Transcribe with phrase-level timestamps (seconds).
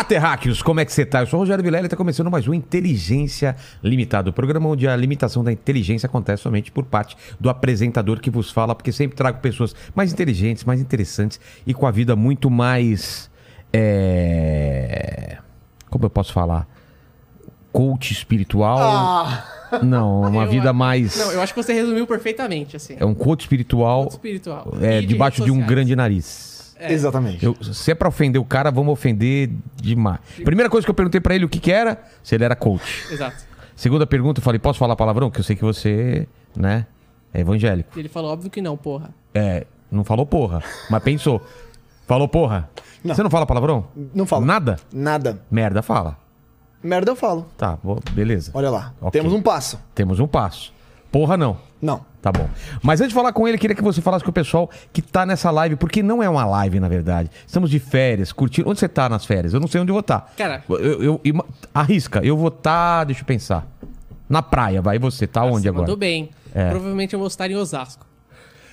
[0.00, 0.62] Olá, terráqueos!
[0.62, 1.20] Como é que você tá?
[1.20, 3.54] Eu sou o Rogério Vilela e está começando mais um Inteligência
[3.84, 8.30] Limitada, o programa onde a limitação da inteligência acontece somente por parte do apresentador que
[8.30, 12.50] vos fala, porque sempre trago pessoas mais inteligentes, mais interessantes e com a vida muito
[12.50, 13.30] mais.
[13.74, 15.36] é,
[15.90, 16.66] Como eu posso falar?
[17.70, 19.28] Coach espiritual.
[19.82, 21.18] Não, uma Eu vida mais.
[21.18, 22.96] Não, eu acho que você resumiu perfeitamente, assim.
[22.98, 24.72] É um coach espiritual espiritual.
[24.80, 26.49] é, de debaixo de um grande nariz.
[26.88, 27.44] Exatamente.
[27.44, 30.18] Eu- se é pra ofender o cara, vamos ofender demais.
[30.44, 33.06] Primeira coisa que eu perguntei pra ele o que que era, se ele era coach.
[33.10, 33.36] Exato.
[33.76, 35.30] Segunda pergunta, eu falei, posso falar palavrão?
[35.30, 36.86] Que eu sei que você, né,
[37.32, 37.98] é evangélico.
[37.98, 39.10] Ele falou, óbvio que não, porra.
[39.34, 41.40] É, não falou porra, mas pensou.
[42.06, 42.68] Falou porra.
[43.04, 43.14] Não.
[43.14, 43.86] Você não fala palavrão?
[44.14, 44.44] Não falo.
[44.44, 44.78] Nada?
[44.92, 45.40] Nada.
[45.50, 46.18] Merda, fala.
[46.82, 47.46] Merda eu falo.
[47.56, 47.78] Tá,
[48.12, 48.50] beleza.
[48.54, 48.94] Olha lá.
[49.00, 49.18] Ok.
[49.20, 49.78] Temos um passo.
[49.94, 50.72] Temos um passo.
[51.10, 51.56] Porra não.
[51.82, 52.04] Não.
[52.22, 52.46] Tá bom.
[52.82, 55.24] Mas antes de falar com ele, queria que você falasse com o pessoal que tá
[55.24, 57.30] nessa live, porque não é uma live, na verdade.
[57.46, 58.68] Estamos de férias, curtindo.
[58.68, 59.54] Onde você tá nas férias?
[59.54, 60.30] Eu não sei onde eu vou estar.
[60.36, 60.62] Cara.
[60.68, 63.04] Eu, eu- ima- arrisca, eu vou estar.
[63.04, 63.66] deixa eu pensar.
[64.28, 64.96] Na praia, vai.
[64.96, 65.82] E você tá onde Você agora?
[65.82, 66.28] Mandou bem.
[66.54, 66.68] É.
[66.68, 68.06] Provavelmente eu vou estar em Osasco.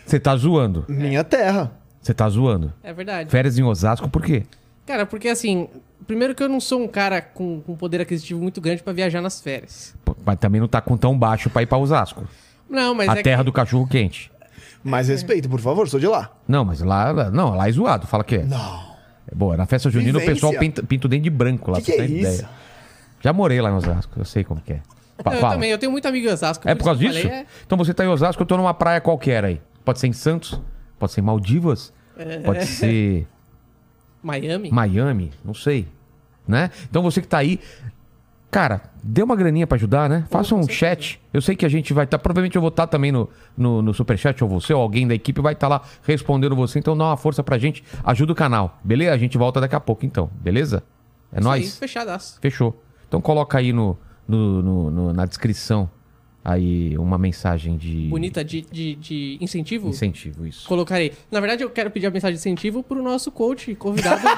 [0.05, 0.83] Você tá zoando.
[0.87, 1.71] Minha terra.
[2.01, 2.73] Você tá zoando.
[2.83, 3.29] É verdade.
[3.29, 4.43] Férias em Osasco, por quê?
[4.87, 5.67] Cara, porque assim,
[6.07, 9.21] primeiro que eu não sou um cara com, com poder aquisitivo muito grande pra viajar
[9.21, 9.93] nas férias.
[10.03, 12.23] Pô, Mas também não tá com tão baixo pra ir pra Osasco.
[12.69, 13.45] Não, mas a é terra que...
[13.45, 14.31] do cachorro quente.
[14.83, 16.31] Mais respeito, por favor, sou de lá.
[16.47, 18.07] Não, mas lá, lá- não, lá é zoado.
[18.07, 18.43] Fala que é.
[18.43, 18.87] Não.
[19.29, 19.57] É boa.
[19.57, 20.33] Na festa junina o Vivência.
[20.35, 21.81] pessoal pinta, pinta o dente de branco lá.
[21.81, 22.49] Que pra que você é ideia.
[23.19, 24.81] Já morei lá em Osasco, eu sei como que é.
[25.21, 26.69] Fa- Eu também, eu tenho muito amigo em Osasco.
[26.69, 27.23] É por causa que eu disso?
[27.23, 29.59] falei, é- Então você tá em Osasco, eu tô numa praia qualquer aí.
[29.83, 30.61] Pode ser em Santos,
[30.99, 32.39] pode ser em Maldivas, É.
[32.39, 33.27] pode ser
[34.27, 34.69] Miami?
[34.71, 35.87] Miami, não sei.
[36.47, 36.69] Né?
[36.89, 37.59] Então você que tá aí,
[38.49, 40.25] cara, dê uma graninha pra ajudar, né?
[40.29, 41.19] Faça um chat.
[41.33, 43.93] Eu sei que a gente vai estar, provavelmente eu vou estar também no, no, no
[43.93, 46.79] Superchat, ou você, ou alguém da equipe vai estar lá respondendo você.
[46.79, 49.13] Então dá uma força pra gente, ajuda o canal, beleza?
[49.13, 50.83] A gente volta daqui a pouco então, beleza?
[51.33, 51.77] É Isso aí, nóis?
[51.77, 52.37] fechadaço.
[52.41, 52.81] Fechou.
[53.07, 55.89] Então coloca aí no, no- no- no- na descrição
[56.47, 59.89] aí uma mensagem de Bonita de, de, de incentivo?
[59.89, 60.65] incentivo, isso.
[60.65, 61.11] Colocarei.
[61.29, 64.21] Na verdade, eu quero pedir a mensagem de incentivo pro nosso coach convidado.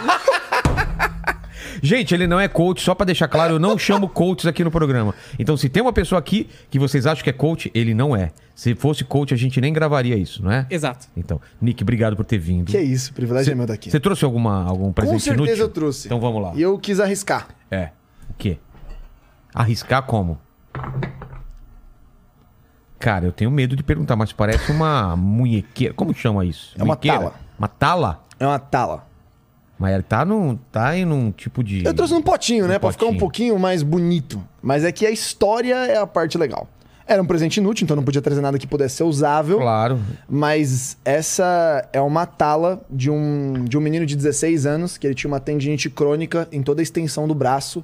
[1.83, 4.71] Gente, ele não é coach, só pra deixar claro, eu não chamo coaches aqui no
[4.71, 5.13] programa.
[5.37, 8.31] Então, se tem uma pessoa aqui que vocês acham que é coach, ele não é.
[8.55, 10.65] Se fosse coach, a gente nem gravaria isso, não é?
[10.69, 11.07] Exato.
[11.15, 12.71] Então, Nick, obrigado por ter vindo.
[12.71, 13.91] Que é isso, privilégio é meu daqui.
[13.91, 15.65] Você trouxe alguma, algum presente Com certeza inútil?
[15.65, 16.07] eu trouxe.
[16.07, 16.53] Então vamos lá.
[16.55, 17.47] E eu quis arriscar.
[17.69, 17.91] É.
[18.29, 18.57] O quê?
[19.53, 20.39] Arriscar como?
[22.99, 25.93] Cara, eu tenho medo de perguntar, mas parece uma munhequeira.
[25.93, 26.73] Como chama isso?
[26.77, 27.17] É uma Munhequeira?
[27.17, 27.33] tala.
[27.57, 28.23] Uma tala?
[28.39, 29.07] É uma tala.
[29.77, 31.85] Mas ele tá, num, tá em um tipo de.
[31.85, 32.75] Eu trouxe um potinho, né?
[32.75, 33.19] Um Pra ficar um potinho.
[33.19, 34.43] pouquinho mais bonito.
[34.61, 36.67] Mas é que a história é a parte legal.
[37.07, 39.57] Era um presente inútil, então não podia trazer nada que pudesse ser usável.
[39.59, 39.99] Claro.
[40.27, 45.15] Mas essa é uma tala de um, de um menino de 16 anos, que ele
[45.15, 47.83] tinha uma tendinite crônica em toda a extensão do braço.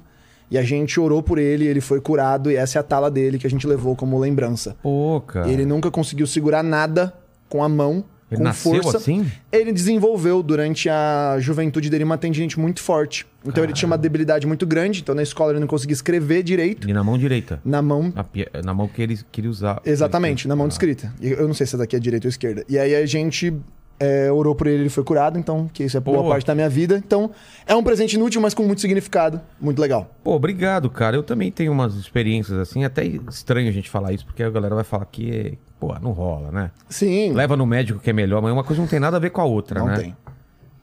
[0.50, 3.38] E a gente orou por ele, ele foi curado, e essa é a tala dele
[3.38, 4.76] que a gente levou como lembrança.
[4.82, 5.50] Pô, cara.
[5.50, 7.12] Ele nunca conseguiu segurar nada
[7.48, 8.96] com a mão, Ele com força.
[8.96, 9.26] assim?
[9.50, 13.26] Ele desenvolveu durante a juventude dele uma tendinite muito forte.
[13.44, 16.88] Então ele tinha uma debilidade muito grande, então na escola ele não conseguia escrever direito.
[16.88, 17.60] E na mão direita.
[17.64, 18.24] Na mão Na,
[18.64, 19.80] na mão que ele queria usar.
[19.84, 21.12] Exatamente, na mão de escrita.
[21.20, 22.64] Eu não sei se essa daqui é direita ou esquerda.
[22.68, 23.52] E aí a gente
[23.98, 26.28] é, orou por ele, ele foi curado, então, que isso é boa Pô.
[26.28, 26.96] parte da minha vida.
[26.96, 27.30] Então,
[27.66, 29.40] é um presente inútil, mas com muito significado.
[29.60, 30.10] Muito legal.
[30.22, 31.16] Pô, obrigado, cara.
[31.16, 34.74] Eu também tenho umas experiências assim, até estranho a gente falar isso, porque a galera
[34.74, 36.70] vai falar que, pô, não rola, né?
[36.88, 37.32] Sim.
[37.32, 39.40] Leva no médico que é melhor, mas uma coisa não tem nada a ver com
[39.40, 39.96] a outra, não né?
[39.96, 40.16] tem.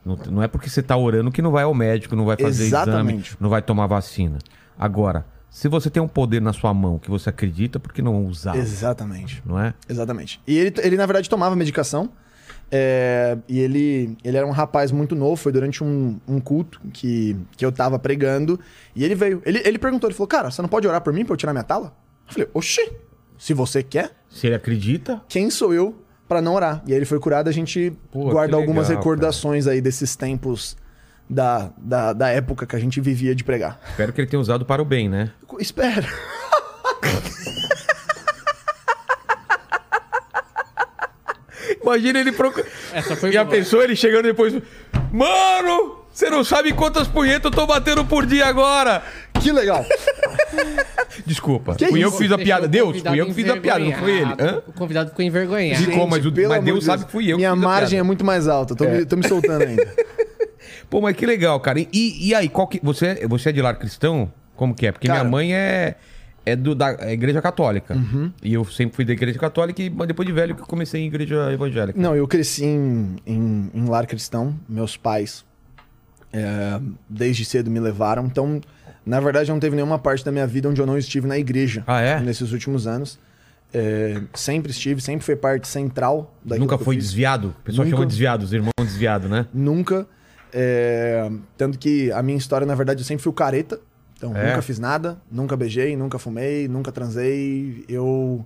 [0.06, 2.66] Não, não é porque você tá orando que não vai ao médico, não vai fazer
[2.66, 3.38] exame, Exatamente.
[3.40, 4.38] não vai tomar vacina.
[4.78, 8.26] Agora, se você tem um poder na sua mão que você acredita, por que não
[8.26, 8.56] usar?
[8.58, 9.42] Exatamente.
[9.46, 9.74] Não é?
[9.88, 10.42] Exatamente.
[10.48, 12.10] E ele, ele na verdade, tomava medicação.
[12.72, 15.36] É, e ele, ele era um rapaz muito novo.
[15.36, 18.60] Foi durante um, um culto que, que eu tava pregando.
[18.96, 19.42] E ele veio.
[19.46, 21.54] Ele, ele perguntou: ele falou, cara, você não pode orar por mim pra eu tirar
[21.54, 21.96] minha tala?
[22.28, 22.92] Eu falei, oxi,
[23.38, 26.82] se você quer, Se ele acredita, quem sou eu pra não orar?
[26.88, 30.16] E aí ele foi curado, a gente Pô, guarda que algumas legal, recordações aí desses
[30.16, 30.78] tempos
[31.30, 33.80] da, da, da época que a gente vivia de pregar.
[33.90, 35.32] espero que ele tenha usado para o bem, né?
[35.60, 36.08] Espera.
[41.84, 42.70] Imagina ele procurando.
[43.32, 43.56] E a boa.
[43.56, 44.54] pessoa, ele chegando depois.
[45.12, 46.00] Mano!
[46.12, 49.04] Você não sabe quantas punhetas eu tô batendo por dia agora!
[49.42, 49.84] Que legal.
[51.26, 51.76] Desculpa.
[51.76, 52.18] Que fui eu isso?
[52.18, 52.68] que fiz a Deixou piada.
[52.68, 54.32] Deus, fui eu que fiz a piada, não foi ele.
[54.40, 54.62] Hã?
[54.68, 55.84] O convidado ficou envergonhado.
[55.84, 57.66] Ficou, mas o- pelo mas Deus de sabe que fui eu que Minha fiz a
[57.66, 58.00] margem piada.
[58.00, 58.76] é muito mais alta.
[58.76, 59.86] Tô, me, tô me soltando ainda.
[60.90, 61.80] Pô, mas que legal, cara.
[61.80, 61.88] E,
[62.30, 62.80] e aí, qual que.
[62.84, 64.32] Você, você é de lar cristão?
[64.56, 64.92] Como que é?
[64.92, 65.96] Porque Cara- minha mãe é.
[66.46, 67.96] É do, da é igreja católica.
[67.96, 68.32] Uhum.
[68.42, 71.02] E eu sempre fui da igreja católica e mas depois de velho que eu comecei
[71.02, 72.00] em igreja evangélica.
[72.00, 74.54] Não, eu cresci em, em, em lar cristão.
[74.68, 75.46] Meus pais,
[76.34, 78.26] é, desde cedo, me levaram.
[78.26, 78.60] Então,
[79.06, 81.84] na verdade, não teve nenhuma parte da minha vida onde eu não estive na igreja.
[81.88, 82.20] Ah, é?
[82.20, 83.20] Nesses últimos anos.
[83.74, 87.56] É, sempre estive, sempre foi parte central daquilo Nunca foi desviado?
[87.60, 87.98] O pessoal Nunca.
[87.98, 89.48] chama desviado, os irmãos desviado, né?
[89.52, 90.06] Nunca.
[90.54, 93.80] É, tanto que a minha história, na verdade, eu sempre fui o careta.
[94.30, 94.50] Então, É?
[94.50, 97.84] nunca fiz nada, nunca beijei, nunca fumei, nunca transei.
[97.90, 98.46] Eu.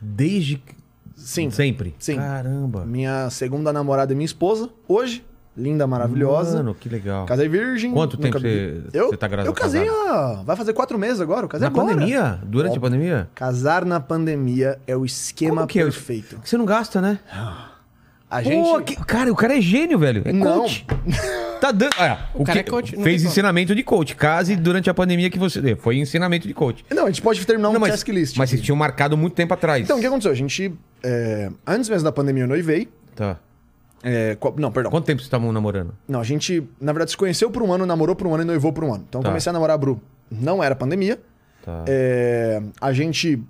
[0.00, 0.56] Desde.
[0.58, 0.74] que-
[1.16, 1.50] Sim.
[1.50, 1.94] Sempre?
[1.98, 2.16] Sim.
[2.16, 2.84] Caramba.
[2.84, 5.24] Minha segunda namorada é minha esposa, hoje.
[5.56, 6.58] Linda, maravilhosa.
[6.58, 7.24] Mano, que legal.
[7.24, 7.90] Casei virgem.
[7.90, 10.42] Quanto tempo você- eu, tá gra- Eu casei há...
[10.44, 11.46] Vai fazer quatro meses agora.
[11.46, 11.94] Eu casei Na agora.
[11.94, 12.38] pandemia?
[12.44, 13.30] Durante a pandemia?
[13.34, 15.84] Casar na pandemia é o esquema que é?
[15.84, 16.38] perfeito.
[16.44, 17.18] Você não gasta, né?
[18.28, 18.82] A Pô, gente...
[18.84, 20.20] que- cara, o cara é gênio, velho.
[20.26, 20.60] É Não.
[20.60, 20.84] coach.
[21.60, 21.92] Tá dando.
[21.98, 24.14] Ah, o, cara que- é coach, Fez ensinamento de coach.
[24.14, 25.74] Case durante a pandemia que você.
[25.76, 26.84] Foi ensinamento de coach.
[26.90, 28.36] Não, a gente pode terminar um mas, checklist.
[28.36, 29.82] mas vocês tinham marcado muito tempo atrás.
[29.84, 30.32] Então, o que aconteceu?
[30.32, 30.72] A gente...
[31.02, 32.88] é, Antes mesmo da pandemia, eu noivei.
[33.14, 33.38] Tá.
[34.02, 34.90] É, Não, perdão.
[34.90, 35.92] Quanto tempo vocês estavam namorando?
[36.06, 38.46] Não, a gente, na verdade, se conheceu por um ano, namorou por um ano e
[38.46, 39.04] noivou por um ano.
[39.08, 39.30] Então, eu Tá.
[39.30, 40.00] comecei a namorar a Bru.
[40.30, 41.18] Não era pandemia.
[41.64, 41.84] Tá.
[41.88, 43.42] É, a gente,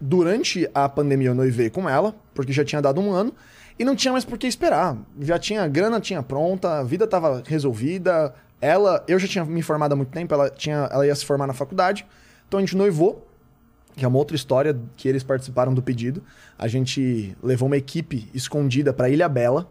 [0.00, 3.32] durante a pandemia, eu noivei com ela, porque já tinha dado um ano,
[3.78, 4.96] e não tinha mais por que esperar.
[5.20, 8.34] Já tinha a grana, tinha pronta, a vida estava resolvida.
[8.60, 11.46] Ela, eu já tinha me formado há muito tempo, ela, tinha, ela ia se formar
[11.46, 12.06] na faculdade.
[12.48, 13.26] Então a gente noivou,
[13.96, 16.22] que é uma outra história que eles participaram do pedido.
[16.58, 19.70] A gente levou uma equipe escondida para Ilha Bela.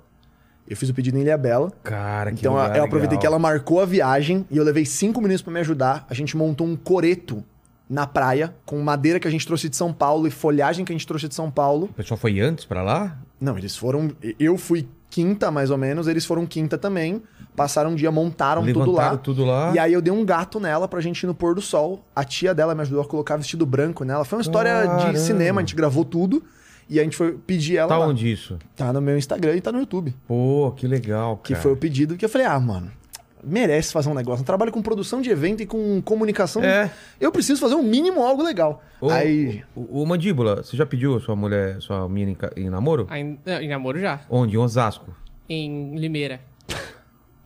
[0.68, 1.72] Eu fiz o pedido em Ilha Bela.
[1.84, 3.20] Cara, que Então eu aproveitei legal.
[3.20, 6.06] que ela marcou a viagem e eu levei cinco minutos pra me ajudar.
[6.10, 7.44] A gente montou um coreto
[7.90, 10.96] na praia com madeira que a gente trouxe de São Paulo e folhagem que a
[10.96, 11.88] gente trouxe de São Paulo.
[11.88, 13.18] O pessoal foi antes pra lá?
[13.44, 14.12] Não, eles foram.
[14.40, 17.22] Eu fui quinta, mais ou menos, eles foram quinta também.
[17.56, 19.18] Passaram um dia, montaram tudo lá.
[19.18, 19.72] tudo lá.
[19.76, 22.04] E aí eu dei um gato nela pra gente ir no pôr do sol.
[22.16, 24.26] A tia dela me ajudou a colocar vestido branco nela.
[24.26, 25.12] Foi uma história Caramba.
[25.14, 26.42] de cinema, a gente gravou tudo.
[26.90, 28.08] E a gente foi pedir ela Tá lá.
[28.08, 28.58] onde isso?
[28.76, 30.14] Tá no meu Instagram e tá no YouTube.
[30.28, 31.62] Pô, que legal, Que cara.
[31.62, 32.92] foi o pedido que eu falei, ah, mano,
[33.44, 34.42] merece fazer um negócio.
[34.42, 36.64] Eu trabalho com produção de evento e com comunicação.
[36.64, 36.90] É.
[37.20, 38.82] Eu preciso fazer um mínimo algo legal.
[39.02, 39.64] Ô, Aí.
[39.76, 43.08] O, o Mandíbula, você já pediu a sua mulher, sua mina em, em namoro?
[43.10, 44.22] Ainda, em namoro já.
[44.30, 44.56] Onde?
[44.56, 45.16] Em Osasco.
[45.50, 46.40] Em Limeira.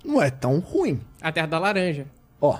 [0.05, 0.99] Não é tão ruim.
[1.21, 2.05] A terra da laranja.
[2.39, 2.57] Ó.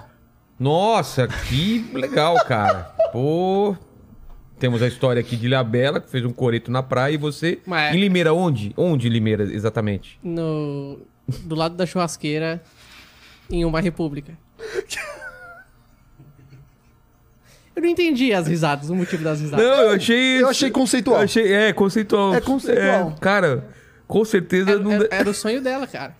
[0.59, 2.91] Nossa, que legal, cara.
[3.11, 3.75] Pô.
[4.59, 7.59] Temos a história aqui de Ilha Bela, que fez um coreto na praia, e você.
[7.65, 8.73] Mas- Em Limeira, onde?
[8.75, 10.19] Onde Limeira, exatamente?
[10.23, 10.99] No,
[11.43, 12.61] do lado da churrasqueira,
[13.49, 14.33] em uma república.
[17.75, 19.63] Eu não entendi as risadas, o motivo das risadas.
[19.63, 20.41] Não, eu achei.
[20.41, 21.17] Eu achei conceitual.
[21.19, 22.33] Eu achei, é, conceitual.
[22.33, 23.13] É conceitual.
[23.15, 23.67] É, cara,
[24.07, 24.91] com certeza Era, não.
[24.93, 26.15] era- era o sonho dela, cara.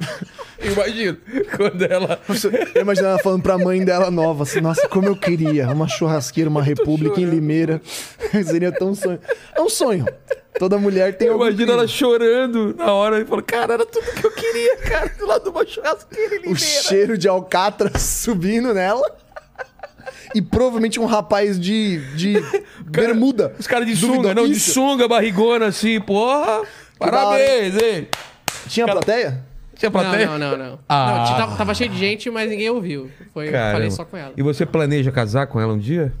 [0.62, 1.16] Imagino.
[1.56, 2.20] Quando ela.
[2.74, 6.50] Eu imagino ela falando pra mãe dela nova, assim, nossa, como eu queria uma churrasqueira,
[6.50, 7.80] uma república em Limeira.
[8.44, 9.20] Seria tão sonho.
[9.54, 10.06] É um sonho.
[10.58, 14.04] Toda mulher tem Eu algum imagino ela chorando na hora e falou: Cara, era tudo
[14.12, 16.58] que eu queria, cara, do lado de uma churrasqueira em O Limeira.
[16.58, 19.16] cheiro de alcatra subindo nela.
[20.34, 22.42] E provavelmente um rapaz de, de
[22.84, 23.54] bermuda.
[23.58, 26.62] Os caras de sunga, não, de sunga, barrigona assim, porra.
[26.98, 28.08] Parabéns, hein?
[28.68, 29.47] Tinha plateia?
[29.78, 30.26] Tinha plateia?
[30.26, 30.78] Não, não, não, não.
[30.88, 31.24] Ah.
[31.30, 33.08] Não, tava, tava cheio de gente, mas ninguém ouviu.
[33.32, 33.72] Foi, Caramba.
[33.72, 34.32] falei só com ela.
[34.36, 36.12] E você planeja casar com ela um dia?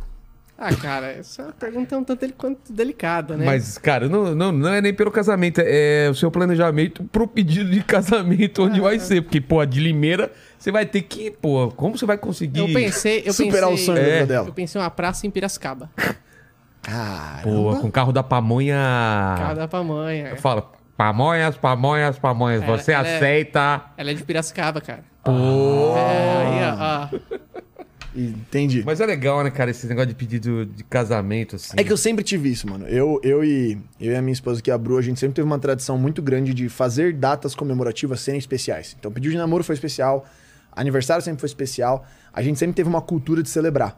[0.60, 3.46] Ah, cara, essa pergunta é um tanto quanto delicada, né?
[3.46, 7.70] Mas, cara, não, não, não é nem pelo casamento, é o seu planejamento pro pedido
[7.70, 9.22] de casamento, onde vai ser.
[9.22, 12.60] Porque, pô, de Limeira, você vai ter que, pô, como você vai conseguir.
[12.60, 14.26] eu pensei, eu Superar pensei, o sonho da É.
[14.26, 14.48] dela.
[14.48, 15.90] Eu pensei uma praça em Piracicaba.
[16.82, 17.42] Caramba.
[17.42, 18.76] Pô, com carro da pamonha.
[19.38, 20.36] Cada pamonha.
[20.36, 22.60] Fala, pamonhas, pamonhas, pamonhas.
[22.62, 23.84] Ela- você ela é- aceita.
[23.96, 25.04] Ela é de Piracicaba, cara.
[25.22, 25.30] Pô.
[25.96, 27.38] É, aí, ó.
[28.16, 28.82] Entendi.
[28.84, 31.74] Mas é legal, né, cara, esse negócio de pedido de casamento, assim.
[31.76, 32.84] É que eu sempre tive isso, mano.
[32.88, 35.34] Eu, eu, e, eu e a minha esposa, que é a Bru, a gente sempre
[35.36, 38.96] teve uma tradição muito grande de fazer datas comemorativas serem especiais.
[38.98, 40.26] Então, pedido de namoro foi especial,
[40.72, 42.04] aniversário sempre foi especial.
[42.32, 43.96] A gente sempre teve uma cultura de celebrar.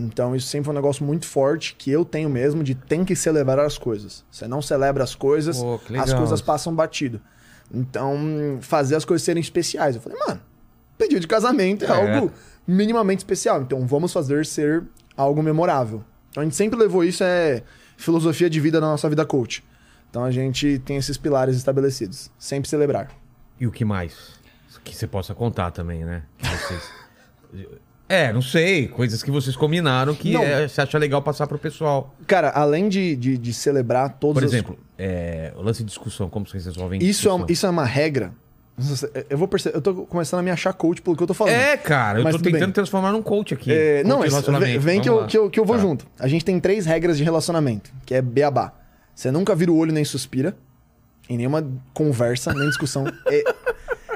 [0.00, 3.14] Então, isso sempre foi um negócio muito forte que eu tenho mesmo de tem que
[3.16, 4.24] celebrar as coisas.
[4.30, 7.20] Você não celebra as coisas, que as coisas passam batido.
[7.72, 9.96] Então, fazer as coisas serem especiais.
[9.96, 10.40] Eu falei, mano,
[10.98, 12.14] pedido de casamento é, É.
[12.16, 12.32] algo
[12.66, 13.62] minimamente especial.
[13.62, 14.84] Então, vamos fazer ser
[15.16, 16.04] algo memorável.
[16.30, 17.62] Então, a gente sempre levou isso, é
[17.96, 19.64] filosofia de vida na nossa vida coach.
[20.08, 22.30] Então, a gente tem esses pilares estabelecidos.
[22.38, 23.08] Sempre celebrar.
[23.60, 24.38] E o que mais?
[24.82, 26.22] Que você possa contar também, né?
[26.38, 26.90] Que vocês-
[28.12, 28.88] É, não sei.
[28.88, 30.42] Coisas que vocês combinaram que Não.
[30.42, 32.12] é, você acha legal passar pro pessoal.
[32.26, 36.28] Cara, além de, de, de celebrar todos Por os- exemplo, é, o lance de discussão,
[36.28, 37.36] como vocês resolvem Isso é, discussão?
[37.36, 38.32] uma, isso é uma regra.
[39.28, 41.52] Eu vou perceber, eu tô começando a me achar coach pelo que eu tô falando.
[41.54, 42.72] É, cara, eu Mas tô tudo tentando bem.
[42.72, 43.70] transformar num coach aqui.
[43.70, 44.70] É, Coach não, de mas relacionamento.
[44.72, 45.26] vem, vem que, eu, lá.
[45.26, 45.82] que, eu, que eu vou Tá.
[45.82, 46.06] junto.
[46.18, 48.72] A gente tem três regras de relacionamento, que é beabá.
[49.14, 50.56] Você nunca vira o olho nem suspira,
[51.28, 53.04] em nenhuma conversa, nem discussão.
[53.28, 53.42] É,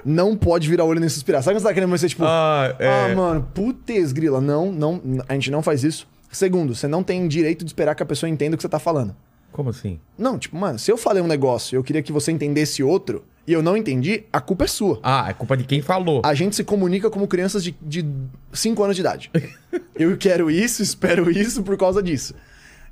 [0.05, 1.43] não pode virar o olho nem suspirar.
[1.43, 3.13] Sabe quando você tá querendo ser tipo, Ah, é.
[3.13, 4.41] ah, mano, putz, grila.
[4.41, 6.07] Não, não, a gente não faz isso.
[6.31, 8.79] Segundo, você não tem direito de esperar que a pessoa entenda o que você tá
[8.79, 9.15] falando.
[9.53, 10.01] Como assim?
[10.19, 13.25] Não, tipo, mano, se eu falei um negócio e eu queria que você entendesse outro,
[13.47, 14.99] e eu não entendi, a culpa é sua.
[15.03, 16.23] Ah, é culpa de quem falou.
[16.25, 18.05] A gente se comunica como crianças de
[18.53, 19.31] 5 anos de idade.
[19.95, 22.35] Eu quero isso, espero isso por causa disso.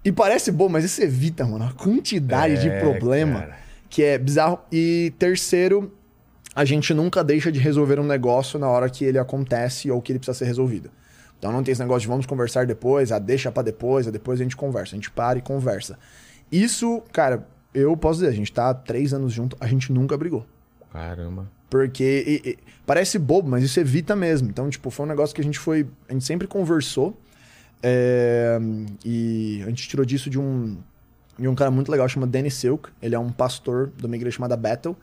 [0.04, 3.56] E parece bom, mas isso evita, mano, a quantidade de É, problema cara.
[3.90, 4.58] que é bizarro.
[4.70, 5.92] E terceiro,
[6.54, 10.12] a gente nunca deixa de resolver um negócio na hora que ele acontece ou que
[10.12, 10.90] ele precisa ser resolvido.
[11.38, 14.40] Então não tem esse negócio de vamos conversar depois, ah, deixa pra depois, ah, depois
[14.40, 14.94] a gente conversa.
[14.94, 15.98] A gente para e conversa.
[16.50, 20.16] Isso, cara, eu posso dizer, a gente tá há três anos junto, a gente nunca
[20.16, 20.46] brigou.
[20.92, 21.50] Caramba.
[21.70, 24.48] Porque e- e- parece bobo, mas isso evita mesmo.
[24.50, 25.88] Então, tipo, foi um negócio que a gente foi.
[26.08, 27.18] A gente sempre conversou.
[27.82, 28.58] é,
[29.04, 30.76] e a gente tirou disso de um,
[31.36, 32.90] de um cara muito legal, chama Danny Silk.
[33.02, 34.96] Ele é um pastor de uma igreja chamada Bethel.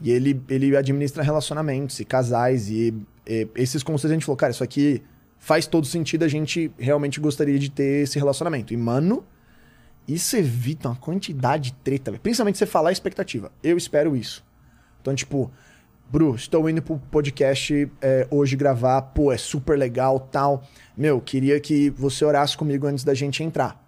[0.00, 2.68] E ele, ele administra relacionamentos e casais.
[2.70, 2.94] E,
[3.26, 5.02] e esses conselhos a gente falou, cara, isso aqui
[5.38, 6.24] faz todo sentido.
[6.24, 8.72] A gente realmente gostaria de ter esse relacionamento.
[8.72, 9.24] E, mano,
[10.08, 12.22] isso evita uma quantidade de treta, velho.
[12.22, 13.52] Principalmente você falar a expectativa.
[13.62, 14.44] Eu espero isso.
[15.00, 15.50] Então, tipo,
[16.10, 20.64] Bru, estou indo pro podcast é, hoje gravar, pô, é super legal tal.
[20.96, 23.80] Meu, queria que você orasse comigo antes da gente entrar.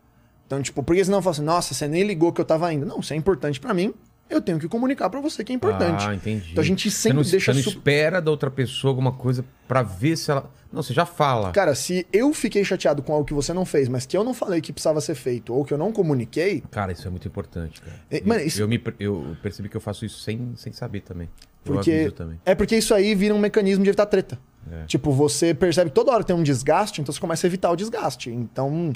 [0.47, 2.87] Então, tipo, porque senão eu falo assim, nossa, você nem ligou que eu tava indo.
[2.87, 3.93] Não, isso é importante pra mim.
[4.33, 6.05] Eu tenho que comunicar pra você que é importante.
[6.09, 6.53] Ah, entendi.
[6.53, 9.13] Então a gente Você sempre não, deixa Você não su- espera da outra pessoa alguma
[9.13, 10.51] coisa pra ver se ela...
[10.73, 11.53] Não, você já fala.
[11.53, 14.33] Cara, se eu fiquei chateado com algo que você não fez, mas que eu não
[14.33, 17.81] falei que precisava ser feito, ou que eu não comuniquei, Cara, isso é muito importante,
[17.83, 17.97] cara.
[18.11, 21.03] É, Eu- mano, isso- eu, me, eu percebi que eu faço isso sem, sem saber
[21.03, 21.29] também.
[21.65, 22.41] Eu Porque aviso também.
[22.45, 24.39] é porque isso aí vira um mecanismo de evitar treta.
[24.71, 24.85] É.
[24.87, 27.77] Tipo, você percebe que toda hora tem um desgaste, então você começa a evitar o
[27.77, 28.31] desgaste.
[28.31, 28.93] Então,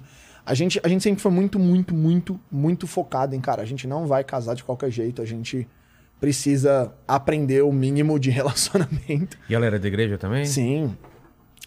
[0.46, 3.86] a gente, a gente sempre foi muito, muito, muito, muito focado em, cara, a gente
[3.86, 5.66] não vai casar de qualquer jeito, a gente
[6.20, 9.36] precisa aprender o mínimo de relacionamento.
[9.48, 10.46] E ela era da igreja também?
[10.46, 10.96] Sim.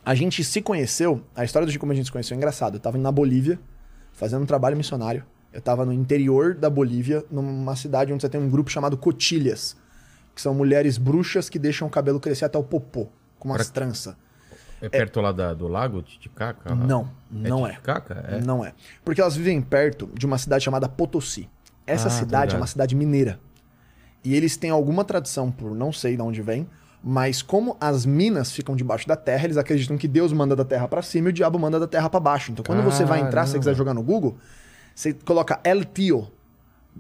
[0.06, 2.76] A gente se conheceu, a história de como a gente se conheceu é engraçado.
[2.76, 3.60] Eu tava na Bolívia,
[4.14, 5.24] fazendo um trabalho missionário.
[5.52, 9.76] Eu tava no interior da Bolívia, numa cidade onde você tem um grupo chamado Cotilhas,
[10.34, 13.08] que são mulheres bruxas que deixam o cabelo crescer até o popô,
[13.38, 14.16] com umas Pra- tranças.
[14.82, 16.74] É perto lá da- do lago Titicaca?
[16.74, 17.72] Não, não é.
[17.72, 18.26] Titicaca?
[18.30, 18.42] É.
[18.42, 18.74] Não é.
[19.04, 21.50] Porque elas vivem perto de uma cidade chamada Potosí.
[21.86, 23.40] Essa Ah, tô cidade é uma cidade mineira.
[24.24, 26.68] E eles têm alguma tradição, por não sei de onde vem,
[27.04, 30.88] mas como as minas ficam debaixo da terra, eles acreditam que Deus manda da terra
[30.88, 32.52] pra cima e o diabo manda da terra pra baixo.
[32.52, 33.60] Então quando você vai entrar, se você Caramba.
[33.60, 34.38] quiser jogar no Google,
[34.94, 36.28] você coloca El Tio.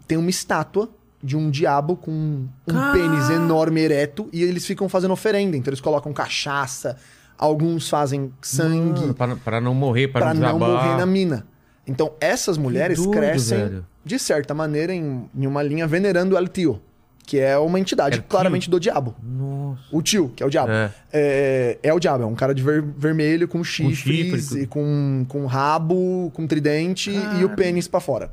[0.08, 0.90] Tem uma estátua
[1.22, 2.48] de um diabo com um
[2.94, 5.58] pênis enorme ereto e eles ficam fazendo oferenda.
[5.58, 6.96] Então eles colocam cachaça,
[7.40, 11.48] alguns fazem sangue Mano, pra, pra não morrer, para não não morrer na mina.
[11.88, 13.86] Então, essas mulheres doido, crescem, velho.
[14.06, 16.80] de certa maneira, em, em uma linha venerando El Tio,
[17.26, 18.30] que é uma entidade El Tio?
[18.30, 19.16] claramente do diabo.
[19.24, 19.82] Nossa.
[19.92, 20.72] O tio, que é o diabo.
[20.72, 20.92] É.
[21.14, 24.60] É, é o diabo, é um cara de ver- vermelho, com chifres, chifre, tudo.
[24.60, 28.32] e com, com rabo, com tridente e o pênis pra fora.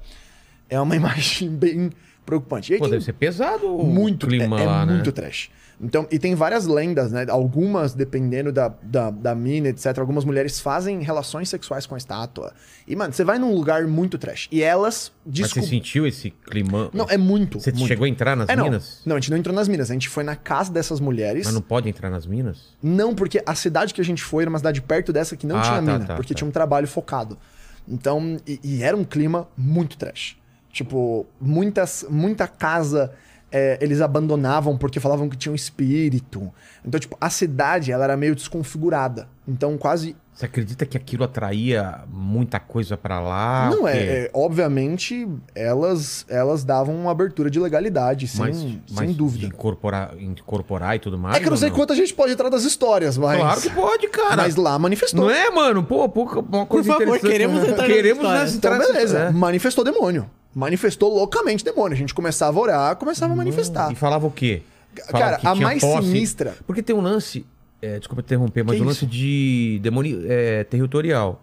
[0.69, 1.91] É uma imagem bem
[2.27, 2.73] preocupante.
[2.73, 4.95] E aí Pô, deve ser pesado o muito clima é, é lá, né?
[4.95, 5.49] muito trash.
[5.79, 7.27] Então, e tem várias lendas, né?
[7.29, 12.55] Algumas, dependendo da, da, da mina, etc., algumas mulheres fazem relações sexuais com a estátua.
[12.89, 14.49] E, mano, você vai num lugar muito trash.
[14.51, 16.89] E elas Mas você sentiu esse clima?
[16.95, 17.61] Não, é muito.
[17.61, 17.89] Você muito.
[17.89, 18.65] chegou a entrar nas É, não.
[18.65, 19.03] minas?
[19.05, 19.91] Não, a gente não entrou nas minas.
[19.91, 21.45] A gente foi na casa dessas mulheres.
[21.45, 22.75] Mas não pode entrar nas minas?
[22.83, 25.59] Não, porque a cidade que a gente foi era uma cidade perto dessa que não
[25.59, 26.39] Ah, tinha tá, mina, tá, porque tá.
[26.39, 27.37] tinha um trabalho focado.
[27.87, 30.37] Então, e, e era um clima muito trash.
[30.77, 33.11] Tipo, muitas, muita casa
[33.51, 36.53] é, eles abandonavam porque falavam que tinha um espírito.
[36.85, 39.27] Então, tipo, a cidade ela era meio desconfigurada.
[39.49, 40.15] Então, quase.
[40.37, 43.71] Você acredita que aquilo atraía muita coisa pra lá?
[43.75, 49.17] não é, é, Obviamente, elas elas davam uma abertura de legalidade, sem, Mas, sem mas
[49.17, 49.47] dúvida.
[49.47, 51.37] incorporar, incorporar e tudo mais?
[51.37, 53.39] É que eu não sei quanto a gente pode entrar das histórias, mas.
[53.41, 54.37] Claro que pode, cara.
[54.37, 55.23] Mas lá manifestou.
[55.23, 55.83] Não é, mano?
[55.83, 57.31] Pô, pô, uma coisa favor, interessante.
[57.33, 59.19] queremos entrar nessa Queremos nessa Então, entrar beleza.
[59.19, 59.31] é.
[59.31, 60.31] Manifestou demônio.
[60.55, 61.95] Manifestou loucamente demônio.
[61.95, 63.91] A gente começava a orar, começava a manifestar.
[63.91, 64.63] E falava o quê?
[65.11, 66.07] Falava Cara, que a mais posse.
[66.09, 66.55] sinistra.
[66.67, 67.47] Porque tem um lance.
[67.87, 69.07] É, desculpa interromper, mas Que lance isso?
[69.07, 71.43] de demônio é, territorial.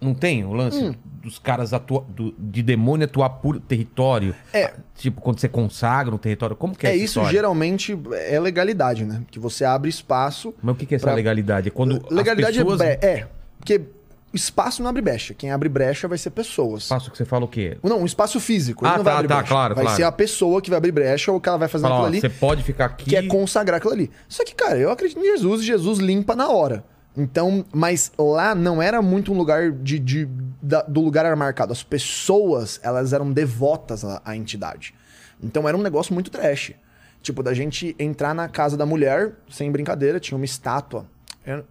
[0.00, 0.94] Não tem o lance Hum.
[1.22, 4.34] dos caras atua, do- de demônio atuar por território?
[4.52, 4.74] É.
[4.96, 7.30] Tipo, quando você consagra um território, como que é, É, essa isso história?
[7.30, 9.22] geralmente é legalidade, né?
[9.30, 10.52] Que você abre espaço.
[10.62, 11.68] Mas o que, que é essa pra- legalidade?
[11.68, 12.80] É quando legalidade as pessoas...
[12.82, 13.26] é, é.
[13.58, 13.80] Porque
[14.34, 15.34] espaço não abre brecha.
[15.34, 16.84] Quem abre brecha vai ser pessoas.
[16.84, 17.78] Espaço que você fala o quê?
[17.82, 18.84] Não, um espaço físico.
[18.86, 19.48] Ah, não vai tá, abrir tá, brecha.
[19.48, 19.96] claro, vai claro.
[19.96, 22.20] ser a pessoa que vai abrir brecha ou que ela vai fazer aquilo ali.
[22.20, 23.04] você pode ficar aqui...
[23.10, 24.10] que é consagrar aquilo ali.
[24.28, 26.84] Só que, cara, eu acredito em Jesus e Jesus limpa na hora.
[27.16, 30.28] Então, mas lá não era muito um lugar de, de-
[30.60, 31.72] da- do lugar era marcado.
[31.72, 34.94] As pessoas, elas eram devotas à, à entidade.
[35.42, 36.72] Então era um negócio muito trash.
[37.22, 41.06] Tipo, da gente entrar na casa da mulher, sem brincadeira, tinha uma estátua.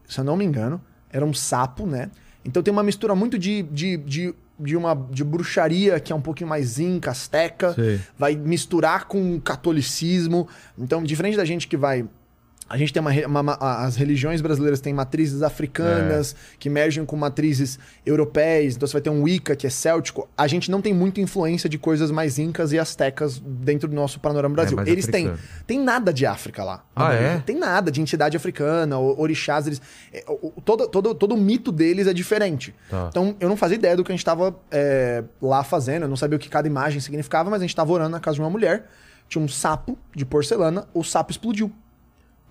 [0.07, 2.09] Se eu não me engano, era um sapo, né?
[2.45, 6.21] Então tem uma mistura muito de, de, de, de uma de bruxaria, que é um
[6.21, 7.99] pouquinho mais inca, azteca Sei.
[8.17, 10.47] vai misturar com o catolicismo.
[10.77, 12.05] Então, diferente da gente que vai.
[12.69, 17.77] A gente tem uma, uma- as religiões brasileiras têm matrizes africanas que mergem com matrizes
[18.05, 18.75] europeias.
[18.75, 20.27] Então você vai ter um Wicca que é céltico.
[20.37, 24.19] A gente não tem muita influência de coisas mais incas e astecas dentro do nosso
[24.19, 24.75] panorama Brasil.
[24.77, 25.27] mais Eles têm.
[25.27, 25.49] africano.
[25.67, 26.83] Tem nada de África lá.
[26.95, 27.37] Ah, é?
[27.45, 29.67] Tem nada de entidade africana, o- orixás.
[29.67, 30.23] Eles, é,
[30.63, 32.73] todo, todo, todo o mito deles é diferente.
[32.89, 33.07] Tá.
[33.09, 36.03] Então eu não fazia ideia do que a gente tava é, lá fazendo.
[36.03, 38.35] Eu não sabia o que cada imagem significava, mas a gente tava orando na casa
[38.35, 38.85] de uma mulher.
[39.29, 41.71] Tinha um sapo de porcelana, o sapo explodiu.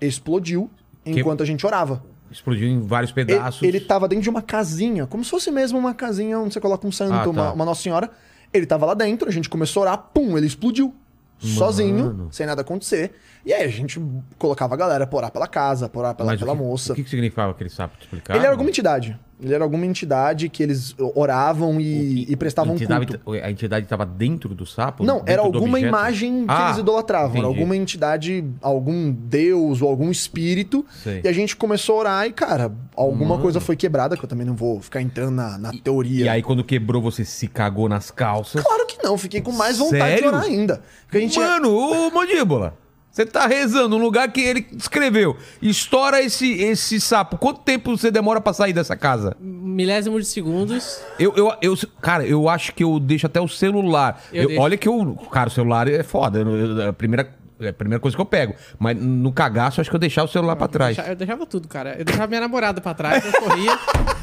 [0.07, 0.71] Explodiu
[1.05, 2.03] enquanto a gente orava.
[2.31, 3.63] Explodiu em vários Ele, pedaços.
[3.63, 6.87] ele tava dentro de uma casinha, como se fosse mesmo uma casinha onde você coloca
[6.87, 7.31] um santo, Ah, tá.
[7.31, 8.11] uma, uma Nossa Senhora.
[8.55, 10.95] Ele tava lá dentro, a gente começou a orar, pum, ele explodiu.
[11.39, 13.13] Sozinho, sem nada acontecer.
[13.45, 14.01] E aí a gente
[14.39, 16.93] colocava a galera pra orar pela casa, pra orar pela, Mas o pela que- moça.
[16.93, 17.97] O que, que significava aquele sapo?
[17.99, 18.35] Te explicar?
[18.37, 19.19] Ele era alguma entidade.
[19.43, 23.45] Ele era alguma entidade que eles oravam e, e prestavam entidade, culto.
[23.45, 25.03] A entidade estava dentro do sapo?
[25.05, 27.31] Não, era alguma imagem que Ah, eles idolatravam.
[27.31, 27.59] Era entendi.
[27.59, 30.87] alguma entidade, algum deus ou algum espírito.
[31.03, 31.23] Sei.
[31.25, 34.47] E a gente começou a orar e, cara, alguma coisa foi quebrada, que eu também
[34.47, 36.25] não vou ficar entrando na, na teoria.
[36.25, 38.63] E aí, quando quebrou, você se cagou nas calças.
[38.63, 40.23] Claro que não, fiquei com mais vontade Sério?
[40.23, 40.83] de orar ainda.
[41.07, 42.75] Porque a gente Mano, ô Mandíbula,
[43.13, 45.37] você tá rezando num lugar que ele escreveu.
[45.61, 47.37] Estoura esse, esse sapo.
[47.37, 49.37] Quanto tempo você demora pra sair dessa casa?
[49.39, 50.99] Milésimo de segundos.
[51.19, 54.23] Eu, eu, eu, cara, eu acho que eu deixo até o celular.
[54.33, 55.15] Eu Eu- olha que eu.
[55.31, 56.39] Cara, o celular é foda.
[56.41, 58.55] eu- eu- é a primeira, é a primeira coisa que eu pego.
[58.79, 60.97] Mas no cagaço, eu acho que eu deixar o celular pra trás.
[60.97, 61.95] Eu deixava tudo, cara.
[61.99, 63.79] Eu deixava minha namorada pra trás, eu corria.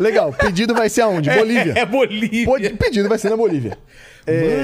[0.00, 1.28] Legal, pedido vai ser aonde?
[1.34, 1.74] Bolívia.
[1.76, 2.44] É Bolívia.
[2.46, 3.78] Pode- Pedido vai ser na Bolívia.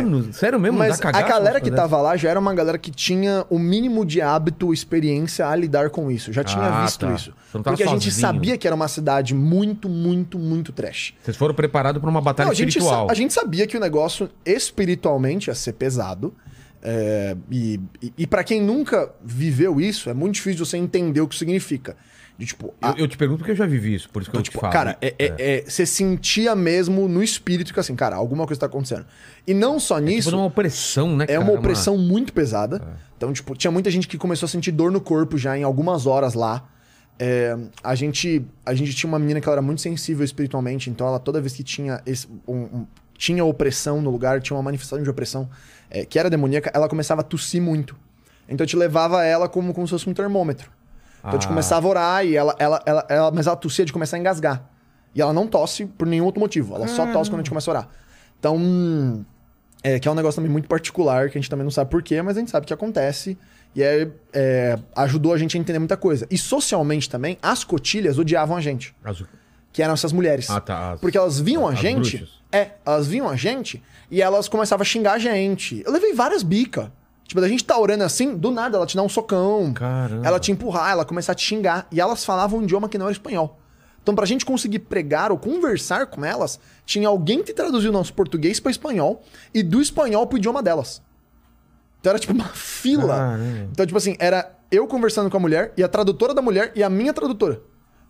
[0.03, 0.79] Mano, sério mesmo?
[0.79, 4.21] Mas a galera que tava lá já era uma galera que tinha o mínimo de
[4.21, 6.33] hábito, experiência a lidar com isso.
[6.33, 7.13] Já tinha Ah, visto tá.
[7.15, 7.33] isso.
[7.53, 8.13] Porque a gente sozinho.
[8.13, 11.15] sabia que era uma cidade muito, muito, muito trash.
[11.23, 13.07] Vocês foram preparados pra uma batalha Não, a, gente espiritual.
[13.07, 16.33] sa- a gente sabia que o negócio espiritualmente ia ser pesado.
[16.83, 21.27] é, e e, e para quem nunca viveu isso, é muito difícil você entender o
[21.27, 21.97] que significa.
[22.39, 24.37] De, tipo, a- Eu, eu te pergunto porque eu já vivi isso, por isso que
[24.37, 24.73] eu tipo, te falo.
[24.73, 28.67] cara, é, é- é- você sentia mesmo no espírito que assim, cara, alguma coisa tá
[28.67, 29.07] acontecendo.
[29.47, 30.29] E não só nisso.
[30.29, 31.41] Tipo, uma opressão, né, É cara?
[31.41, 32.77] uma opressão muito pesada.
[32.77, 33.07] É.
[33.17, 36.07] Então, tipo, tinha muita gente que começou a sentir dor no corpo já em algumas
[36.07, 36.69] horas lá.
[37.19, 41.07] É, a, gente, a gente tinha uma menina que ela era muito sensível espiritualmente, então
[41.07, 45.03] ela toda vez que tinha, esse, um- um- tinha opressão no lugar, tinha uma manifestação
[45.03, 45.49] de opressão
[45.89, 47.97] é, que era demoníaca, ela começava a tossir muito.
[48.47, 50.71] Então eu te levava ela como, como se fosse um termômetro.
[51.27, 51.49] Então a gente Ah.
[51.49, 54.65] começava a orar e ela, ela, ela, ela- mas ela tossia de começar a engasgar.
[55.15, 57.71] E ela não tosse por nenhum outro motivo, ela só tosse quando a gente começa
[57.71, 57.89] a orar.
[58.39, 59.25] Então,
[59.83, 62.21] é, que é um negócio também muito particular, que a gente também não sabe porquê,
[62.23, 63.37] mas a gente sabe que acontece.
[63.75, 66.27] E é, é, ajudou a gente a entender muita coisa.
[66.31, 69.23] E socialmente também, as cotilhas odiavam a gente, As-
[69.73, 70.49] que eram essas mulheres.
[70.49, 70.93] Ah, tá.
[70.93, 72.17] as- Porque elas viam a as gente.
[72.19, 72.37] bruxas.
[72.53, 75.83] É, elas viam a gente e elas começavam a xingar a gente.
[75.85, 76.89] Eu levei várias bicas.
[77.27, 79.73] Tipo, da gente tá orando assim, do nada ela te dá um socão.
[79.73, 80.27] Caramba.
[80.27, 81.87] Ela te empurrar, ela começar a te xingar.
[81.91, 83.59] E elas falavam um idioma que não era espanhol.
[84.01, 88.15] Então, pra gente conseguir pregar ou conversar com elas, tinha alguém que traduziu o nosso
[88.15, 91.03] português pra espanhol e do espanhol pro idioma delas.
[92.01, 93.17] Então era tipo uma fila.
[93.17, 93.69] Caramba.
[93.73, 96.85] Então, tipo assim, era eu conversando com a mulher e a tradutora da mulher e
[96.85, 97.61] a minha tradutora.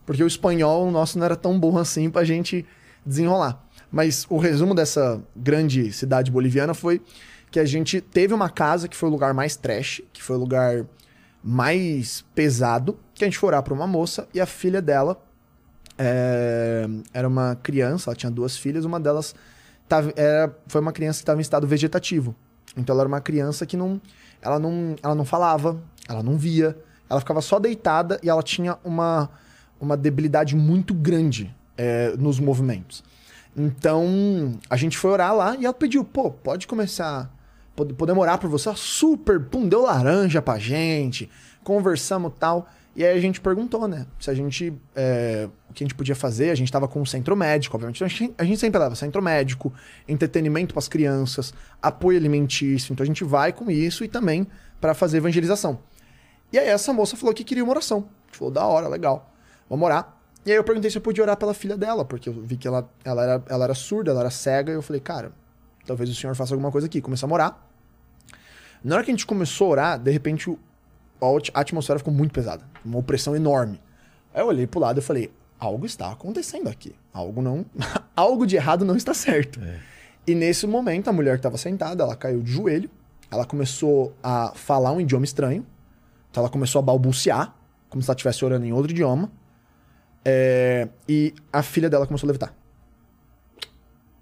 [0.04, 2.66] Porque o espanhol nosso não era tão bom assim pra gente
[3.04, 3.64] desenrolar.
[3.90, 7.00] Mas o resumo dessa grande cidade boliviana foi
[7.56, 10.38] que a gente teve uma casa que foi o lugar mais trash, que foi o
[10.38, 10.84] lugar
[11.42, 15.18] mais pesado, que a gente foi orar pra uma moça e a filha dela
[15.96, 19.34] é, era uma criança, ela tinha duas filhas, uma delas
[19.88, 22.36] tava, era, foi uma criança que estava em estado vegetativo.
[22.76, 24.02] Então ela era uma criança que não
[24.42, 24.94] ela, não.
[25.02, 26.76] ela não falava, ela não via,
[27.08, 29.30] ela ficava só deitada e ela tinha uma,
[29.80, 33.02] uma debilidade muito grande é, nos movimentos.
[33.56, 37.34] Então a gente foi orar lá e ela pediu, pô, pode começar.
[37.76, 38.72] Pode- Podemos orar por você?
[38.74, 41.30] Super, pum, deu laranja pra gente,
[41.62, 42.68] conversamos tal.
[42.96, 44.06] E aí a gente perguntou, né?
[44.18, 44.72] Se a gente.
[44.94, 46.48] é, o que a gente podia fazer.
[46.50, 48.02] A gente tava com um centro médico, obviamente.
[48.02, 49.70] A gente, a gente sempre leva centro médico,
[50.08, 52.92] entretenimento para as crianças, apoio alimentício.
[52.94, 54.46] Então a gente vai com isso e também
[54.80, 55.78] para fazer evangelização.
[56.50, 57.98] E aí essa moça falou que queria uma oração.
[57.98, 59.30] A gente falou, da hora, legal.
[59.68, 60.16] Vamos orar.
[60.46, 62.66] E aí eu perguntei se eu podia orar pela filha dela, porque eu vi que
[62.68, 65.32] ela, ela, era, ela era surda, ela era cega, e eu falei, cara,
[65.84, 67.00] talvez o senhor faça alguma coisa aqui.
[67.02, 67.65] Começamos a orar.
[68.82, 70.50] Na hora que a gente começou a orar, de repente
[71.20, 72.64] a at- a atmosfera ficou muito pesada.
[72.84, 73.80] Uma opressão enorme.
[74.34, 76.94] Aí eu olhei pro lado e falei, algo está acontecendo aqui.
[77.12, 77.64] Algo não.
[78.14, 79.60] algo de errado não está certo.
[80.26, 82.90] E nesse momento, a mulher que estava sentada, ela caiu de joelho,
[83.30, 85.64] ela começou a falar um idioma estranho.
[86.30, 87.54] Então ela começou a balbuciar,
[87.88, 89.30] como se ela estivesse orando em outro idioma.
[90.24, 92.52] É, e a filha dela começou a levitar.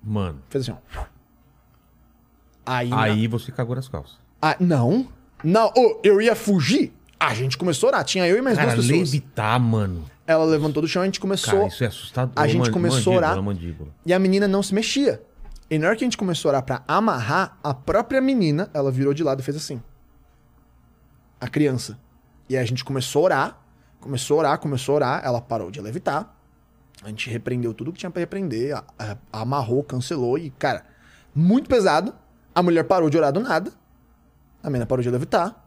[0.02, 1.04] Mano, Fez assim, ó.
[2.66, 4.18] Aí, aí você cagou nas calças.
[4.46, 5.08] Ah, não.
[5.42, 6.92] Não, Ô, eu ia fugir.
[7.18, 8.04] A gente começou a orar.
[8.04, 9.10] Tinha eu e mais Cara, duas pessoas.
[9.12, 10.04] levitar, mano.
[10.26, 11.54] Ela levantou do chão e a gente começou.
[11.60, 12.32] Cara, isso é assustador.
[12.36, 13.42] a gente começou a orar.
[13.42, 13.90] mandíbula.
[14.04, 15.22] E a menina não se mexia.
[15.70, 18.90] E na hora que a gente começou a orar pra amarrar, a própria menina, ela
[18.90, 19.82] virou de lado e fez assim.
[21.40, 21.98] A criança.
[22.48, 23.60] E aí a gente começou a orar.
[24.00, 25.22] Começou a orar, começou a orar.
[25.24, 26.34] Ela parou de levitar.
[27.02, 28.76] A gente repreendeu tudo que tinha pra repreender.
[28.76, 30.38] a- a- amarrou, cancelou.
[30.38, 30.84] E, cara,
[31.34, 32.14] muito pesado.
[32.54, 33.72] A mulher parou de orar do nada.
[34.64, 35.62] A menina parou de levitar.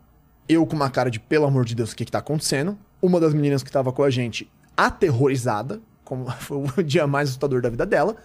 [0.49, 2.75] Eu com uma cara de, pelo amor de Deus, o que que tá acontecendo?
[2.99, 7.62] Uma das meninas que tava com a gente, aterrorizada, como foi o dia mais assustador
[7.62, 8.15] da vida dela.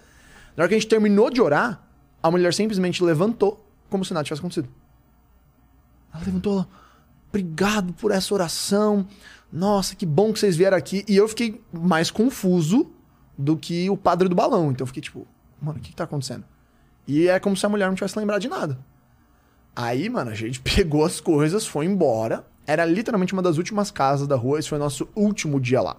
[0.56, 1.82] Na hora que a gente terminou de orar,
[2.22, 4.68] a mulher simplesmente levantou, como se nada tivesse acontecido.
[6.14, 6.66] Ela levantou,
[7.28, 9.06] obrigado por essa oração.
[9.52, 11.04] Nossa, que bom que vocês vieram aqui.
[11.06, 12.90] E eu fiquei mais confuso
[13.36, 14.70] do que o padre do balão.
[14.70, 15.26] Então eu fiquei tipo,
[15.60, 16.44] mano, o que, que tá acontecendo?
[17.06, 18.78] E é como se a mulher não tivesse lembrado de nada.
[19.74, 22.46] Aí, mano, a gente pegou as coisas, foi embora.
[22.66, 24.58] Era literalmente uma das últimas casas da rua.
[24.58, 25.96] Esse foi o nosso último dia lá.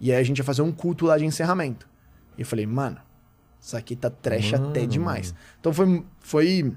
[0.00, 1.88] E aí a gente ia fazer um culto lá de encerramento.
[2.36, 2.98] E eu falei, mano,
[3.60, 5.34] isso aqui tá trash Mano, até demais.
[5.60, 6.76] Então foi, foi.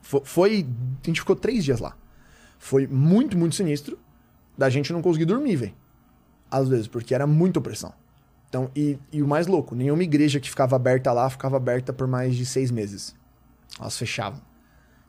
[0.00, 0.66] Foi.
[1.02, 1.96] A gente ficou três dias lá.
[2.58, 3.98] Foi muito, muito sinistro.
[4.56, 5.74] Da gente não conseguir dormir, velho.
[6.50, 7.92] Às vezes, porque era muita opressão.
[8.48, 12.06] Então, e, e o mais louco, nenhuma igreja que ficava aberta lá ficava aberta por
[12.06, 13.14] mais de seis meses.
[13.80, 14.40] Elas fechavam.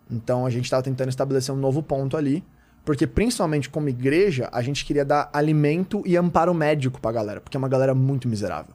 [0.10, 2.44] Então a gente estava tentando estabelecer um novo ponto ali,
[2.86, 7.56] porque principalmente como igreja, a gente queria dar alimento e amparo médico pra galera, porque
[7.56, 8.74] é uma galera muito miserável.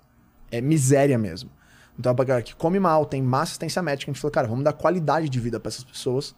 [0.50, 1.50] É miséria mesmo.
[1.98, 4.64] Então, pra galera que come mal, tem má assistência médica, a gente falou, cara, vamos
[4.64, 6.34] dar qualidade de vida pra essas pessoas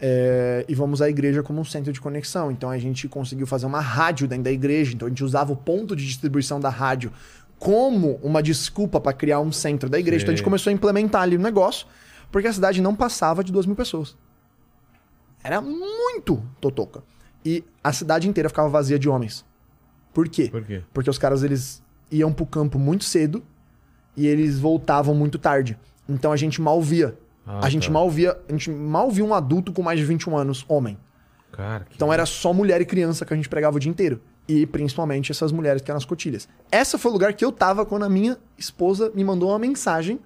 [0.00, 2.50] é, e vamos usar a igreja como um centro de conexão.
[2.50, 5.56] Então a gente conseguiu fazer uma rádio dentro da igreja, então a gente usava o
[5.56, 7.12] ponto de distribuição da rádio
[7.58, 10.22] como uma desculpa pra criar um centro da igreja.
[10.22, 11.86] Então a gente começou a implementar ali o negócio,
[12.32, 14.16] porque a cidade não passava de duas mil pessoas.
[15.42, 17.02] Era muito totoca.
[17.44, 19.44] E a cidade inteira ficava vazia de homens.
[20.12, 20.48] Por quê?
[20.50, 20.82] Por quê?
[20.92, 23.42] Porque os caras eles iam pro campo muito cedo
[24.16, 25.78] e eles voltavam muito tarde.
[26.08, 27.16] Então a gente mal via.
[27.46, 27.92] Ah, a gente tá.
[27.92, 30.98] mal via, a gente mal via um adulto com mais de 21 anos, homem.
[31.52, 31.94] Cara, que...
[31.94, 34.20] Então era só mulher e criança que a gente pregava o dia inteiro.
[34.46, 36.48] E principalmente essas mulheres que eram as cotilhas.
[36.70, 40.18] Essa foi o lugar que eu tava quando a minha esposa me mandou uma mensagem.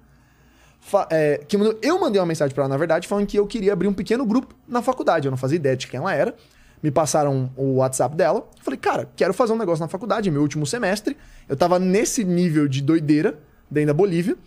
[1.09, 3.87] É, que eu mandei uma mensagem pra ela, na verdade, falando que eu queria abrir
[3.87, 5.27] um pequeno grupo na faculdade.
[5.27, 6.35] Eu não fazia ideia de quem ela era.
[6.83, 8.47] Me passaram o WhatsApp dela.
[8.61, 11.17] Falei, cara, quero fazer um negócio na faculdade, é meu último semestre.
[11.49, 14.37] Eu tava nesse nível de doideira dentro da Bolívia.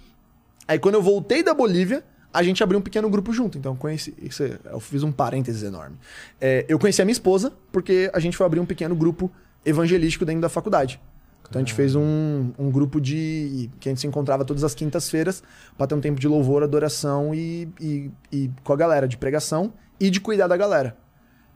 [0.67, 3.59] Aí quando eu voltei da Bolívia, a gente abriu um pequeno grupo junto.
[3.59, 4.15] Então conheci.
[4.23, 5.97] Isso, é- eu fiz um parênteses enorme.
[6.41, 9.31] É, eu conheci a minha esposa porque a gente foi abrir um pequeno grupo
[9.65, 11.01] evangelístico dentro da faculdade.
[11.49, 13.71] Então a gente fez um, um grupo de.
[13.81, 15.43] que a gente se encontrava todas as quintas-feiras
[15.77, 19.73] para ter um tempo de louvor, adoração e, e, e com a galera, de pregação
[19.99, 20.97] e de cuidar da galera.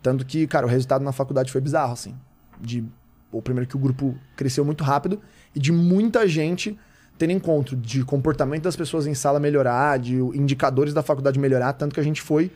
[0.02, 2.16] Tanto que, cara, o resultado na faculdade foi bizarro, assim.
[2.60, 2.84] De,
[3.30, 5.20] o primeiro que o grupo cresceu muito rápido
[5.54, 6.78] e de muita gente
[7.18, 11.94] tendo encontro de comportamento das pessoas em sala melhorar, de indicadores da faculdade melhorar, tanto
[11.94, 12.50] que a gente foi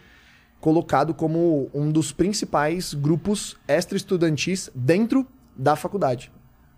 [0.60, 6.32] colocado como um dos principais grupos extra-estudantis dentro da faculdade,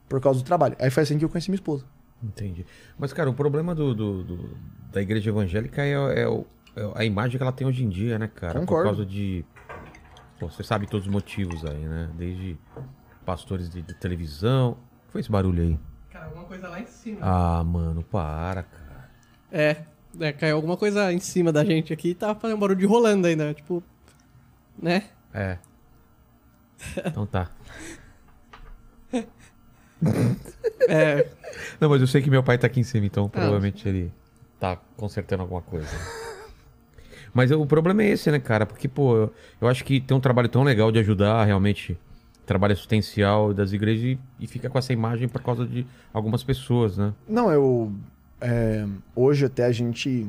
[0.09, 0.77] por causa do trabalho.
[0.79, 1.85] Aí foi assim que eu conheci minha esposa.
[2.23, 2.67] Entendi.
[2.99, 4.57] Mas, cara, o problema do, do- do-
[4.93, 6.45] da igreja evangélica é, é
[6.77, 8.61] é a imagem que ela tem hoje em dia, né, cara?
[8.61, 8.83] Concordo.
[8.91, 9.45] Por causa de.
[10.39, 12.09] Pô, você sabe todos os motivos aí, né?
[12.15, 12.57] Desde
[13.25, 14.73] pastores de, de televisão.
[14.73, 15.79] O que foi esse barulho aí?
[16.11, 17.19] Cara, alguma coisa lá em cima.
[17.21, 19.11] Ah, mano, para, cara.
[19.51, 19.77] É,
[20.21, 22.87] é, caiu alguma coisa em cima da gente aqui e tava fazendo um barulho de
[22.87, 23.83] rolando ainda, tipo.
[24.81, 25.05] Né?
[25.35, 25.59] É.
[27.07, 27.51] Então tá.
[30.89, 31.27] É,
[31.81, 34.13] Não, mas eu sei que meu pai tá aqui em cima, então provavelmente ele
[34.59, 35.89] tá consertando alguma coisa.
[37.33, 38.65] Mas o problema é esse, né, cara?
[38.65, 41.97] Porque, pô, eu, eu acho que tem um trabalho tão legal de ajudar realmente
[42.47, 46.97] trabalho assistencial das igrejas e, e fica com essa imagem por causa de algumas pessoas,
[46.97, 47.13] né?
[47.29, 47.93] Não, eu.
[48.41, 50.27] é, hoje até a gente.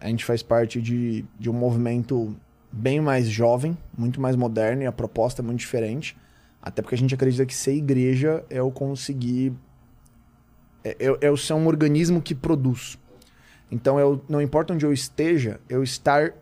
[0.00, 2.36] A gente faz parte de, de um movimento
[2.70, 6.16] bem mais jovem, muito mais moderno, e a proposta é muito diferente.
[6.66, 9.52] Até porque a gente acredita que ser igreja é o conseguir.
[10.82, 12.98] É, é, é o ser um organismo que produz.
[13.70, 16.32] Então, eu, não importa onde eu esteja, eu estar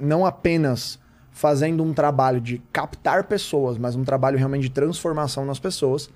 [0.00, 0.98] não apenas
[1.30, 6.08] fazendo um trabalho de captar pessoas, mas um trabalho realmente de transformação nas pessoas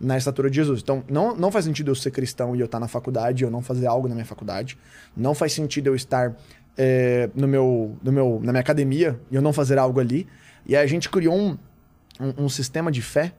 [0.00, 0.80] na estatura de Jesus.
[0.80, 3.60] Então, não, não faz sentido eu ser cristão e eu estar na faculdade, eu não
[3.60, 4.78] fazer algo na minha faculdade.
[5.14, 6.34] Não faz sentido eu estar
[6.76, 10.26] é, no meu, no meu, na minha academia e eu não fazer algo ali.
[10.64, 11.58] E aí a gente criou um,
[12.18, 13.32] um, um sistema de fé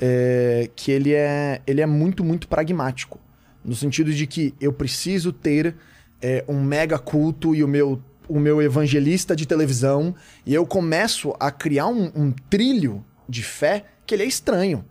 [0.00, 3.18] é, que ele é, ele é muito, muito pragmático.
[3.64, 5.74] No sentido de que eu preciso ter
[6.22, 10.14] é, um mega culto e o meu, o meu evangelista de televisão.
[10.46, 14.84] E eu começo a criar um, um trilho de fé que ele é estranho.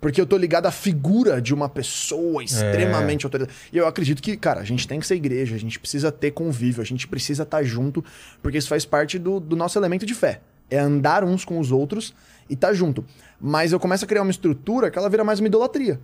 [0.00, 3.58] Porque eu tô ligado à figura de uma pessoa extremamente autoritária.
[3.72, 6.32] E eu acredito que, cara, a gente tem que ser igreja, a gente precisa ter
[6.32, 8.04] convívio, a gente precisa estar junto,
[8.42, 10.42] porque isso faz parte do, do nosso elemento de fé.
[10.70, 12.14] É andar uns com os outros
[12.48, 13.04] e estar junto.
[13.40, 16.00] Mas eu começo a criar uma estrutura que ela vira mais uma idolatria.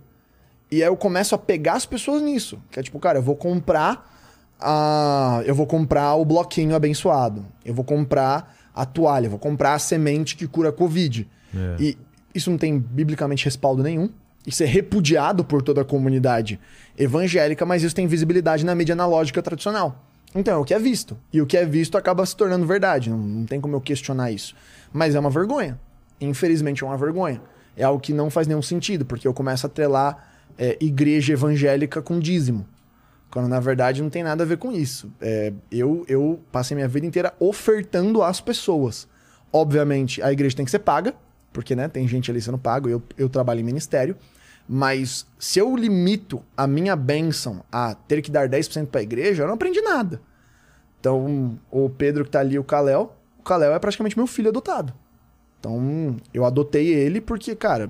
[0.71, 2.61] E aí eu começo a pegar as pessoas nisso.
[2.71, 4.11] Que é tipo, cara, eu vou comprar
[4.59, 5.41] a.
[5.45, 7.45] Eu vou comprar o bloquinho abençoado.
[7.63, 11.29] Eu vou comprar a toalha, eu vou comprar a semente que cura a Covid.
[11.55, 11.75] É.
[11.79, 11.97] E
[12.33, 14.09] isso não tem biblicamente respaldo nenhum.
[14.45, 16.59] Isso é repudiado por toda a comunidade
[16.97, 20.03] evangélica, mas isso tem visibilidade na mídia analógica tradicional.
[20.35, 21.17] Então é o que é visto.
[21.31, 23.09] E o que é visto acaba se tornando verdade.
[23.09, 24.55] Não, não tem como eu questionar isso.
[24.91, 25.79] Mas é uma vergonha.
[26.25, 27.41] Infelizmente é uma vergonha.
[27.75, 32.01] É algo que não faz nenhum sentido, porque eu começo a atrelar é, igreja evangélica
[32.01, 32.67] com dízimo.
[33.31, 35.11] Quando na verdade não tem nada a ver com isso.
[35.19, 39.07] É, eu, eu passei minha vida inteira ofertando às pessoas.
[39.51, 41.15] Obviamente, a igreja tem que ser paga,
[41.51, 44.15] porque né, tem gente ali sendo pago, eu, eu trabalho em ministério.
[44.67, 49.43] Mas se eu limito a minha bênção a ter que dar 10% para a igreja,
[49.43, 50.21] eu não aprendi nada.
[50.99, 54.93] Então, o Pedro que tá ali, o Kalel, o Kalel é praticamente meu filho adotado.
[55.63, 57.89] Então, eu adotei ele porque, cara,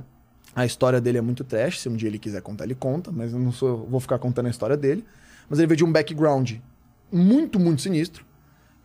[0.56, 1.80] a história dele é muito trash.
[1.80, 4.46] Se um dia ele quiser contar, ele conta, mas eu não sou, vou ficar contando
[4.46, 5.04] a história dele.
[5.50, 6.52] Mas ele veio de um background
[7.12, 8.24] muito, muito sinistro,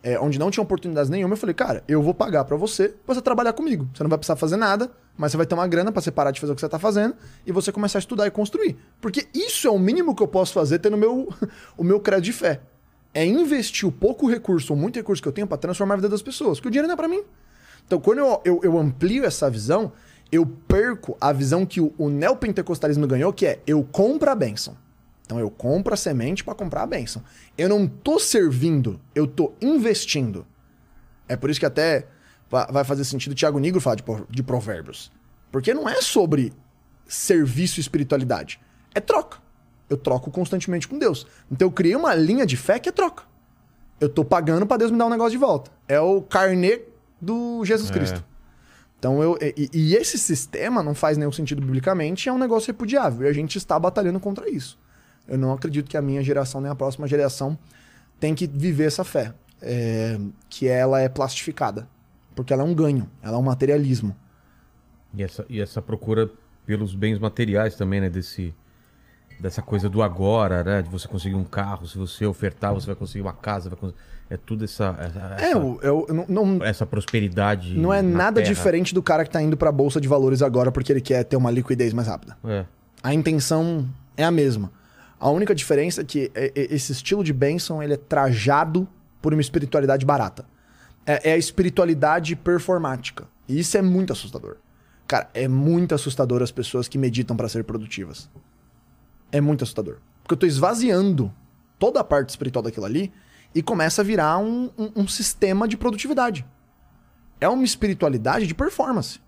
[0.01, 1.33] é, onde não tinha oportunidades nenhuma.
[1.33, 3.87] Eu falei, cara, eu vou pagar pra você, pra você trabalhar comigo.
[3.93, 6.31] Você não vai precisar fazer nada, mas você vai ter uma grana pra você parar
[6.31, 7.13] de fazer o que você tá fazendo
[7.45, 8.75] e você começar a estudar e construir.
[8.99, 11.31] Porque isso é o mínimo que eu posso fazer tendo meu,
[11.77, 12.59] o meu crédito de fé.
[13.13, 16.09] É investir o pouco recurso ou muito recurso que eu tenho pra transformar a vida
[16.09, 16.57] das pessoas.
[16.57, 17.23] Porque o dinheiro não é pra mim.
[17.89, 19.91] Então, quando eu, eu, eu amplio essa visão,
[20.31, 24.77] eu perco a visão que o, o neopentecostalismo ganhou, que é eu compro a bênção.
[25.25, 27.23] Então eu compro a semente para comprar a bênção.
[27.57, 30.45] Eu não tô servindo, eu tô investindo.
[31.27, 32.05] É por isso que até
[32.47, 35.11] va- vai fazer sentido o Tiago Nigro falar de, de provérbios.
[35.51, 36.53] Porque não é sobre
[37.07, 38.61] serviço e espiritualidade.
[38.93, 39.39] É troca.
[39.89, 41.25] Eu troco constantemente com Deus.
[41.51, 43.23] Então eu criei uma linha de fé que é troca.
[43.99, 45.71] Eu tô pagando para Deus me dar um negócio de volta.
[45.87, 46.81] É o carnê
[47.21, 47.93] do Jesus É.
[47.93, 48.23] Cristo.
[48.97, 49.37] Então eu.
[49.41, 53.25] E, e esse sistema não faz nenhum sentido biblicamente, é um negócio repudiável.
[53.27, 54.77] E a gente está batalhando contra isso.
[55.27, 57.57] Eu não acredito que a minha geração nem a próxima geração
[58.19, 59.33] tem que viver essa fé.
[59.61, 60.17] é,
[60.49, 61.87] que ela é plastificada.
[62.35, 64.15] Porque ela é um ganho, ela é um materialismo.
[65.13, 66.29] E essa, e essa procura
[66.65, 68.09] pelos bens materiais também, né?
[68.09, 68.53] Desse,
[69.39, 70.81] dessa coisa do agora, né?
[70.81, 73.69] De você conseguir um carro, se você ofertar, você vai conseguir uma casa.
[73.69, 73.93] Vai cons-
[74.29, 77.75] É tudo essa, essa, É, essa, eu, eu, eu não, não, essa prosperidade.
[77.77, 78.53] não é na nada terra.
[78.53, 81.35] diferente do cara que tá indo pra bolsa de valores agora porque ele quer ter
[81.35, 82.37] uma liquidez mais rápida.
[82.45, 82.65] É.
[83.01, 84.71] A intenção é a mesma.
[85.19, 88.87] A única diferença é que é- é- esse estilo de bênção ele é trajado
[89.21, 90.45] por uma espiritualidade barata.
[91.05, 93.25] É, é a espiritualidade performática.
[93.47, 94.57] E isso é muito assustador.
[95.07, 98.29] Cara, é muito assustador as pessoas que meditam para ser produtivas.
[99.31, 99.97] É muito assustador.
[100.21, 101.33] Porque eu tô esvaziando
[101.79, 103.11] toda a parte espiritual daquilo ali
[103.53, 106.45] e começa a virar um, um- um sistema de produtividade.
[107.41, 109.19] É uma espiritualidade de performance.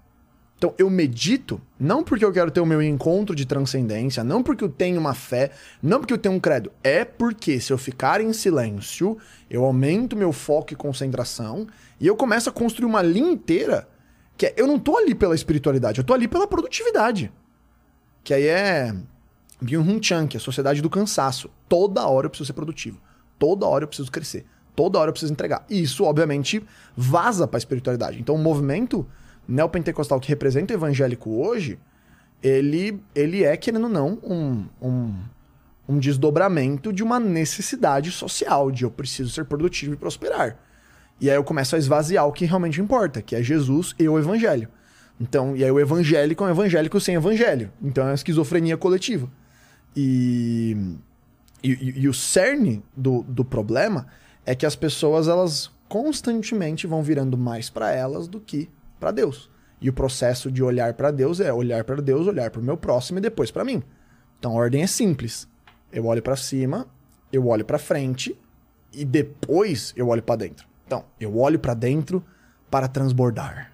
[0.57, 4.63] Então eu medito não porque eu quero ter o meu encontro de transcendência, não porque
[4.63, 5.49] eu tenho uma fé,
[5.81, 6.71] não porque eu tenho um credo.
[6.83, 9.17] É porque se eu ficar em silêncio,
[9.49, 11.65] eu aumento meu foco e concentração
[11.99, 13.89] e eu começo a construir uma linha inteira
[14.37, 17.31] que é, eu não tô ali pela espiritualidade, eu tô ali pela produtividade.
[18.23, 18.93] Que aí é
[19.59, 21.49] Byung-Hun Chan, que é a sociedade do cansaço.
[21.67, 22.99] Toda hora eu preciso ser produtivo.
[23.41, 24.45] Toda hora eu preciso crescer.
[24.75, 25.65] Toda hora eu preciso entregar.
[25.67, 26.63] E isso, obviamente,
[26.95, 28.19] vaza pra espiritualidade.
[28.19, 29.03] Então, o movimento
[29.47, 31.79] neopentecostal que representa o evangélico hoje,
[32.43, 35.15] ele, ele é, querendo ou não, um, um,
[35.89, 40.59] um desdobramento de uma necessidade social, de eu preciso ser produtivo e prosperar.
[41.19, 44.19] E aí eu começo a esvaziar o que realmente importa, que é Jesus e o
[44.19, 44.69] evangelho.
[45.19, 47.71] Então, e aí o evangélico é um evangélico sem evangelho.
[47.81, 49.27] Então é uma esquizofrenia coletiva.
[49.95, 50.77] E,
[51.63, 54.07] e, e- o cerne do, do problema
[54.45, 58.69] é que as pessoas, elas constantemente vão virando mais para elas do que
[58.99, 59.49] para Deus.
[59.79, 62.77] E o processo de olhar para Deus é olhar para Deus, olhar para o meu
[62.77, 63.81] próximo e depois para mim.
[64.39, 65.47] Então a ordem é simples.
[65.91, 66.87] Eu olho para cima,
[67.31, 68.37] eu olho para frente
[68.93, 70.67] e depois eu olho para dentro.
[70.85, 72.23] Então, eu olho para dentro
[72.69, 73.71] para transbordar.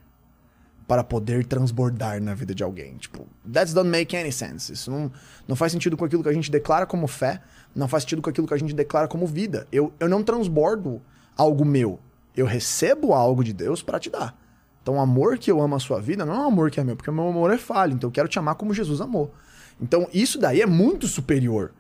[0.88, 2.96] Para poder transbordar na vida de alguém.
[2.98, 4.72] Tipo, that don't make any sense.
[4.72, 5.12] Isso não,
[5.48, 7.42] não faz sentido com aquilo que a gente declara como fé,
[7.78, 9.68] não faz sentido com aquilo que a gente declara como vida.
[9.72, 11.02] Eu, eu não transbordo
[11.38, 12.00] algo meu.
[12.36, 14.36] Eu recebo algo de Deus para te dar.
[14.82, 16.84] Então, o amor que eu amo a sua vida não é um amor que é
[16.84, 17.94] meu, porque o meu amor é falho.
[17.94, 19.32] Então, eu quero te amar como Jesus amou.
[19.80, 21.72] Então, isso daí é muito superior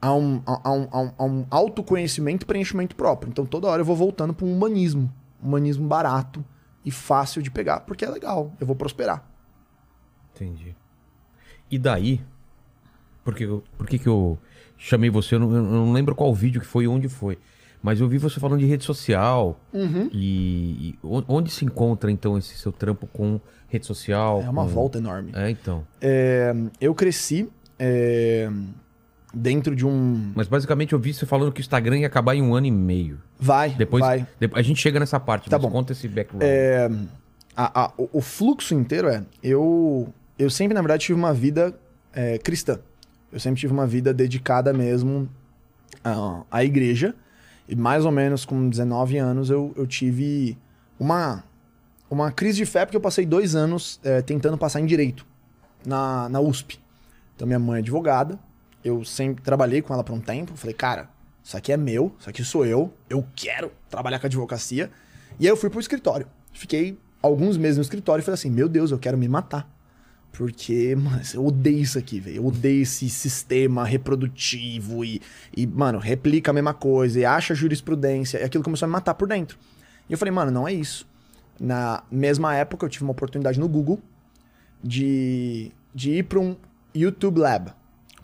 [0.00, 3.30] a um, a, um, a um, a um autoconhecimento e preenchimento próprio.
[3.30, 5.12] Então, toda hora eu vou voltando para um humanismo.
[5.42, 6.44] Um humanismo barato
[6.84, 8.52] e fácil de pegar, porque é legal.
[8.58, 9.24] Eu vou prosperar.
[10.34, 10.74] Entendi.
[11.70, 12.20] E daí?
[13.22, 13.46] Por que,
[13.78, 14.38] por que, que eu
[14.78, 15.34] chamei você?
[15.34, 17.38] Eu não, eu não lembro qual vídeo que foi e onde foi.
[17.82, 19.60] Mas eu vi você falando de rede social.
[19.72, 20.08] Uhum.
[20.12, 24.40] E, e on- onde se encontra, então, esse seu trampo com rede social?
[24.42, 25.32] É uma com- volta enorme.
[25.34, 25.86] É, então.
[26.00, 27.46] É, eu cresci
[27.78, 28.48] é,
[29.34, 30.32] dentro de um.
[30.34, 32.70] Mas basicamente eu vi você falando que o Instagram ia acabar em um ano e
[32.70, 33.20] meio.
[33.38, 34.26] Vai, Depois, vai.
[34.40, 35.50] depois a gente chega nessa parte.
[35.50, 35.70] Tá mas bom.
[35.70, 36.42] Conta esse background.
[36.42, 36.88] É,
[37.54, 39.22] a- a- o, o fluxo inteiro é.
[39.42, 40.08] Eu,
[40.38, 41.78] eu sempre, na verdade, tive uma vida
[42.14, 42.78] é, cristã.
[43.34, 45.28] Eu sempre tive uma vida dedicada mesmo
[46.04, 47.12] à, à igreja.
[47.68, 50.56] E mais ou menos com 19 anos eu, eu tive
[51.00, 51.42] uma,
[52.08, 55.26] uma crise de fé, porque eu passei dois anos é, tentando passar em direito
[55.84, 56.78] na, na USP.
[57.34, 58.38] Então, minha mãe é advogada.
[58.84, 60.56] Eu sempre trabalhei com ela por um tempo.
[60.56, 61.10] Falei, cara,
[61.42, 62.94] isso aqui é meu, isso aqui sou eu.
[63.10, 64.92] Eu quero trabalhar com advocacia.
[65.40, 66.28] E aí eu fui pro escritório.
[66.52, 69.73] Fiquei alguns meses no escritório e falei assim: Meu Deus, eu quero me matar.
[70.36, 72.38] Porque, mano, eu odeio isso aqui, velho.
[72.38, 75.22] Eu odeio esse sistema reprodutivo e,
[75.56, 78.38] e, mano, replica a mesma coisa e acha jurisprudência.
[78.38, 79.56] E aquilo começou a me matar por dentro.
[80.08, 81.06] E eu falei, mano, não é isso.
[81.58, 84.00] Na mesma época, eu tive uma oportunidade no Google
[84.82, 86.56] de, de ir para um
[86.92, 87.72] YouTube Lab.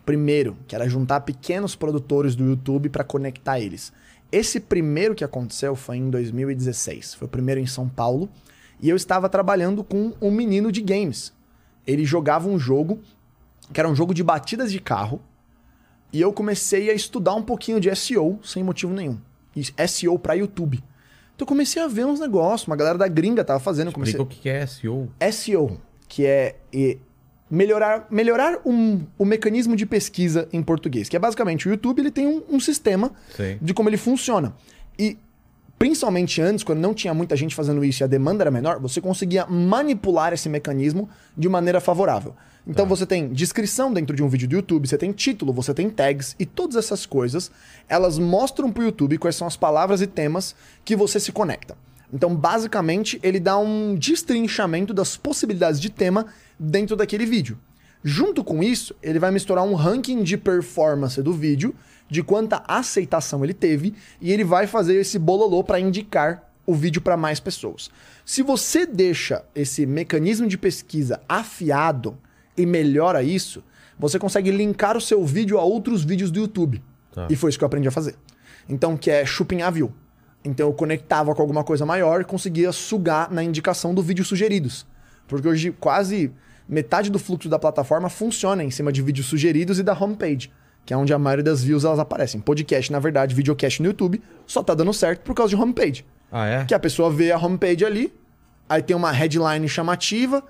[0.05, 3.93] Primeiro, que era juntar pequenos produtores do YouTube para conectar eles.
[4.29, 7.13] Esse primeiro que aconteceu foi em 2016.
[7.13, 8.29] Foi o primeiro em São Paulo.
[8.81, 11.31] E eu estava trabalhando com um menino de games.
[11.91, 12.99] Ele jogava um jogo
[13.71, 15.21] que era um jogo de batidas de carro.
[16.11, 19.17] E eu comecei a estudar um pouquinho de SEO sem motivo nenhum.
[19.55, 20.83] E SEO para YouTube.
[21.35, 23.91] Então eu comecei a ver uns negócios, uma galera da gringa tava fazendo.
[23.91, 24.19] Comecei...
[24.19, 25.09] Explica o que é SEO.
[25.31, 26.57] SEO, que é
[27.49, 32.11] melhorar, melhorar um, o mecanismo de pesquisa em português, que é basicamente o YouTube ele
[32.11, 33.57] tem um, um sistema Sei.
[33.61, 34.53] de como ele funciona.
[34.97, 35.17] E
[35.81, 39.01] principalmente antes, quando não tinha muita gente fazendo isso e a demanda era menor, você
[39.01, 42.35] conseguia manipular esse mecanismo de maneira favorável.
[42.67, 45.89] Então você tem descrição dentro de um vídeo do YouTube, você tem título, você tem
[45.89, 47.49] tags e todas essas coisas,
[47.89, 50.53] elas mostram pro YouTube quais são as palavras e temas
[50.85, 51.75] que você se conecta.
[52.13, 56.27] Então, basicamente, ele dá um destrinchamento das possibilidades de tema
[56.59, 57.57] dentro daquele vídeo.
[58.03, 61.73] Junto com isso, ele vai misturar um ranking de performance do vídeo,
[62.11, 67.01] de quanta aceitação ele teve, e ele vai fazer esse bololô para indicar o vídeo
[67.01, 67.89] para mais pessoas.
[68.25, 72.17] Se você deixa esse mecanismo de pesquisa afiado
[72.57, 73.63] e melhora isso,
[73.97, 76.83] você consegue linkar o seu vídeo a outros vídeos do YouTube.
[77.13, 77.27] Tá.
[77.29, 78.15] E foi isso que eu aprendi a fazer.
[78.67, 79.93] Então, que é chupinhar view.
[80.43, 84.85] Então eu conectava com alguma coisa maior e conseguia sugar na indicação do vídeo sugeridos.
[85.29, 86.29] Porque hoje quase
[86.67, 90.51] metade do fluxo da plataforma funciona em cima de vídeos sugeridos e da homepage,
[90.85, 92.39] que é onde a maioria das views elas aparecem.
[92.41, 96.05] Podcast, na verdade, videocast no YouTube, só tá dando certo por causa de homepage.
[96.31, 96.65] Ah, é?
[96.65, 98.13] Que a pessoa vê a homepage ali,
[98.67, 100.43] aí tem uma headline chamativa,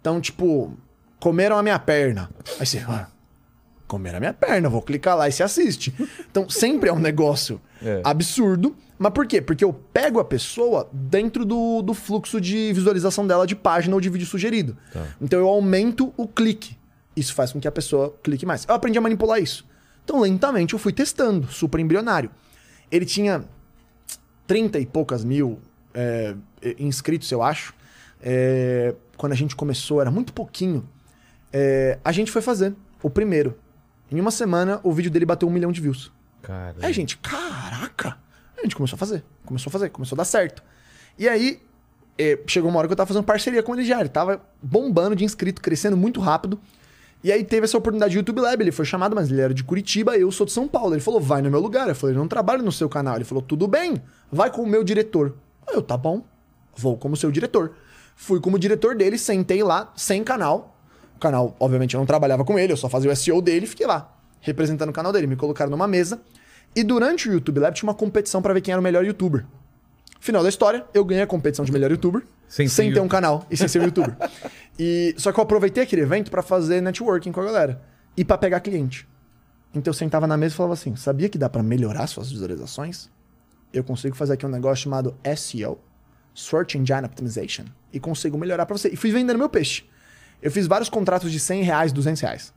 [0.00, 0.72] então tipo,
[1.20, 2.30] comeram a minha perna.
[2.58, 3.06] Aí você, ah,
[3.86, 5.94] comeram a minha perna, vou clicar lá e se assiste.
[6.30, 8.00] Então sempre é um negócio É.
[8.04, 8.76] absurdo.
[8.98, 9.40] Mas por quê?
[9.42, 14.00] Porque eu pego a pessoa dentro do, do fluxo de visualização dela de página ou
[14.00, 14.74] de vídeo sugerido.
[14.92, 15.04] Tá.
[15.20, 16.76] Então eu aumento o clique.
[17.14, 18.64] Isso faz com que a pessoa clique mais.
[18.66, 19.66] Eu aprendi a manipular isso.
[20.06, 22.30] Então lentamente eu fui testando, super embrionário.
[22.92, 23.44] Ele tinha
[24.46, 25.58] 30 e poucas mil
[25.92, 26.36] é,
[26.78, 27.74] inscritos, eu acho.
[28.22, 30.88] É, quando a gente começou, era muito pouquinho.
[31.52, 33.58] É, a gente foi fazer o primeiro.
[34.08, 36.12] Em uma semana, o vídeo dele bateu um milhão de views.
[36.40, 36.76] Cara.
[36.80, 38.16] Aí a gente, caraca!
[38.56, 40.62] A gente começou a fazer, começou a fazer, começou a dar certo.
[41.18, 41.60] E aí,
[42.46, 43.98] chegou uma hora que eu tava fazendo parceria com ele já.
[43.98, 46.60] Ele tava bombando de inscrito, crescendo muito rápido.
[47.24, 48.62] E aí teve essa oportunidade de YouTube Lab.
[48.62, 50.94] Ele foi chamado, mas ele era de Curitiba, eu sou de São Paulo.
[50.94, 51.88] Ele falou, vai no meu lugar.
[51.88, 53.16] Eu falei, não trabalho no seu canal.
[53.16, 54.00] Ele falou, tudo bem,
[54.30, 55.34] vai com o meu diretor.
[55.68, 56.22] Eu, tá bom,
[56.76, 57.72] vou como seu diretor.
[58.14, 60.76] Fui como diretor dele, sentei lá, sem canal.
[61.16, 63.86] O canal, obviamente, eu não trabalhava com ele, eu só fazia o SEO dele fiquei
[63.86, 65.26] lá, representando o canal dele.
[65.26, 66.20] Me colocaram numa mesa.
[66.74, 69.46] E durante o YouTube Lab tinha uma competição pra ver quem era o melhor youtuber.
[70.20, 73.46] Final da história, eu ganhei a competição de melhor youtuber, Sem sem, ter um canal
[73.50, 74.16] e sem ser um youtuber.
[74.78, 77.82] E, só que eu aproveitei aquele evento pra fazer networking com a galera
[78.14, 79.08] e pra pegar cliente.
[79.74, 83.08] Então eu sentava na mesa e falava assim: sabia que dá pra melhorar suas visualizações?
[83.72, 85.78] Eu consigo fazer aqui um negócio chamado SEO,
[86.34, 88.88] Search Engine Optimization, e consigo melhorar pra você.
[88.88, 89.84] E fui vendendo meu peixe.
[90.42, 92.54] Eu fiz vários contratos de 100 reais, 200 reais.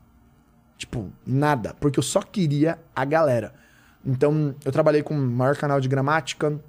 [0.77, 3.53] Tipo, nada, porque eu só queria a galera.
[4.05, 6.59] Então, eu trabalhei com o maior canal de gramática,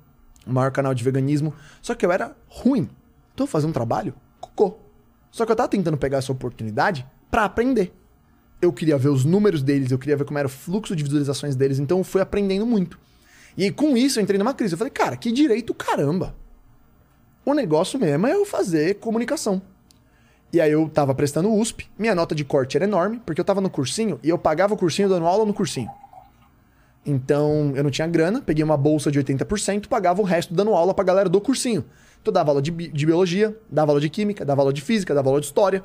[0.47, 2.89] o maior canal de veganismo, só que eu era ruim.
[3.37, 4.79] Tô fazendo um trabalho, cocô.
[5.31, 7.93] Só que eu tava tentando pegar essa oportunidade pra aprender.
[8.61, 11.57] Eu queria ver os números deles, eu queria ver como era o fluxo de visualizações
[11.57, 12.99] deles, então eu fui aprendendo muito.
[13.57, 14.75] E com isso eu entrei numa crise.
[14.75, 16.35] Eu falei, cara, que direito caramba.
[17.45, 19.63] O negócio mesmo é eu fazer comunicação.
[20.53, 23.61] E aí eu tava prestando USP, minha nota de corte era enorme, porque eu tava
[23.61, 25.89] no cursinho e eu pagava o cursinho dando aula no cursinho.
[27.05, 30.93] Então eu não tinha grana, peguei uma bolsa de 80%, pagava o resto dando aula
[30.93, 31.85] pra galera do cursinho.
[32.21, 34.83] Então eu dava aula de, bi- de biologia, dava aula de química, dava aula de
[34.83, 35.83] física, dava aula de história,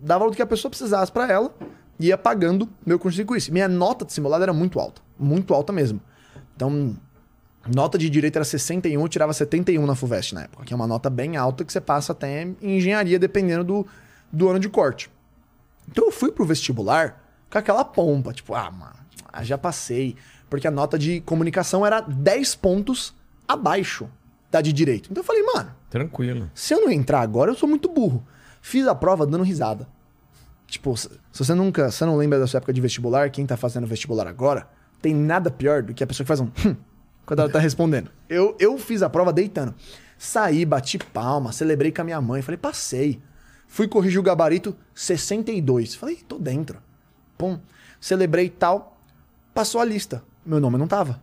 [0.00, 1.52] dava aula do que a pessoa precisasse pra ela,
[1.98, 3.52] e ia pagando meu cursinho com isso.
[3.52, 6.00] Minha nota de simulado era muito alta, muito alta mesmo.
[6.54, 6.96] Então,
[7.74, 10.86] nota de direito era 61, eu tirava 71 na FUVEST na época, que é uma
[10.86, 13.86] nota bem alta que você passa até em engenharia, dependendo do,
[14.32, 15.10] do ano de corte.
[15.90, 18.94] Então eu fui pro vestibular com aquela pompa, tipo, ah, mano,
[19.42, 20.16] já passei.
[20.52, 23.14] Porque a nota de comunicação era 10 pontos
[23.48, 24.06] abaixo
[24.50, 25.08] da de direito.
[25.10, 26.50] Então eu falei, mano, Tranquilo.
[26.52, 28.22] se eu não entrar agora, eu sou muito burro.
[28.60, 29.88] Fiz a prova dando risada.
[30.66, 33.56] Tipo, se você nunca, se você não lembra da sua época de vestibular, quem tá
[33.56, 34.68] fazendo vestibular agora,
[35.00, 36.76] tem nada pior do que a pessoa que faz um hum,
[37.24, 38.10] quando ela tá respondendo.
[38.28, 39.74] Eu, eu fiz a prova deitando.
[40.18, 43.22] Saí, bati palma, celebrei com a minha mãe, falei, passei.
[43.66, 45.94] Fui corrigir o gabarito 62.
[45.94, 46.78] Falei, tô dentro.
[47.38, 47.58] Pum.
[47.98, 49.00] Celebrei tal.
[49.54, 50.22] Passou a lista.
[50.44, 51.20] Meu nome não tava.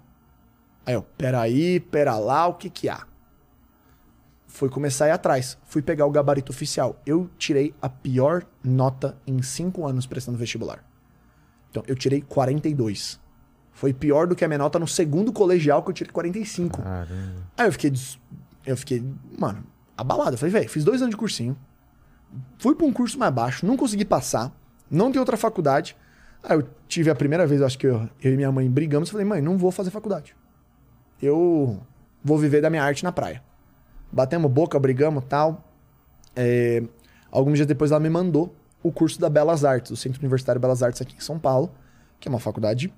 [0.85, 3.05] Aí eu, peraí, pera lá, o que que há?
[4.47, 5.57] Fui começar a ir atrás.
[5.65, 6.99] Fui pegar o gabarito oficial.
[7.05, 10.83] Eu tirei a pior nota em cinco anos prestando vestibular.
[11.69, 13.19] Então, eu tirei 42.
[13.71, 16.81] Foi pior do que a minha nota no segundo colegial, que eu tirei 45.
[16.81, 17.43] Caramba.
[17.57, 17.89] Aí eu fiquei.
[17.91, 18.19] des-
[18.65, 19.03] Eu fiquei,
[19.37, 19.63] mano,
[19.95, 20.31] abalado.
[20.33, 21.55] Eu falei, velho, fiz dois anos de cursinho.
[22.57, 24.51] Fui pra um curso mais baixo, não consegui passar.
[24.89, 25.95] Não tem outra faculdade.
[26.43, 29.09] Aí eu tive a primeira vez, acho que eu, eu e minha mãe brigamos.
[29.09, 30.35] Eu falei, mãe, não vou fazer faculdade.
[31.21, 31.81] Eu
[32.23, 33.43] vou viver da minha arte na praia.
[34.11, 35.63] Batemos boca, brigamos tal.
[36.35, 36.83] É,
[37.31, 40.81] alguns dias depois ela me mandou o curso da Belas Artes, do Centro Universitário Belas
[40.81, 41.71] Artes aqui em São Paulo,
[42.19, 42.93] que é uma faculdade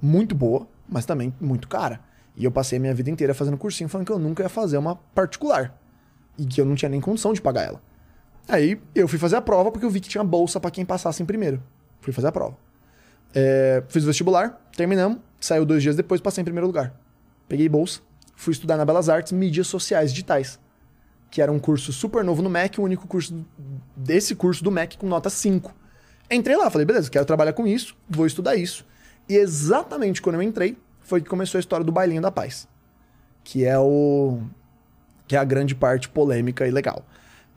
[0.00, 2.00] muito boa, mas também muito cara.
[2.34, 4.76] E eu passei a minha vida inteira fazendo cursinho, falando que eu nunca ia fazer
[4.78, 5.78] uma particular.
[6.38, 7.82] E que eu não tinha nem condição de pagar ela.
[8.48, 11.22] Aí eu fui fazer a prova porque eu vi que tinha bolsa pra quem passasse
[11.22, 11.62] em primeiro.
[12.00, 12.56] Fui fazer a prova.
[13.38, 16.98] É, fiz o vestibular, terminamos, saiu dois dias depois, passei em primeiro lugar.
[17.46, 18.00] Peguei bolsa,
[18.34, 20.58] fui estudar na Belas Artes mídias sociais digitais,
[21.30, 23.44] que era um curso super novo no MEC, o único curso
[23.94, 25.70] desse curso do MEC com nota 5.
[26.30, 28.86] Entrei lá, falei, beleza, quero trabalhar com isso, vou estudar isso.
[29.28, 32.66] E exatamente quando eu entrei, foi que começou a história do Bailinho da Paz,
[33.44, 34.40] que é o
[35.28, 37.04] que é a grande parte polêmica e legal.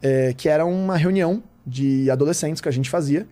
[0.02, 3.26] É, que era uma reunião de adolescentes que a gente fazia,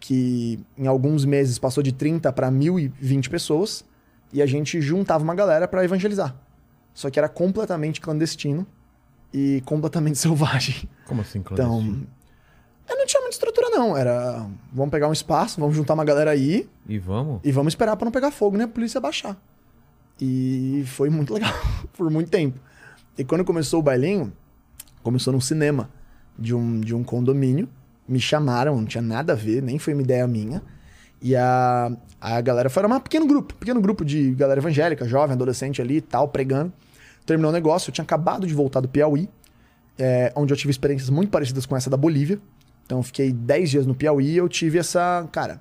[0.00, 3.84] que em alguns meses passou de 30 para 1020 pessoas,
[4.32, 6.36] e a gente juntava uma galera para evangelizar.
[6.94, 8.66] Só que era completamente clandestino
[9.32, 10.88] e completamente selvagem.
[11.06, 12.06] Como assim, Então, clandestino?
[12.88, 16.30] eu não tinha muita estrutura não, era vamos pegar um espaço, vamos juntar uma galera
[16.30, 17.40] aí E vamos?
[17.44, 18.64] e vamos esperar para não pegar fogo, né?
[18.64, 19.36] A polícia baixar.
[20.20, 21.52] E foi muito legal,
[21.96, 22.58] por muito tempo.
[23.16, 24.32] E quando começou o bailinho,
[25.02, 25.90] começou num cinema
[26.38, 27.68] de um, de um condomínio.
[28.08, 30.62] Me chamaram, não tinha nada a ver, nem foi uma ideia minha.
[31.20, 31.90] E a,
[32.20, 36.00] a galera foi um pequeno grupo, pequeno grupo de galera evangélica, jovem, adolescente ali e
[36.00, 36.72] tal, pregando.
[37.26, 39.28] Terminou o negócio, eu tinha acabado de voltar do Piauí,
[39.98, 42.40] é, onde eu tive experiências muito parecidas com essa da Bolívia.
[42.86, 45.28] Então eu fiquei 10 dias no Piauí e eu tive essa.
[45.30, 45.60] Cara,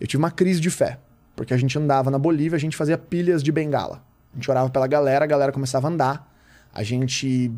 [0.00, 0.98] eu tive uma crise de fé.
[1.34, 4.02] Porque a gente andava na Bolívia, a gente fazia pilhas de bengala.
[4.32, 6.32] A gente orava pela galera, a galera começava a andar.
[6.72, 7.52] A gente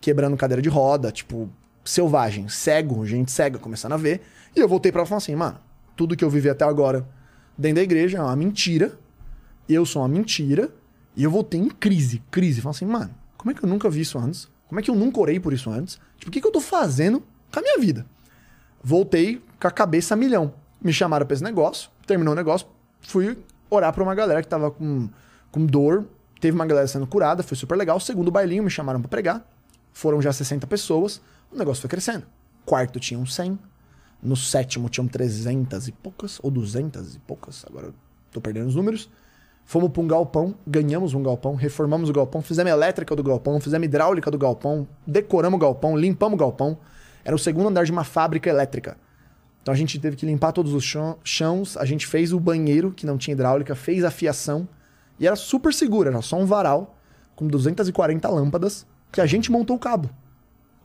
[0.00, 1.48] quebrando cadeira de roda, tipo,
[1.86, 4.22] selvagem, cego, gente cega começando a ver.
[4.54, 5.58] E eu voltei pra ela e falei assim, mano,
[5.96, 7.06] tudo que eu vivi até agora
[7.56, 8.98] dentro da igreja é uma mentira.
[9.68, 10.70] Eu sou uma mentira.
[11.16, 12.60] E eu voltei em crise, crise.
[12.60, 14.48] Falei assim, mano, como é que eu nunca vi isso antes?
[14.68, 15.98] Como é que eu nunca orei por isso antes?
[16.18, 17.22] Tipo, o que, que eu tô fazendo
[17.52, 18.04] com a minha vida?
[18.82, 20.52] Voltei com a cabeça a milhão.
[20.82, 22.66] Me chamaram pra esse negócio, terminou o negócio,
[23.00, 23.38] fui
[23.70, 25.08] orar pra uma galera que tava com,
[25.50, 26.06] com dor.
[26.40, 27.98] Teve uma galera sendo curada, foi super legal.
[27.98, 29.48] Segundo bailinho, me chamaram pra pregar.
[29.92, 31.20] Foram já 60 pessoas.
[31.52, 32.26] O negócio foi crescendo.
[32.64, 33.58] Quarto tinha um 100.
[34.22, 37.94] No sétimo tinham 300 e poucas, ou 200 e poucas, agora eu
[38.32, 39.08] tô perdendo os números.
[39.64, 43.84] Fomos pra um galpão, ganhamos um galpão, reformamos o galpão, fizemos elétrica do galpão, fizemos
[43.84, 46.78] hidráulica do galpão, decoramos o galpão, limpamos o galpão.
[47.24, 48.96] Era o segundo andar de uma fábrica elétrica.
[49.62, 52.92] Então a gente teve que limpar todos os chão- chãos, a gente fez o banheiro,
[52.92, 54.68] que não tinha hidráulica, fez a fiação.
[55.18, 56.96] E era super seguro, era só um varal
[57.34, 60.08] com 240 lâmpadas que a gente montou o cabo.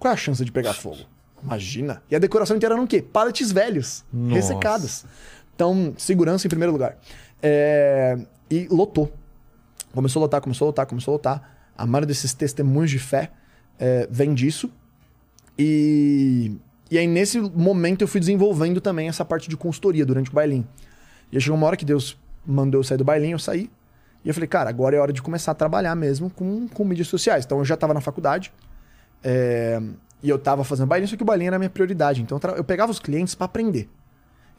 [0.01, 0.97] Qual é a chance de pegar fogo?
[1.43, 2.01] Imagina.
[2.09, 3.03] E a decoração inteira eram o quê?
[3.03, 4.33] Pallets velhos, Nossa.
[4.33, 5.05] ressecados.
[5.53, 6.97] Então, segurança em primeiro lugar.
[7.39, 8.17] É,
[8.49, 9.13] E lotou.
[9.93, 11.57] Começou a lotar, começou a lotar, começou a lotar.
[11.77, 13.31] A maioria desses testemunhos de fé
[13.77, 14.71] é, vem disso.
[15.55, 16.51] E,
[16.89, 20.67] e aí, nesse momento, eu fui desenvolvendo também essa parte de consultoria durante o bailinho.
[21.31, 23.69] E aí chegou uma hora que Deus mandou eu sair do bailinho, eu saí.
[24.25, 27.07] E eu falei, cara, agora é hora de começar a trabalhar mesmo com, com mídias
[27.07, 27.45] sociais.
[27.45, 28.51] Então eu já tava na faculdade.
[29.23, 29.81] É,
[30.23, 32.21] e eu tava fazendo bailinho, só que o bailinho era a minha prioridade.
[32.21, 33.89] Então eu, eu pegava os clientes pra aprender.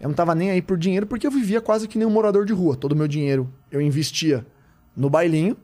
[0.01, 2.45] Eu não tava nem aí por dinheiro, porque eu vivia quase que nem um morador
[2.45, 2.77] de rua.
[2.77, 4.45] Todo o meu dinheiro eu investia
[4.97, 5.57] no bailinho.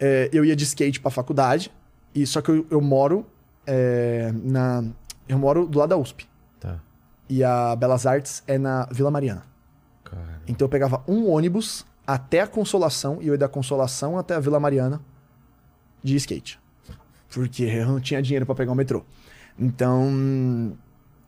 [0.00, 1.70] é, eu ia de skate pra faculdade.
[2.14, 3.26] E só que eu, eu moro
[3.66, 4.84] é, na.
[5.28, 6.26] Eu moro do lado da USP.
[6.60, 6.80] Tá.
[7.28, 9.42] E a Belas Artes é na Vila Mariana.
[10.02, 10.40] Cara.
[10.46, 14.40] Então eu pegava um ônibus até a Consolação e eu ia da Consolação até a
[14.40, 15.00] Vila Mariana
[16.02, 16.60] de skate.
[17.34, 19.04] Porque eu não tinha dinheiro pra pegar o metrô.
[19.58, 20.76] Então.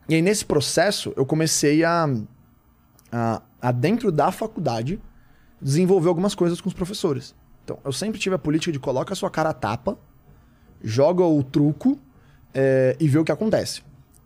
[0.09, 2.09] E aí nesse processo eu comecei a,
[3.11, 5.01] a, a dentro da faculdade,
[5.61, 7.35] desenvolver algumas coisas com os professores.
[7.63, 9.97] Então eu sempre tive a política de coloca a sua cara a tapa,
[10.81, 11.99] joga o truco
[12.53, 13.81] é, e vê o que acontece.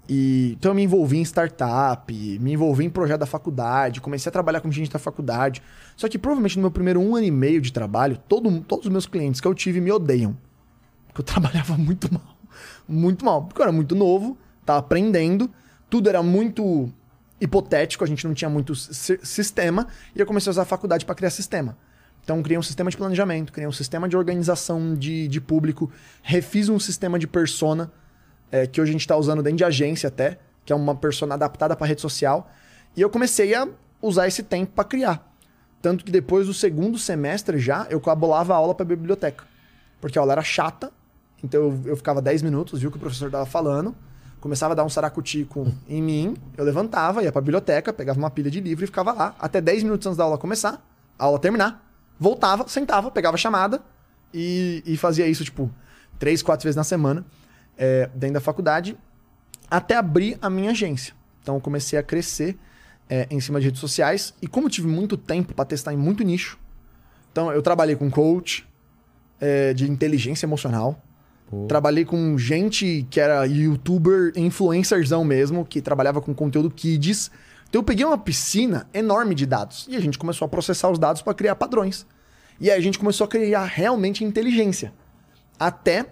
[0.08, 4.34] E, então eu me envolvi em startup, me envolvi em projeto da faculdade, comecei a
[4.34, 5.64] trabalhar com gente da faculdade.
[5.96, 8.92] Só que provavelmente no meu primeiro um ano e meio de trabalho, todo, todos os
[8.92, 10.38] meus clientes que eu tive me odeiam.
[11.12, 12.38] Porque eu trabalhava muito mal.
[12.88, 13.44] Muito mal.
[13.44, 15.50] Porque eu era muito novo, tava aprendendo,
[15.90, 16.92] tudo era muito
[17.40, 21.06] hipotético, a gente não tinha muito si- sistema, e eu comecei a usar a faculdade
[21.06, 21.76] para criar sistema.
[22.24, 25.92] Então, criei um sistema de planejamento, criei um sistema de organização de, de público,
[26.22, 27.92] refiz um sistema de persona,
[28.52, 31.34] é, que hoje a gente está usando dentro de agência até, que é uma persona
[31.34, 32.52] adaptada para rede social.
[32.96, 33.68] E eu comecei a
[34.00, 35.34] usar esse tempo para criar.
[35.82, 39.44] Tanto que depois do segundo semestre já, eu cabolava a aula para biblioteca.
[40.00, 40.92] Porque a aula era chata,
[41.44, 43.96] então eu, eu ficava 10 minutos, viu o que o professor estava falando,
[44.40, 48.30] começava a dar um saracutico em mim, eu levantava, ia para a biblioteca, pegava uma
[48.30, 50.84] pilha de livro e ficava lá, até 10 minutos antes da aula começar,
[51.18, 51.88] a aula terminar,
[52.20, 53.82] voltava, sentava, pegava a chamada
[54.34, 55.70] e, e fazia isso, tipo,
[56.18, 57.26] três, quatro vezes na semana,
[57.78, 58.98] é, dentro da faculdade,
[59.70, 61.14] até abrir a minha agência.
[61.42, 62.58] Então eu comecei a crescer
[63.10, 64.34] é, em cima de redes sociais.
[64.42, 66.60] E como eu tive muito tempo para testar em muito nicho,
[67.32, 68.68] então eu trabalhei com coach
[69.40, 71.02] é, de inteligência emocional.
[71.52, 71.66] Pô.
[71.68, 77.30] Trabalhei com gente que era youtuber, influencerzão mesmo, que trabalhava com conteúdo kids.
[77.70, 80.98] Então eu peguei uma piscina enorme de dados e a gente começou a processar os
[80.98, 82.06] dados para criar padrões.
[82.58, 84.94] E aí a gente começou a criar realmente inteligência.
[85.60, 86.06] Até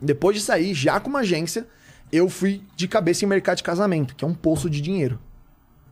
[0.00, 1.66] depois de sair, já com uma agência,
[2.12, 5.18] eu fui de cabeça em mercado de casamento, que é um poço de dinheiro.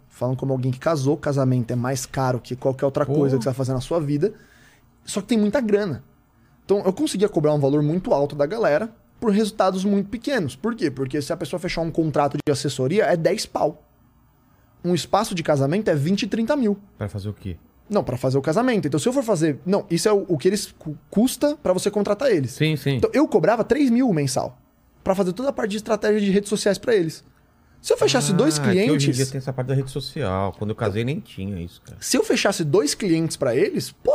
[0.08, 3.48] Falando como alguém que casou, casamento é mais caro que qualquer outra coisa que você
[3.48, 4.32] vai fazer na sua vida.
[5.04, 6.04] Só que tem muita grana.
[6.68, 10.54] Então eu conseguia cobrar um valor muito alto da galera por resultados muito pequenos.
[10.54, 10.90] Por quê?
[10.90, 13.82] Porque se a pessoa fechar um contrato de assessoria, é 10 pau.
[14.84, 16.78] Um espaço de casamento é 20, 30 mil.
[16.98, 17.56] Vai fazer o quê?
[17.88, 18.86] Não, pra fazer o casamento.
[18.86, 19.58] Então, se eu for fazer.
[19.64, 22.50] Não, isso é o, o que eles cu- custa pra você contratar eles.
[22.50, 22.96] Sim, sim.
[22.96, 24.58] Então, eu cobrava 3 mil mensal
[25.02, 27.24] pra fazer toda a parte de estratégia de redes sociais pra eles.
[27.80, 29.30] Se eu fechasse dois Ah, que Hoje em dia clientes.
[29.30, 30.52] tem essa parte da rede social.
[30.58, 31.96] Quando eu casei nem tinha isso, cara.
[31.98, 34.14] Se eu fechasse dois clientes pra eles, pô,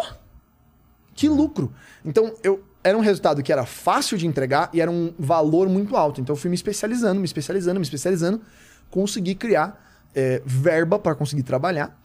[1.14, 1.72] que lucro.
[2.04, 5.96] Então, eu era um resultado que era fácil de entregar e era um valor muito
[5.96, 6.20] alto.
[6.20, 8.42] Então, eu fui me especializando, me especializando, me especializando,
[8.90, 9.82] consegui criar
[10.16, 12.00] é, verba para conseguir trabalhar.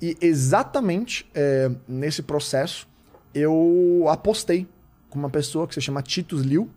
[0.00, 2.88] E exatamente é, nesse processo,
[3.34, 4.66] eu apostei
[5.08, 6.68] com uma pessoa que se chama Titus Liu,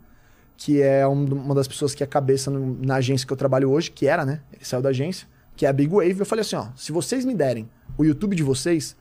[0.58, 3.72] que é um- uma das pessoas que é cabeça no- na agência que eu trabalho
[3.72, 4.42] hoje, que era, né?
[4.54, 6.20] Ele saiu da agência, que é a Big Wave.
[6.20, 7.68] Eu falei assim: ó, se vocês me derem
[7.98, 8.96] o YouTube de vocês,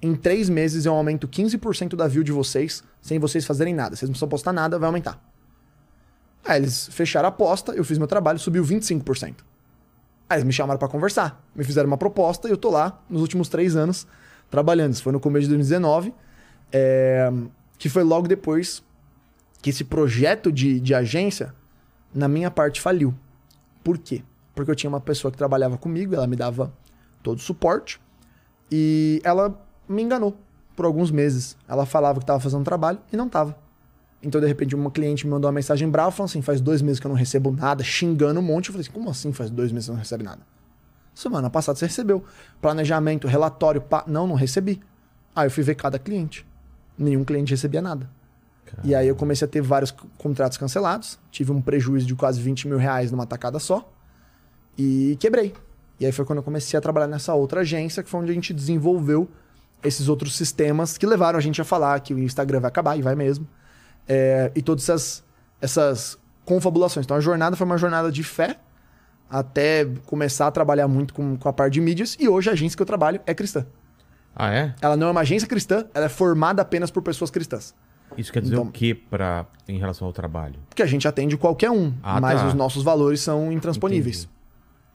[0.00, 3.96] em três meses eu aumento 15% da view de vocês, sem vocês fazerem nada.
[3.96, 5.22] Vocês não precisam postar nada, vai aumentar.
[6.44, 9.36] Aí eles fecharam a aposta, eu fiz meu trabalho, subiu 25%.
[10.28, 13.22] Aí eles me chamaram pra conversar, me fizeram uma proposta e eu tô lá nos
[13.22, 14.06] últimos três anos
[14.50, 14.92] trabalhando.
[14.92, 16.12] Isso foi no começo de 2019,
[16.72, 17.32] é,
[17.78, 18.82] que foi logo depois
[19.62, 21.54] que esse projeto de, de agência,
[22.14, 23.14] na minha parte, faliu.
[23.82, 24.22] Por quê?
[24.54, 26.72] Porque eu tinha uma pessoa que trabalhava comigo, ela me dava
[27.22, 28.00] todo o suporte,
[28.70, 30.36] e ela me enganou
[30.74, 31.56] por alguns meses.
[31.68, 33.56] Ela falava que estava fazendo trabalho e não estava.
[34.22, 36.98] Então, de repente, uma cliente me mandou uma mensagem brava, falando assim: faz dois meses
[36.98, 38.68] que eu não recebo nada, xingando um monte.
[38.68, 40.40] Eu falei assim: como assim faz dois meses que você não recebe nada?
[41.14, 42.24] Semana passada você recebeu.
[42.60, 44.04] Planejamento, relatório, pá.
[44.06, 44.82] Não, não recebi.
[45.34, 46.46] Aí eu fui ver cada cliente.
[46.98, 48.08] Nenhum cliente recebia nada.
[48.82, 51.18] E aí eu comecei a ter vários contratos cancelados.
[51.30, 53.90] Tive um prejuízo de quase 20 mil reais numa tacada só.
[54.76, 55.54] E quebrei.
[55.98, 58.34] E aí foi quando eu comecei a trabalhar nessa outra agência, que foi onde a
[58.34, 59.28] gente desenvolveu
[59.86, 63.02] esses outros sistemas que levaram a gente a falar que o Instagram vai acabar, e
[63.02, 63.46] vai mesmo.
[64.08, 65.24] É, e todas essas,
[65.60, 67.04] essas confabulações.
[67.06, 68.56] Então a jornada foi uma jornada de fé
[69.28, 72.16] até começar a trabalhar muito com, com a parte de mídias.
[72.20, 73.66] E hoje a agência que eu trabalho é cristã.
[74.34, 74.74] Ah, é?
[74.80, 77.74] Ela não é uma agência cristã, ela é formada apenas por pessoas cristãs.
[78.16, 80.60] Isso quer dizer Então- o que pra, em relação ao trabalho?
[80.68, 82.46] Porque a gente atende qualquer um, Ah, mas tá.
[82.48, 84.28] os nossos valores são intransponíveis.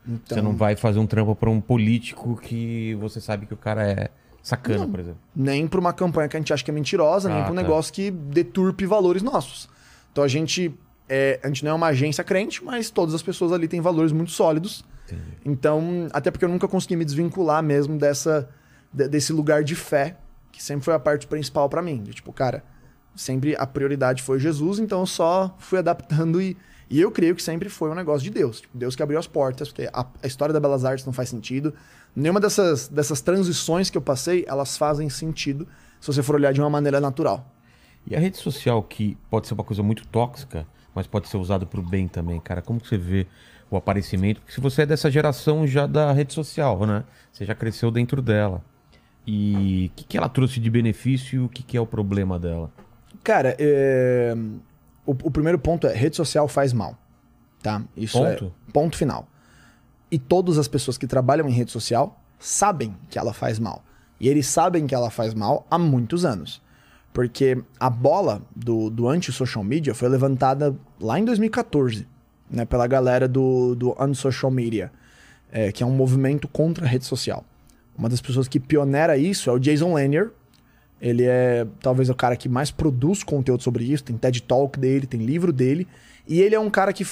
[0.08, 3.58] Então, Você não vai fazer um trampo pra um político que você sabe que o
[3.58, 4.10] cara é
[4.42, 5.20] sacana, por exemplo.
[5.36, 7.56] nem para uma campanha que a gente acha que é mentirosa, nem Ah, para um
[7.56, 7.62] tá.
[7.62, 9.70] negócio que deturpe valores nossos.
[10.12, 10.74] Então a gente
[11.10, 14.12] é, a gente não é uma agência crente, mas todas as pessoas ali têm valores
[14.14, 14.84] muito sólidos.
[15.46, 18.48] Então, até porque eu nunca consegui me desvincular mesmo dessa
[18.94, 20.18] de- desse lugar de fé,
[20.52, 22.02] que sempre foi a parte principal para mim.
[22.04, 22.64] De, tipo, cara,
[23.16, 26.56] sempre a prioridade foi Jesus, então eu só fui adaptando e
[26.90, 28.60] e eu creio que sempre foi um negócio de Deus.
[28.60, 31.30] Tipo, Deus que abriu as portas, porque a, a história da Belas Artes não faz
[31.30, 31.74] sentido.
[32.16, 35.68] Nenhuma dessas, dessas transições que eu passei, elas fazem sentido
[36.00, 37.46] se você for olhar de uma maneira natural.
[38.06, 41.66] E a rede social, que pode ser uma coisa muito tóxica, mas pode ser usada
[41.66, 42.62] pro bem também, cara.
[42.62, 43.28] Como que você vê
[43.70, 44.42] o aparecimento?
[44.42, 47.04] Porque se você é dessa geração já da rede social, né?
[47.32, 48.62] Você já cresceu dentro dela.
[49.26, 52.40] E o que, que ela trouxe de benefício e o que, que é o problema
[52.40, 52.72] dela?
[53.24, 54.36] Cara, é,
[55.06, 56.98] o, o primeiro ponto é rede social faz mal.
[57.62, 57.84] Tá?
[57.96, 58.46] Isso Ponto?
[58.46, 59.28] é ponto final.
[60.12, 63.84] E todas as pessoas que trabalham em rede social sabem que ela faz mal.
[64.20, 66.62] E eles sabem que ela faz mal há muitos anos.
[67.14, 72.08] Porque a bola do, do anti-social media foi levantada lá em 2014,
[72.50, 74.92] né, pela galera do, do Unsocial Media,
[75.52, 77.44] é, que é um movimento contra a rede social.
[77.98, 80.32] Uma das pessoas que pionera isso é o Jason Lanier.
[81.02, 84.04] Ele é talvez o cara que mais produz conteúdo sobre isso.
[84.04, 85.88] Tem TED Talk dele, tem livro dele.
[86.28, 87.06] E ele é um cara que,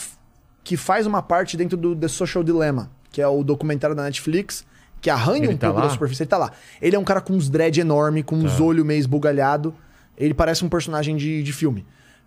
[0.64, 4.66] que faz uma parte dentro do The Social Dilemma, que é o documentário da Netflix,
[5.02, 5.88] que arranha Ele um tá pouco lá?
[5.88, 6.24] da superfície.
[6.24, 6.52] Ele tá lá.
[6.82, 9.74] Ele é um cara com uns dread enorme, com uns olhos meio esbugalhado.
[10.18, 11.86] Ele parece um personagem de, de filme.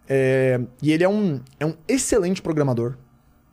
[0.08, 2.96] É, e ele é um, é um excelente programador,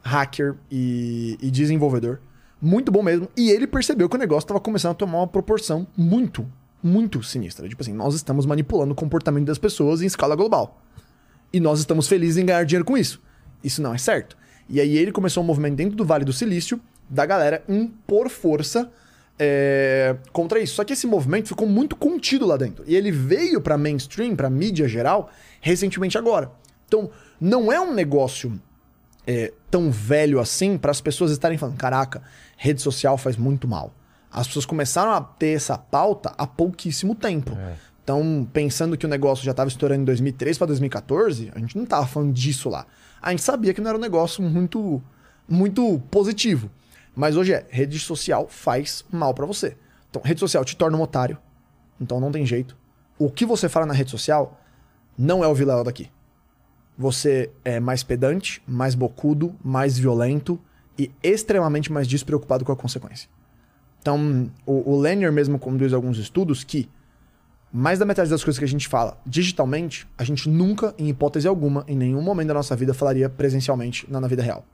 [0.02, 2.20] hacker e, e desenvolvedor.
[2.62, 3.30] Muito bom mesmo.
[3.36, 6.46] E ele percebeu que o negócio estava começando a tomar uma proporção muito,
[6.82, 7.68] muito sinistra.
[7.68, 10.82] Tipo assim, nós estamos manipulando o comportamento das pessoas em escala global.
[11.52, 13.22] E nós estamos felizes em ganhar dinheiro com isso.
[13.64, 14.38] Isso não é certo.
[14.70, 18.92] E aí ele começou um movimento dentro do Vale do Silício da galera impor força
[19.40, 20.76] é, contra isso.
[20.76, 22.84] Só que esse movimento ficou muito contido lá dentro.
[22.86, 26.52] E ele veio pra mainstream, pra mídia geral, recentemente agora.
[26.88, 27.10] Então,
[27.40, 28.60] não é um negócio
[29.26, 32.22] é, tão velho assim para as pessoas estarem falando: caraca,
[32.58, 33.94] rede social faz muito mal.
[34.32, 37.58] As pessoas começaram a ter essa pauta há pouquíssimo tempo.
[38.10, 41.84] Então, pensando que o negócio já estava estourando em 2013 para 2014, a gente não
[41.84, 42.88] estava falando disso lá.
[43.22, 45.00] A gente sabia que não era um negócio muito,
[45.48, 46.72] muito positivo.
[47.16, 49.78] Mas hoje é, rede social faz mal para você.
[50.10, 51.38] Então, rede social te torna um otário.
[52.02, 52.76] Então não tem jeito.
[53.20, 54.60] O que você fala na rede social
[55.16, 56.10] não é o Vilela daqui.
[56.98, 60.60] Você é mais pedante, mais bocudo, mais violento
[60.98, 63.30] e extremamente mais despreocupado com a consequência.
[64.02, 66.90] Então, o, o Lanier mesmo conduz alguns estudos que
[67.72, 71.48] mais da metade das coisas que a gente fala digitalmente, a gente nunca, em hipótese
[71.48, 74.66] alguma, em nenhum momento da nossa vida, falaria presencialmente na, na vida real.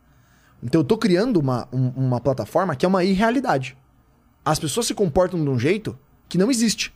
[0.63, 3.77] Então eu tô criando uma, um- uma plataforma que é uma irrealidade.
[4.43, 5.97] As pessoas se comportam de um jeito
[6.29, 6.93] que não existe.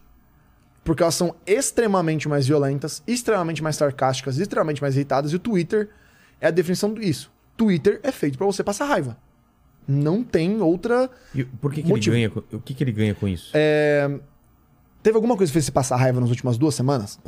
[0.83, 5.89] Porque elas são extremamente mais violentas, extremamente mais sarcásticas, extremamente mais irritadas, e o Twitter
[6.39, 7.29] é a definição disso.
[7.57, 9.17] Twitter é feito pra você passar raiva.
[9.87, 11.09] Não tem outra.
[11.35, 12.31] E por que, que ele ganha?
[12.53, 13.51] O que, que ele ganha com isso?
[15.09, 17.19] Teve alguma coisa que fez você passar raiva nas últimas duas semanas?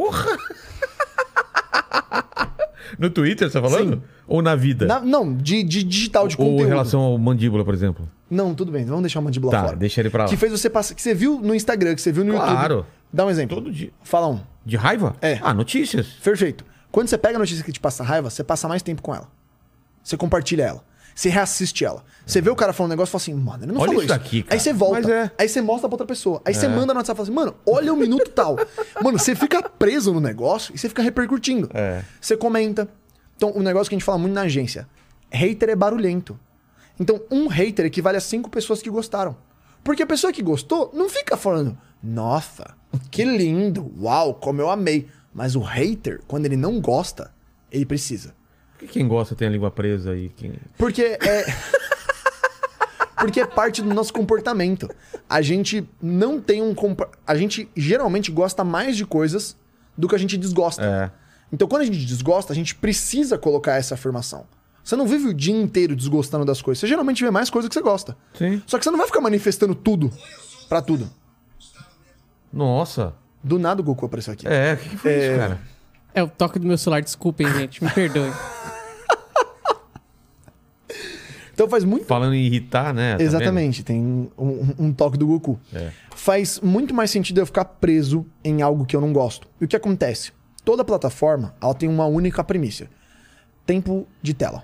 [2.99, 3.95] No Twitter, você tá falando?
[3.95, 4.01] Sim.
[4.27, 4.85] Ou na vida?
[4.85, 6.63] Na- não, de, de digital, de Ou conteúdo.
[6.63, 8.07] em relação ao mandíbula, por exemplo?
[8.29, 9.75] Não, tudo bem, vamos deixar o mandíbula Tá, fora.
[9.75, 10.29] deixa ele pra lá.
[10.29, 10.93] Que fez você passar.
[10.93, 12.73] Que você viu no Instagram, que você viu no Claro.
[12.75, 12.87] YouTube.
[13.11, 13.55] Dá um exemplo.
[13.57, 13.89] Todo dia.
[14.03, 14.39] Fala um.
[14.63, 15.15] De raiva?
[15.23, 15.39] É.
[15.41, 16.05] Ah, notícias.
[16.23, 16.63] Perfeito.
[16.91, 19.27] Quando você pega a notícia que te passa raiva, você passa mais tempo com ela.
[20.03, 20.83] Você compartilha ela.
[21.13, 22.03] Você reassiste ela.
[22.25, 24.01] Você vê o cara falando um negócio e fala assim, mano, ele não Olha falou
[24.01, 24.55] isso daqui, cara.
[24.55, 25.01] Aí você volta.
[25.01, 25.31] Mas é.
[25.37, 26.41] Aí você mostra pra outra pessoa.
[26.45, 28.57] Aí você manda no WhatsApp e fala assim, mano, olha o minuto tal.
[29.03, 31.69] mano, você fica preso no negócio e você fica repercutindo.
[31.73, 32.03] É.
[32.19, 32.87] Você comenta.
[33.35, 34.87] Então, um negócio que a gente fala muito na agência.
[35.31, 36.39] Hater é barulhento.
[36.99, 39.35] Então, um hater equivale a cinco pessoas que gostaram.
[39.83, 42.75] Porque a pessoa que gostou não fica falando, nossa,
[43.09, 45.07] que lindo, uau, como eu amei.
[45.33, 47.31] Mas o hater, quando ele não gosta,
[47.71, 48.35] ele precisa.
[48.81, 50.29] Que quem gosta tem a língua presa aí?
[50.35, 50.53] Quem...
[50.77, 51.45] Porque é.
[53.17, 54.89] Porque é parte do nosso comportamento.
[55.29, 56.73] A gente não tem um.
[56.73, 59.55] compa- A gente geralmente gosta mais de coisas
[59.95, 60.83] do que a gente desgosta.
[60.83, 61.11] É.
[61.53, 64.45] Então, quando a gente desgosta, a gente precisa colocar essa afirmação.
[64.83, 66.79] Você não vive o dia inteiro desgostando das coisas.
[66.79, 68.17] Você geralmente vê mais coisa que você gosta.
[68.33, 68.59] Sim.
[68.65, 70.11] Só que você não vai ficar manifestando tudo
[70.67, 71.07] pra tudo.
[72.51, 73.13] Nossa.
[73.43, 74.47] Do nada o Goku apareceu aqui.
[74.47, 75.59] É, o que, que foi isso, cara?
[76.13, 77.83] É o toque do meu celular, desculpem, gente.
[77.83, 78.31] Me perdoem.
[81.61, 82.05] Então faz muito.
[82.05, 83.15] Falando em irritar, né?
[83.15, 85.59] tá Exatamente, tem um, um- toque do Goku.
[85.71, 85.91] É.
[86.15, 89.47] Faz muito mais sentido eu ficar preso em algo que eu não gosto.
[89.59, 90.31] E o que acontece?
[90.65, 92.87] Toda plataforma ela tem uma única premissa:
[93.63, 94.63] tempo de tela.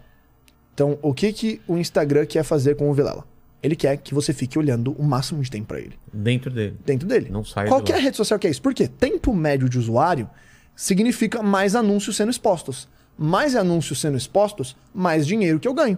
[0.73, 3.23] Então, o que, que o Instagram quer fazer com o Vilela?
[3.61, 5.93] Ele quer que você fique olhando o máximo de tempo pra ele.
[6.11, 6.77] Dentro dele.
[6.83, 7.29] Dentro dele.
[7.29, 8.61] Não sai Qualquer rede social que é isso.
[8.61, 8.87] Por quê?
[8.87, 10.27] Tempo médio de usuário
[10.75, 12.87] significa mais anúncios sendo expostos.
[13.17, 15.97] Mais anúncios sendo expostos, mais dinheiro que eu ganho.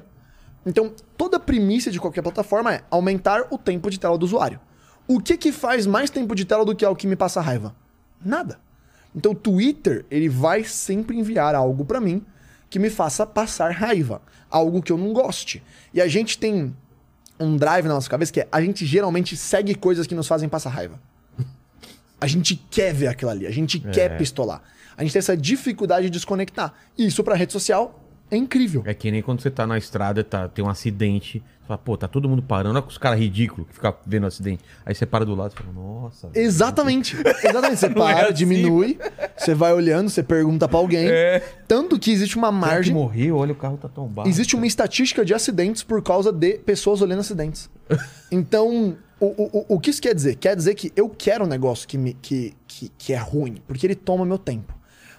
[0.65, 4.59] Então, toda a premissa de qualquer plataforma é aumentar o tempo de tela do usuário.
[5.07, 7.75] O que que faz mais tempo de tela do que algo que me passa raiva?
[8.23, 8.59] Nada.
[9.15, 12.23] Então, o Twitter, ele vai sempre enviar algo pra mim
[12.69, 15.63] que me faça passar raiva, algo que eu não goste.
[15.93, 16.75] E a gente tem
[17.39, 20.47] um drive na nossa cabeça que é a gente geralmente segue coisas que nos fazem
[20.47, 20.99] passar raiva.
[22.21, 24.61] A gente quer ver aquilo ali, a gente quer pistolar.
[24.97, 26.73] A gente tem essa dificuldade de desconectar.
[26.97, 27.98] E isso pra rede social
[28.31, 28.83] é incrível.
[28.85, 31.39] É que nem quando você tá na estrada, tá, tem um acidente.
[31.61, 32.73] Você fala, pô, tá todo mundo parando.
[32.75, 34.63] Olha com os caras ridículos que ficam vendo o acidente.
[34.85, 36.29] Aí você para do lado e fala, nossa.
[36.33, 37.15] Exatamente.
[37.43, 37.77] Exatamente.
[37.79, 38.33] Você para, assim.
[38.33, 38.97] diminui,
[39.37, 41.07] você vai olhando, você pergunta pra alguém.
[41.07, 41.39] É.
[41.67, 42.93] Tanto que existe uma que margem.
[42.93, 44.27] morreu, olha o carro tá tombado.
[44.27, 47.69] Existe uma estatística de acidentes por causa de pessoas olhando acidentes.
[48.31, 50.35] Então, o, o, o- o que isso quer dizer?
[50.35, 53.87] Quer dizer que eu quero um negócio que, me, que, que, que é ruim, porque
[53.87, 54.71] ele toma meu tempo.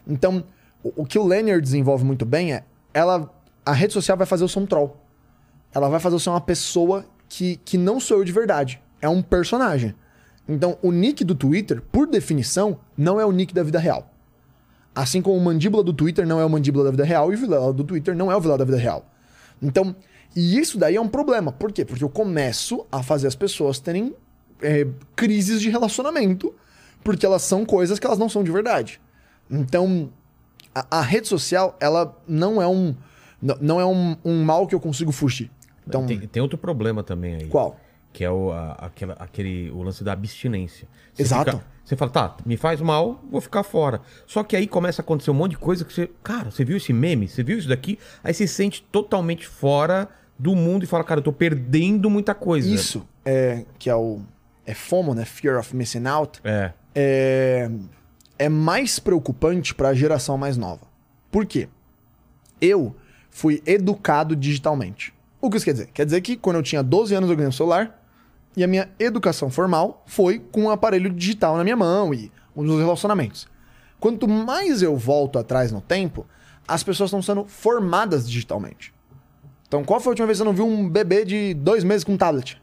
[0.06, 0.44] Então,
[0.82, 2.62] o, o que o Lanyard desenvolve muito bem é,
[2.92, 3.32] ela,
[3.64, 4.96] a rede social vai fazer eu ser um troll.
[5.72, 8.82] Ela vai fazer eu ser uma pessoa que, que não sou eu de verdade.
[9.00, 9.94] É um personagem.
[10.48, 14.10] Então, o nick do Twitter, por definição, não é o nick da vida real.
[14.94, 17.38] Assim como o mandíbula do Twitter não é o mandíbula da vida real e o
[17.38, 19.06] Vilela do Twitter não é o Vilela da vida real.
[19.62, 19.94] Então,
[20.34, 21.52] e isso daí é um problema.
[21.52, 21.84] Por quê?
[21.84, 24.14] Porque eu começo a fazer as pessoas terem
[24.60, 26.52] é, crises de relacionamento,
[27.04, 29.00] porque elas são coisas que elas não são de verdade.
[29.48, 30.10] Então,
[30.74, 32.94] a, a rede social, ela não é um
[33.60, 35.50] não- é um, um mal que eu consigo fugir.
[35.86, 37.46] Então, tem, tem outro problema também aí.
[37.46, 37.78] qual?
[38.12, 40.86] Que é o, a- aquela, aquele, o lance da abstinência.
[41.14, 41.52] Você Exato.
[41.52, 44.00] fica- você fala, tá, me faz mal, vou ficar fora.
[44.26, 46.08] Só que aí começa a acontecer um monte de coisa que você.
[46.22, 47.26] Cara, você viu esse meme?
[47.26, 47.98] Você viu isso daqui?
[48.22, 50.08] Aí você se sente totalmente fora
[50.38, 52.68] do mundo e fala, cara, eu tô perdendo muita coisa.
[52.68, 54.20] Isso é que é o
[54.66, 55.24] é FOMO, né?
[55.24, 56.40] Fear of Missing Out.
[56.44, 56.72] É.
[56.94, 57.70] é,
[58.40, 60.80] é mais preocupante para a geração mais nova.
[61.30, 61.68] Por quê?
[62.58, 62.96] Eu
[63.28, 65.12] fui educado digitalmente.
[65.42, 65.88] O que isso quer dizer?
[65.92, 68.02] Quer dizer que quando eu tinha 12 anos eu ganhei um celular
[68.56, 72.66] e a minha educação formal foi com um aparelho digital na minha mão e os
[72.78, 73.46] relacionamentos.
[74.00, 76.26] Quanto mais eu volto atrás no tempo,
[76.66, 78.90] as pessoas estão sendo formadas digitalmente.
[79.68, 82.04] Então, qual foi a última vez que você não viu um bebê de dois meses
[82.04, 82.60] com tablet?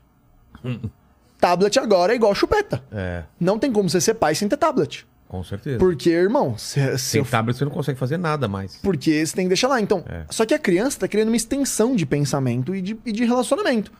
[1.40, 2.84] tablet agora é igual chupeta.
[2.92, 5.06] É, Não tem como você ser pai sem ter tablet.
[5.28, 5.78] Com certeza.
[5.78, 8.78] Porque, irmão, se, se Sem eu- tablet você não consegue fazer nada mais.
[8.78, 9.80] porque você tem que deixar lá.
[9.82, 10.26] Então, É.
[10.30, 13.92] só que a criança tá criando uma extensão de pensamento e de, e de relacionamento.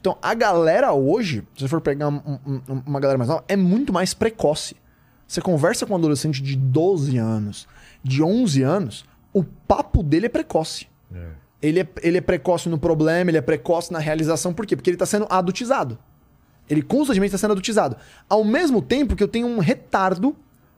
[0.00, 3.54] Então, a galera hoje, se você for pegar um- um- uma galera mais nova, é
[3.56, 4.74] muito mais precoce.
[5.28, 7.68] Você conversa com um adolescente de 12 anos,
[8.02, 10.86] de 11 anos, o papo dele é precoce.
[11.62, 14.52] Ele é, ele é precoce no problema, ele é precoce na realização.
[14.52, 14.74] Por quê?
[14.74, 15.96] Porque ele tá sendo adultizado.
[16.68, 17.96] Ele constantemente está sendo adultizado.
[18.28, 20.34] Ao mesmo tempo que eu tenho um retardo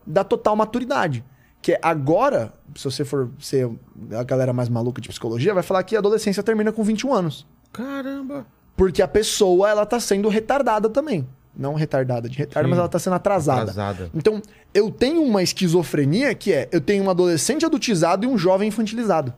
[0.06, 1.24] da total maturidade.
[1.62, 3.70] Que é agora, se você for ser
[4.12, 7.46] a galera mais maluca de psicologia, vai falar que a adolescência termina com 21 anos.
[7.72, 8.46] Caramba!
[8.76, 11.26] Porque a pessoa, ela tá sendo retardada também.
[11.56, 12.70] Não retardada de retardo, Sim.
[12.70, 13.62] mas ela tá sendo atrasada.
[13.70, 14.10] Atrasada.
[14.12, 14.42] Então,
[14.74, 19.32] eu tenho uma esquizofrenia que é, eu tenho um adolescente adultizado e um jovem infantilizado.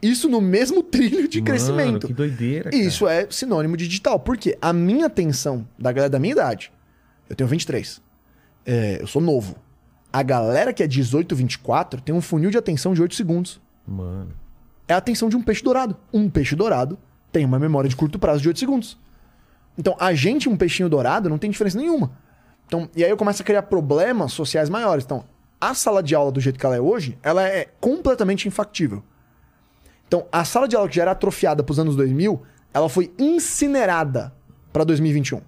[0.00, 2.06] Isso no mesmo trilho de Mano, crescimento.
[2.06, 2.82] que doideira, cara.
[2.82, 4.18] isso é sinônimo de digital.
[4.18, 6.72] Porque a minha atenção da galera da minha idade,
[7.28, 8.00] eu tenho 23.
[8.64, 9.54] É, eu sou novo.
[10.12, 13.60] A galera que é 18, 24 tem um funil de atenção de 8 segundos.
[13.86, 14.32] Mano.
[14.86, 15.96] É a atenção de um peixe dourado.
[16.12, 16.98] Um peixe dourado
[17.32, 18.98] tem uma memória de curto prazo de 8 segundos.
[19.78, 22.12] Então, a gente, um peixinho dourado, não tem diferença nenhuma.
[22.66, 25.04] Então, e aí eu começo a criar problemas sociais maiores.
[25.04, 25.24] Então,
[25.58, 29.02] a sala de aula do jeito que ela é hoje, ela é completamente infactível.
[30.06, 32.42] Então, a sala de aula que já era atrofiada para os anos 2000,
[32.74, 34.34] ela foi incinerada
[34.72, 35.40] para 2021.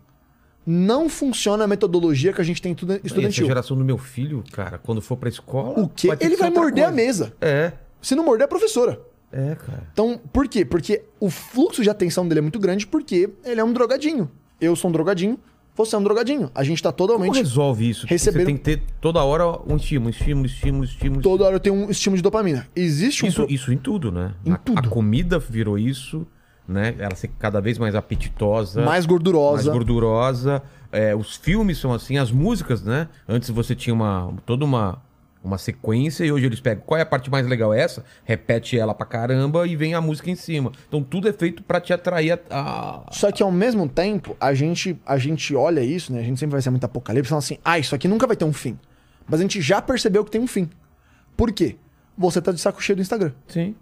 [0.66, 3.46] Não funciona a metodologia que a gente tem em tudo- E essa estudantil.
[3.46, 5.78] geração do meu filho, cara, quando for pra escola.
[5.80, 6.14] O quê?
[6.16, 7.04] ter Ele vai morder a coisa.
[7.04, 7.32] mesa.
[7.40, 9.00] É, Se não morder, é a professora.
[9.32, 9.88] é, cara.
[9.92, 10.64] Então, por quê?
[10.64, 14.30] Porque o fluxo de atenção dele é muito grande porque ele é um drogadinho.
[14.60, 15.38] Eu sou um drogadinho,
[15.76, 16.50] você é um drogadinho.
[16.54, 17.36] A gente tá Como totalmente.
[17.36, 18.06] resolve isso?
[18.06, 21.20] Recebendo- Você tem que ter toda hora um estímulo, estímulo, estímulo, estímulo.
[21.22, 22.66] Toda hora eu tenho um estímulo de dopamina.
[22.76, 23.28] Existe um.
[23.28, 24.34] Isso, pro- isso em tudo, né?
[24.46, 24.78] Em a, tudo.
[24.78, 26.24] a comida virou isso,
[26.66, 26.94] né?
[26.98, 28.82] Ela ser cada vez mais apetitosa.
[28.82, 29.64] mais gordurosa.
[29.64, 30.62] mais gordurosa.
[30.90, 33.08] É, os filmes são assim, as músicas, né?
[33.28, 35.02] Antes você tinha uma toda uma,
[35.42, 38.94] uma sequência e hoje eles pegam qual é a parte mais legal essa, repete ela
[38.94, 40.70] pra caramba e vem a música em cima.
[40.88, 44.54] Então tudo é feito pra te atrair a, a- Só que ao mesmo tempo, a
[44.54, 46.20] gente, a gente olha isso, né?
[46.20, 48.44] A gente sempre vai ser muito apocalipse, falando assim, ah, isso aqui nunca vai ter
[48.44, 48.78] um fim.
[49.28, 50.70] Mas a gente já percebeu que tem um fim.
[51.36, 51.76] Por quê?
[52.16, 53.32] Você tá de saco cheio do Instagram.
[53.48, 53.74] Sim.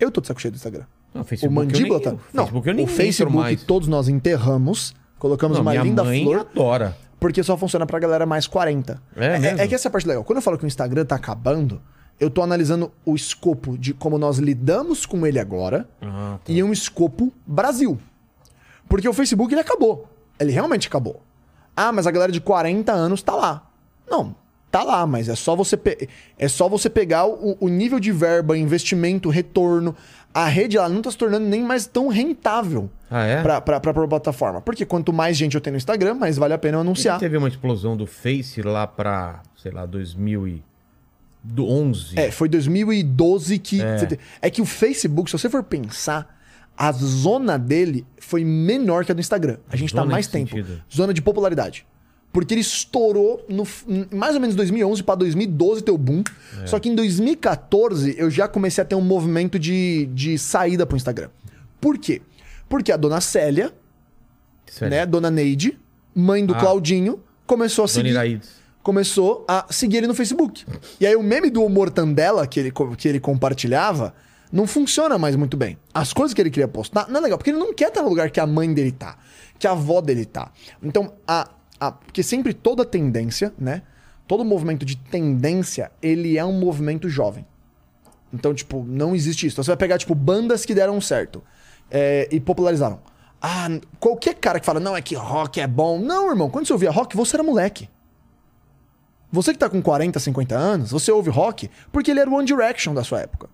[0.00, 0.84] Eu tô de saco cheio do Instagram.
[1.16, 2.14] Não, O mandíbula tá.
[2.32, 6.96] Não, Facebook o Facebook todos nós enterramos, colocamos Não, uma minha linda mãe flor, adora.
[7.18, 9.00] porque só funciona pra galera mais 40.
[9.16, 9.60] É mesmo?
[9.60, 10.24] é que essa é a parte legal.
[10.24, 11.80] Quando eu falo que o Instagram tá acabando,
[12.20, 16.52] eu tô analisando o escopo de como nós lidamos com ele agora Ah, tá.
[16.52, 17.98] e um escopo Brasil.
[18.88, 20.08] Porque o Facebook ele acabou.
[20.38, 21.22] Ele realmente acabou.
[21.76, 23.68] Ah, mas a galera de 40 anos tá lá.
[24.08, 24.34] Não,
[24.70, 25.78] tá lá, mas é só você,
[26.38, 29.94] é só você pegar o, o nível de verba, investimento, retorno.
[30.36, 33.42] A rede ela não tá se tornando nem mais tão rentável Ah, é?
[33.42, 34.60] pra, pra plataforma.
[34.60, 37.18] Porque quanto mais gente eu tenho no Instagram, mais vale a pena eu anunciar.
[37.18, 40.62] Teve uma explosão do Face lá pra, sei lá, 2011.
[42.16, 43.80] É, foi 2012 que.
[43.80, 44.18] É.
[44.42, 46.36] é que o Facebook, se você for pensar,
[46.76, 49.56] a zona dele foi menor que a do Instagram.
[49.70, 50.50] A gente tá em mais tempo.
[50.50, 50.82] sentido?
[50.94, 51.86] Zona de popularidade.
[52.36, 53.66] Porque ele estourou no
[54.14, 56.22] mais ou menos 2011 para 2012 teu boom.
[56.62, 56.66] É.
[56.66, 60.98] Só que em 2014 eu já comecei a ter um movimento de, de saída pro
[60.98, 61.30] Instagram.
[61.80, 62.20] Por quê?
[62.68, 63.72] Porque a dona Célia,
[64.66, 64.94] Sério.
[64.94, 65.78] né, dona Neide,
[66.14, 66.58] mãe do Ah.
[66.58, 68.12] Claudinho, começou a seguir
[68.82, 70.66] começou a seguir ele no Facebook.
[71.00, 74.12] E aí o meme do Mortandela que ele, que ele compartilhava
[74.52, 75.78] não funciona mais muito bem.
[75.94, 78.10] As coisas que ele queria postar não é legal, porque ele não quer estar no
[78.10, 79.16] lugar que a mãe dele tá,
[79.58, 80.52] que a avó dele tá.
[80.82, 81.48] Então, a,
[81.78, 83.82] porque sempre toda tendência, né?
[84.26, 87.46] Todo movimento de tendência, ele é um movimento jovem.
[88.32, 89.54] Então, tipo, não existe isso.
[89.54, 91.42] Então, você vai pegar, tipo, bandas que deram certo
[91.90, 93.00] é, e popularizaram.
[93.40, 93.68] Ah,
[94.00, 95.98] qualquer cara que fala, não, é que rock é bom.
[95.98, 97.88] Não, irmão, quando você ouvia rock, você era moleque.
[99.30, 102.46] Você que tá com 40, 50 anos, você ouve rock porque ele era o One
[102.46, 103.48] Direction da sua época.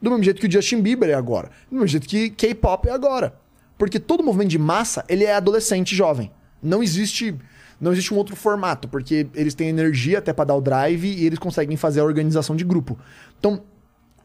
[0.00, 1.50] Do mesmo jeito que o Justin Bieber é agora.
[1.68, 3.34] Do mesmo jeito que K-pop é agora.
[3.76, 6.30] Porque todo movimento de massa, ele é adolescente jovem.
[6.62, 7.36] Não existe
[7.80, 11.24] não existe um outro formato, porque eles têm energia até pra dar o drive e
[11.24, 12.98] eles conseguem fazer a organização de grupo.
[13.38, 13.62] Então,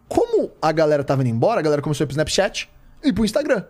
[0.08, 2.70] como a galera tava indo embora, a galera começou a ir pro Snapchat
[3.04, 3.64] e pro Instagram.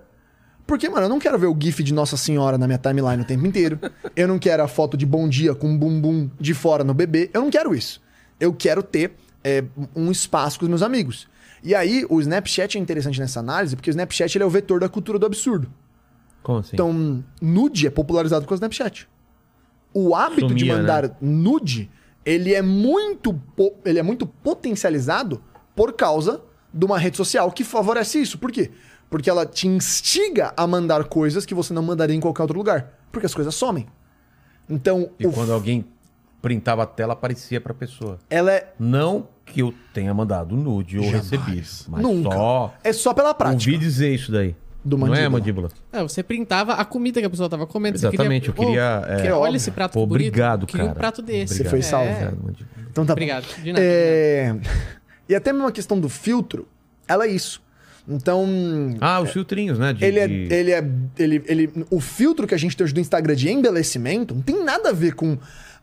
[0.66, 3.26] Porque, mano, eu não quero ver o GIF de Nossa Senhora na minha timeline o
[3.26, 3.78] tempo inteiro.
[4.16, 7.30] Eu não quero a foto de bom dia com um bumbum de fora no bebê.
[7.34, 8.02] Eu não quero isso.
[8.40, 9.12] Eu quero ter
[9.44, 11.28] é, um espaço com os meus amigos.
[11.62, 14.80] E aí, o Snapchat é interessante nessa análise, porque o Snapchat ele é o vetor
[14.80, 15.70] da cultura do absurdo.
[16.44, 16.72] Como assim?
[16.74, 19.08] Então, nude é popularizado com o Snapchat.
[19.94, 21.16] O hábito de Sumia, mandar né?
[21.22, 21.90] nude,
[22.26, 23.40] ele é muito
[23.86, 25.42] ele é muito potencializado
[25.76, 26.42] por causa
[26.74, 28.38] de uma rede social que favorece isso.
[28.38, 28.72] Por quê?
[29.10, 33.00] Porque ela te instiga a mandar coisas que você não mandaria em qualquer outro lugar,
[33.12, 33.86] porque as coisas somem.
[34.68, 35.86] Então, E quando f- alguém
[36.42, 38.18] printava a tela, aparecia pra pessoa.
[38.30, 41.30] ela é Não que eu tenha mandado nude ou Jamais.
[41.30, 42.32] recebido, mas nunca.
[42.32, 43.72] só É só pela prática.
[43.72, 44.56] ouvi dizer isso daí.
[44.86, 45.30] Do Não é, mandíbula.
[45.30, 45.70] mandíbula?
[45.94, 47.98] É, você printava a comida que a pessoa tava comendo.
[47.98, 50.28] Você Exatamente, eu queria, Ô, é, que- olha esse prato Pô, bonito.
[50.28, 51.00] obrigado, Queria um cara.
[51.00, 51.56] prato desse.
[51.58, 51.82] Você foi É.
[51.82, 52.10] salvo.
[52.12, 52.68] Obrigado, mandíbula.
[52.92, 53.14] Então tá bom.
[53.14, 53.46] Obrigado.
[53.64, 53.84] De nada.
[53.86, 54.56] É...
[55.30, 56.68] E até mesmo a questão do filtro,
[57.08, 57.62] ela é isso.
[58.06, 58.46] Então,
[59.00, 59.94] Ah, os filtrinhos, né?
[59.94, 60.86] de- Ele é, de- ele é.
[61.18, 64.62] Ele, ele, o filtro que a gente tem hoje do Instagram de embelecimento não tem
[64.64, 65.38] nada a ver com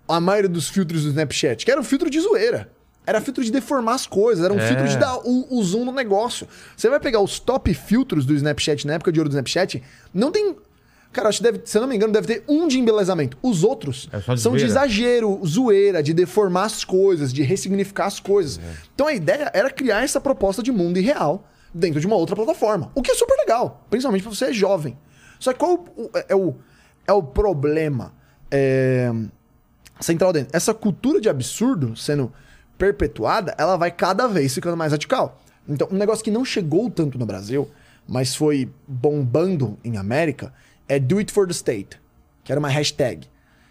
[0.07, 2.69] a maioria dos filtros do Snapchat, que era um filtro de zoeira.
[3.07, 4.69] Era filtro de deformar as coisas, era um É.
[4.69, 6.47] filtro de dar o, o zoom no negócio.
[6.77, 9.83] Você vai pegar os top filtros do Snapchat na época de ouro do Snapchat,
[10.13, 10.55] não tem.
[11.13, 13.37] Cara, acho que deve, se eu não me engano, deve ter um de embelezamento.
[13.43, 18.21] Os outros É de são de exagero, zoeira, de deformar as coisas, de ressignificar as
[18.21, 18.59] coisas.
[18.59, 18.63] É.
[18.95, 22.93] Então a ideia era criar essa proposta de mundo irreal dentro de uma outra plataforma.
[22.95, 24.97] O que é super legal, principalmente pra você é jovem.
[25.41, 26.55] Só que qual o- é, o,
[27.09, 28.13] é o problema
[28.49, 29.11] é,
[30.01, 30.57] central dentro?
[30.57, 32.33] Essa cultura de absurdo sendo
[32.81, 35.39] perpetuada, ela vai cada vez ficando mais radical.
[35.69, 37.71] Então, um negócio que não chegou tanto no Brasil,
[38.09, 40.51] mas foi bombando em América,
[40.89, 42.01] é Do It For The State,
[42.43, 43.29] que era uma hashtag.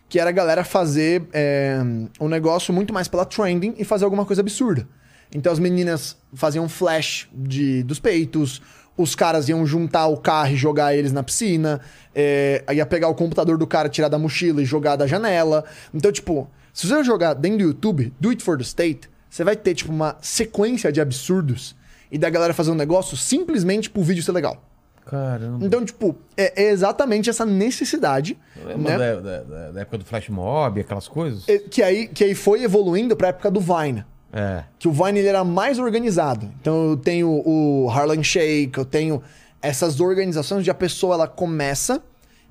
[0.07, 1.79] Que era a galera fazer é,
[2.19, 4.87] um negócio muito mais pela trending e fazer alguma coisa absurda.
[5.33, 8.61] Então as meninas faziam flash de, dos peitos,
[8.97, 11.79] os caras iam juntar o carro e jogar eles na piscina,
[12.13, 15.63] é, ia pegar o computador do cara, tirar da mochila e jogar da janela.
[15.93, 19.55] Então, tipo, se você jogar dentro do YouTube, Do It for the State, você vai
[19.55, 21.75] ter, tipo, uma sequência de absurdos
[22.11, 24.63] e da galera fazer um negócio simplesmente pro vídeo ser legal.
[25.05, 25.65] Caramba.
[25.65, 29.15] Então, tipo, é, é exatamente essa necessidade, Lembra né?
[29.15, 31.47] da, da- da- da época do Flash Mob, aquelas coisas?
[31.49, 34.05] É, Que aí, que aí foi evoluindo pra época do Vine.
[34.31, 34.63] É.
[34.77, 36.51] que o Vine ele era mais organizado.
[36.61, 39.23] Então eu tenho o Harlem Shake, eu tenho
[39.59, 41.99] essas organizações onde a pessoa ela começa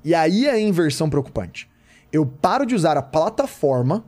[0.03, 1.68] e aí é a inversão preocupante.
[2.11, 4.03] Eu paro de usar a plataforma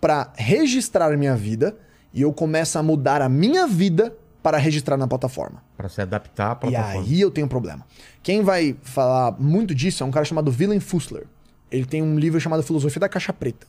[0.00, 1.76] para registrar minha vida
[2.12, 5.62] e eu começo a mudar a minha vida para registrar na plataforma.
[5.76, 7.00] Pra se adaptar à E plataforma.
[7.02, 7.84] aí eu tenho um problema.
[8.22, 11.26] Quem vai falar muito disso é um cara chamado Willem Fussler.
[11.70, 13.66] Ele tem um livro chamado Filosofia da Caixa Preta.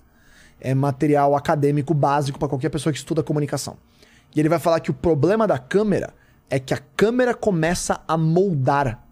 [0.62, 3.78] É material acadêmico básico para qualquer pessoa que estuda comunicação.
[4.36, 6.14] E ele vai falar que o problema da câmera
[6.50, 9.04] é que a câmera começa a moldar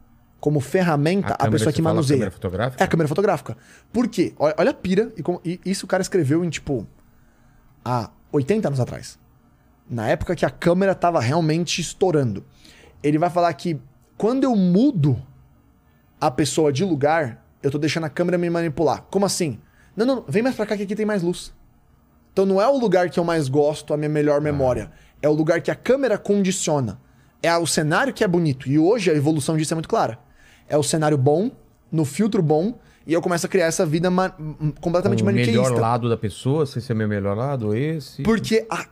[0.47, 2.17] como ferramenta a, câmera, pessoa que fala manuseia.
[2.19, 2.81] câmera fotográfica?
[2.81, 3.57] É a câmera fotográfica.
[3.91, 4.33] Por quê?
[4.39, 5.11] Olha, olha a pira.
[5.17, 6.87] E, como- e isso o cara escreveu em, tipo,
[7.83, 9.19] há 80 anos atrás.
[9.89, 12.45] Na época que a câmera tava realmente estourando.
[13.03, 13.77] Ele vai falar que
[14.17, 15.21] quando eu mudo
[16.21, 19.01] a pessoa de lugar, eu tô deixando a câmera me manipular.
[19.11, 19.59] Como assim?
[19.97, 21.53] Não, não, não, vem mais pra cá que aqui tem mais luz.
[22.31, 24.93] Então não é o lugar que eu mais gosto, a minha melhor memória.
[25.21, 27.01] É o lugar que a câmera condiciona.
[27.43, 28.69] É o cenário que é bonito.
[28.69, 30.25] E hoje a evolução disso é muito clara.
[30.69, 31.51] É o cenário bom,
[31.91, 34.33] no filtro bom, e eu começo a criar essa vida ma-
[34.81, 35.61] completamente o maniqueísta.
[35.63, 38.21] melhor lado da pessoa, se esse é meu melhor lado, esse.
[38.23, 38.85] Porque a,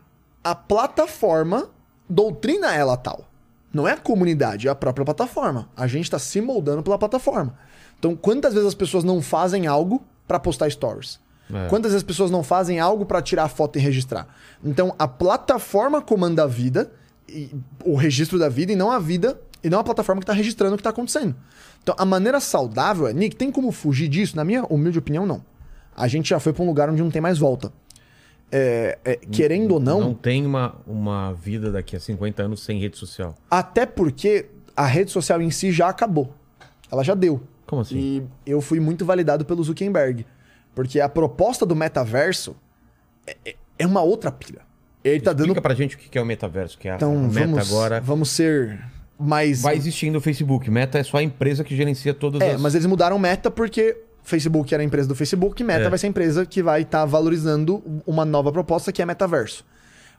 [0.44, 1.70] a plataforma
[2.10, 3.26] doutrina ela tal.
[3.74, 5.68] Não é a comunidade, é a própria plataforma.
[5.76, 7.58] A gente tá se moldando pela plataforma.
[8.00, 11.20] Então, quantas vezes as pessoas não fazem algo pra postar stories?
[11.54, 11.68] É.
[11.68, 14.28] Quantas vezes as pessoas não fazem algo pra tirar foto e registrar?
[14.64, 16.90] Então, a plataforma comanda a vida,
[17.28, 17.54] e-
[17.84, 20.76] o registro da vida, e não a vida, e não a plataforma que tá registrando
[20.76, 21.36] o que tá acontecendo.
[21.82, 24.36] Então, a maneira saudável é, Nick, tem como fugir disso?
[24.36, 25.44] Na minha humilde opinião, não.
[25.96, 27.72] A gente já foi pra um lugar onde não tem mais volta.
[28.52, 32.98] É, é, querendo ou Não tem uma, uma vida daqui a 50 anos sem rede
[32.98, 33.36] social.
[33.50, 34.46] Até porque
[34.76, 36.34] a rede social em si já acabou.
[36.92, 37.42] Ela já deu.
[37.66, 37.98] Como assim?
[37.98, 40.26] E eu fui muito validado pelo Zuckerberg.
[40.76, 42.56] Porque a proposta do metaverso
[43.26, 44.62] é, é- é uma outra pira.
[45.04, 45.42] Ele tá dando.
[45.48, 48.02] Explica pra gente o que é o metaverso, que é a Então, meta vamos, agora.
[48.02, 48.80] vamos ser
[49.20, 49.62] mais.
[49.62, 50.70] Vai existir ainda o Facebook.
[50.70, 52.62] Meta é só a empresa que gerencia todas É, as.
[52.62, 55.90] mas eles mudaram meta porque Facebook era a empresa do Facebook, Meta É.
[55.90, 59.64] vai ser a empresa que vai estar valorizando uma nova proposta que é metaverso.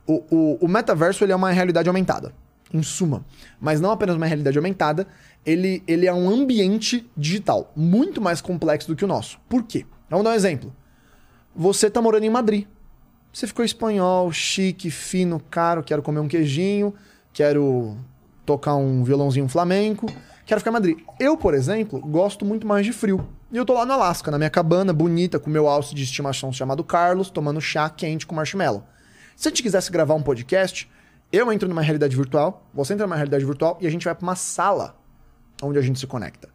[0.07, 2.32] O, o, o metaverso ele é uma realidade aumentada,
[2.72, 3.24] em suma.
[3.61, 5.07] Mas não apenas uma realidade aumentada,
[5.44, 9.40] ele, ele é um ambiente digital muito mais complexo do que o nosso.
[9.49, 9.84] Por quê?
[10.09, 10.72] Vamos dar um exemplo.
[11.55, 12.66] Você tá morando em Madrid.
[13.32, 16.94] Você ficou espanhol, chique, fino, caro, quero comer um queijinho,
[17.32, 17.97] quero
[18.47, 20.07] tocar um violãozinho flamenco,
[20.47, 20.99] quero ficar em Madrid.
[21.18, 23.28] Eu, por exemplo, gosto muito mais de frio.
[23.53, 26.53] E eu tô lá no Alasca, na minha cabana, bonita, com meu alce de estimação
[26.53, 28.84] chamado Carlos, tomando chá quente com marshmallow.
[29.34, 30.90] Se a gente quisesse gravar um podcast,
[31.32, 34.22] eu entro numa realidade virtual, você entra numa realidade virtual e a gente vai pra
[34.22, 34.97] uma sala
[35.62, 36.49] onde a gente se conecta.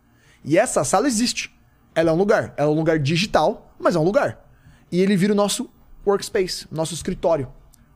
[0.44, 1.54] E essa sala existe.
[1.94, 2.54] Ela é um lugar.
[2.58, 4.44] Ela é um lugar digital, mas é um lugar.
[4.92, 5.70] E ele vira o nosso
[6.06, 7.48] workspace, nosso escritório,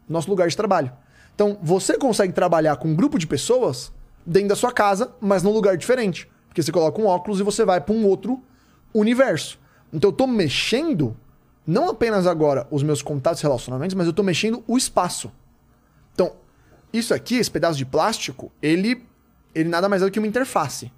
[0.08, 0.92] nosso lugar de trabalho.
[1.36, 3.92] Então, você consegue trabalhar com um grupo de pessoas
[4.26, 6.30] dentro da sua casa, mas num lugar diferente.
[6.48, 8.42] Porque você coloca um óculos e você vai para um outro
[8.94, 9.60] universo.
[9.94, 11.16] Então, eu tô mexendo
[11.68, 15.32] não apenas agora os meus contatos e relacionamentos, mas eu tô mexendo o espaço.
[16.14, 16.34] Então,
[16.94, 19.06] isso aqui, esse pedaço de plástico, ele,
[19.54, 20.92] ele nada mais é do que uma interface.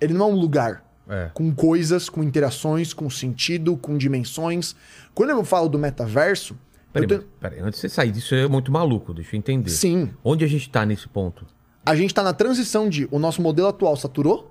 [0.00, 0.82] Ele não é um lugar.
[1.06, 1.30] É.
[1.34, 4.74] Com coisas, com interações, com sentido, com dimensões.
[5.14, 6.58] Quando eu falo do metaverso,
[6.94, 9.68] Peraí, peraí, antes de você sair disso, é muito maluco, deixa eu entender.
[9.70, 10.10] Sim.
[10.22, 11.44] Onde a gente tá nesse ponto?
[11.86, 14.50] a gente está na transição de o nosso modelo atual saturou,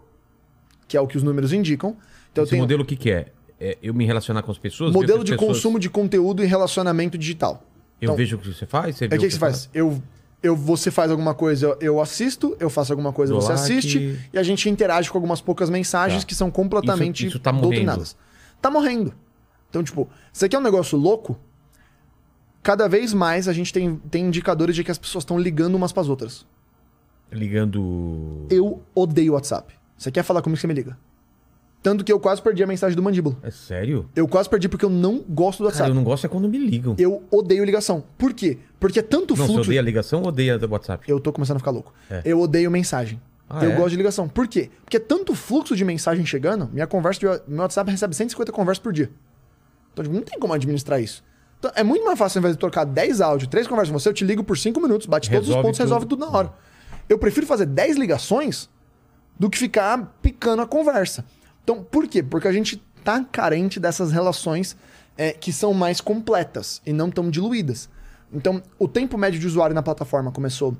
[0.88, 1.98] que é o que os números indicam.
[2.32, 3.32] Então Esse tenho modelo o que, que é?
[3.60, 4.94] É eu me relacionar com as pessoas?
[4.94, 7.64] modelo as de pessoas- consumo de conteúdo e relacionamento digital.
[8.00, 9.68] Eu Então, vejo o que você faz, você É o que, que você faz?
[9.74, 10.00] Eu,
[10.44, 13.64] eu, você faz alguma coisa, eu assisto, eu faço alguma coisa, Dou você like.
[13.64, 16.28] assiste, e a gente interage com algumas poucas mensagens Tá.
[16.28, 17.70] que são completamente Isso- isso tá morrendo.
[17.70, 18.16] doutrinadas.
[18.62, 19.12] Tá morrendo.
[19.72, 21.40] Então, tipo, isso aqui é um negócio louco.
[22.64, 25.92] Cada vez mais a gente tem, tem indicadores de que as pessoas estão ligando umas
[25.92, 26.46] pras outras.
[27.32, 28.48] Ligando.
[28.50, 29.74] Eu odeio WhatsApp.
[29.98, 30.98] Você quer falar comigo, você me liga.
[31.82, 33.38] Tanto que eu quase perdi a mensagem do mandíbulo.
[33.44, 34.10] É sério?
[34.16, 35.90] Eu quase perdi porque eu não gosto do Cara, WhatsApp.
[35.90, 36.96] eu não gosto é quando me ligam.
[36.98, 38.02] Eu odeio ligação.
[38.18, 38.58] Por quê?
[38.80, 39.70] Porque é tanto Não, você fluxo.
[39.70, 41.04] odeia a ligação ou odeia o WhatsApp?
[41.12, 41.94] Eu tô começando a ficar louco.
[42.10, 42.22] É.
[42.24, 43.20] Eu odeio mensagem.
[43.50, 43.76] Ah, eu é?
[43.76, 44.30] gosto de ligação.
[44.30, 44.70] Por quê?
[44.86, 46.70] Porque é tanto fluxo de mensagem chegando.
[46.72, 49.12] Minha conversa de, meu WhatsApp recebe 150 conversas por dia.
[49.92, 51.22] Então, tipo, não tem como administrar isso.
[51.64, 54.10] Então, é muito mais fácil, ao invés de trocar 10 áudios, 3 conversas com você,
[54.10, 55.86] eu te ligo por 5 minutos, bate todos os Resolve pontos, tudo.
[55.86, 56.54] resolve tudo na hora.
[57.08, 58.70] Eu prefiro fazer 10 ligações
[59.40, 61.24] do que ficar picando a conversa.
[61.64, 62.22] Então, por quê?
[62.22, 64.76] Porque a gente tá carente dessas relações
[65.18, 67.88] é, que são mais completas e não tão diluídas.
[68.34, 70.76] Então, o tempo médio de usuário na plataforma começou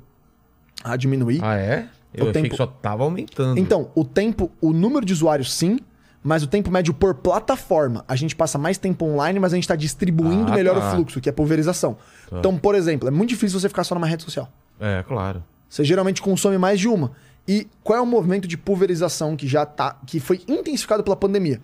[0.82, 1.40] a diminuir.
[1.42, 1.88] Ah, é?
[2.12, 3.58] Eu O achei tempo- que só tava aumentando.
[3.58, 5.78] Então, o tempo, o número de usuários sim,
[6.24, 8.02] mas o tempo médio por plataforma.
[8.08, 10.88] A gente passa mais tempo online, mas a gente está distribuindo Ah, melhor tá.
[10.88, 11.98] o fluxo, que é pulverização.
[12.32, 14.50] Então, por exemplo, é muito difícil você ficar só numa rede social.
[14.80, 15.44] É, claro.
[15.68, 17.12] Você geralmente consome mais de uma.
[17.46, 21.60] E qual é o movimento de pulverização que já tá, que foi intensificado pela pandemia?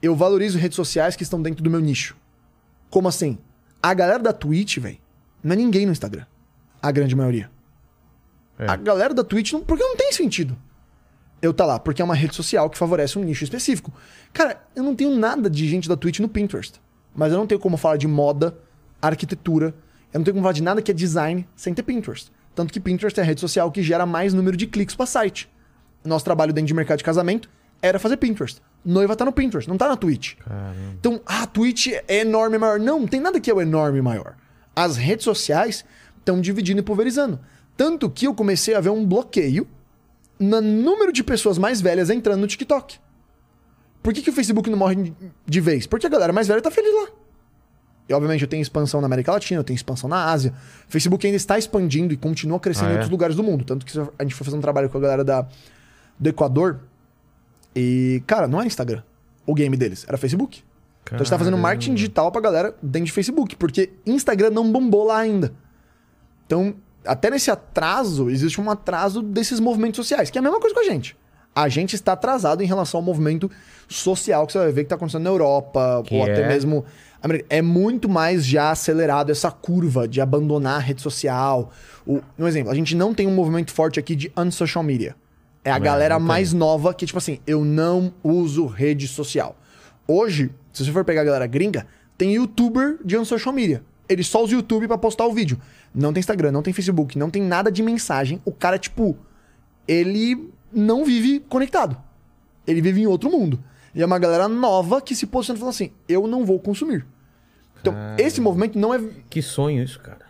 [0.00, 2.16] Eu valorizo redes sociais que estão dentro do meu nicho.
[2.88, 3.36] Como assim?
[3.82, 4.98] A galera da Twitch, velho,
[5.42, 6.24] não é ninguém no Instagram.
[6.80, 7.50] A grande maioria.
[8.58, 8.68] É.
[8.70, 10.56] A galera da Twitch, não, porque não tem sentido.
[11.44, 13.92] Eu tá lá, porque é uma rede social que favorece um nicho específico.
[14.32, 16.80] Cara, eu não tenho nada de gente da Twitch no Pinterest.
[17.14, 18.56] Mas eu não tenho como falar de moda,
[19.02, 19.74] arquitetura.
[20.10, 22.32] Eu não tenho como falar de nada que é design sem ter Pinterest.
[22.54, 25.46] Tanto que Pinterest é a rede social que gera mais número de cliques para site.
[26.02, 27.50] Nosso trabalho dentro de mercado de casamento
[27.82, 28.62] era fazer Pinterest.
[28.82, 30.36] Noiva tá no Pinterest, não tá na Twitch.
[30.98, 32.80] Então, ah, a Twitch é enorme maior.
[32.80, 34.34] Não, não tem nada que é o enorme maior.
[34.74, 35.84] As redes sociais
[36.18, 37.38] estão dividindo e pulverizando.
[37.76, 39.68] Tanto que eu comecei a ver um bloqueio
[40.38, 42.98] no número de pessoas mais velhas entrando no TikTok.
[44.02, 45.14] Por que, que o Facebook não morre
[45.46, 45.86] de- vez?
[45.86, 47.08] Porque a galera mais velha tá feliz lá.
[48.06, 50.52] E obviamente eu tenho expansão na América Latina, eu tenho expansão na Ásia.
[50.86, 52.96] O Facebook ainda está expandindo e continua crescendo Ah, em é?
[52.96, 53.64] outros lugares do mundo.
[53.64, 55.46] Tanto que a gente foi fazer um trabalho com a galera da,
[56.18, 56.80] do Equador.
[57.74, 59.02] E, cara, não era Instagram.
[59.46, 60.62] O game deles era Facebook.
[61.02, 64.70] Então a gente tá fazendo marketing digital pra galera dentro de Facebook, porque Instagram não
[64.70, 65.52] bombou lá ainda.
[66.46, 66.74] Então,
[67.04, 70.80] até nesse atraso, existe um atraso desses movimentos sociais, que é a mesma coisa com
[70.80, 71.16] a gente.
[71.54, 73.48] A gente está atrasado em relação ao movimento
[73.88, 76.48] social que você vai ver que tá acontecendo na Europa, Que ou até é?
[76.48, 76.84] mesmo.
[77.22, 77.46] América.
[77.48, 81.70] É muito mais já acelerado essa curva de abandonar a rede social.
[82.06, 85.14] O, um exemplo, a gente não tem um movimento forte aqui de unsocial media.
[85.64, 89.56] É a É, galera não mais nova que, tipo assim, eu não uso rede social.
[90.06, 91.86] Hoje, se você for pegar a galera gringa,
[92.18, 93.82] tem youtuber de unsocial media.
[94.06, 95.58] Ele só usa o YouTube pra postar o vídeo.
[95.94, 98.40] Não tem Instagram, não tem Facebook, não tem nada de mensagem.
[98.44, 99.16] O cara, tipo,
[99.86, 101.96] ele não vive conectado.
[102.66, 103.62] Ele vive em outro mundo.
[103.94, 107.06] E é uma galera nova que se posiciona e fala assim: eu não vou consumir.
[107.80, 110.24] Então, esse movimento não é Que sonho isso, cara.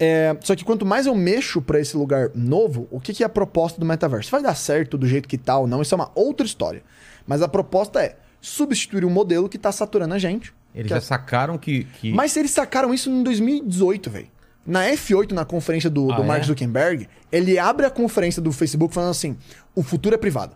[0.00, 3.26] é, só que quanto mais eu mexo pra esse lugar novo, o que, que é
[3.26, 4.30] a proposta do metaverso?
[4.30, 6.82] Vai dar certo do jeito que tá ou não, isso é uma outra história.
[7.26, 10.52] Mas a proposta é substituir um modelo que tá saturando a gente.
[10.74, 11.84] Eles que já é- sacaram que.
[12.00, 12.10] que...
[12.12, 14.28] Mas eles sacaram isso em 2018, velho.
[14.66, 16.44] Na F8, na conferência do, Ah, do Mark é?
[16.46, 19.36] Zuckerberg, ele abre a conferência do Facebook falando assim:
[19.74, 20.54] o futuro é privado.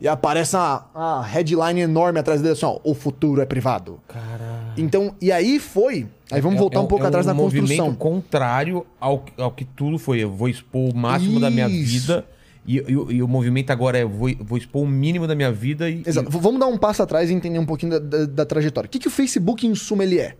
[0.00, 4.00] E aparece uma, uma headline enorme atrás dele assim: ó, o futuro é privado.
[4.08, 4.72] Caralho.
[4.76, 6.06] Então, e aí foi.
[6.32, 7.94] Aí vamos É- voltar é um pouco é atrás na movimento construção.
[7.94, 10.18] contrário ao, ao que tudo foi.
[10.20, 11.92] Eu vou expor o máximo da minha Isso.
[11.92, 12.26] vida.
[12.66, 15.52] E, e o- e o movimento agora é vou, vou expor o mínimo da minha
[15.52, 16.02] vida e.
[16.04, 16.30] Exato.
[16.30, 18.88] V- Vamos dar um passo atrás e entender um pouquinho da, da- da trajetória.
[18.88, 20.34] O que, que o Facebook, em suma, ele é?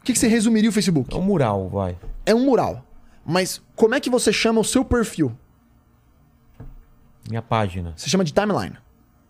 [0.00, 1.14] O que, que você resumiria o Facebook?
[1.14, 1.96] É um mural, vai.
[2.24, 2.84] É um mural.
[3.24, 5.36] Mas como é que você chama o seu perfil?
[7.28, 7.92] Minha página.
[7.96, 8.76] Você chama de timeline.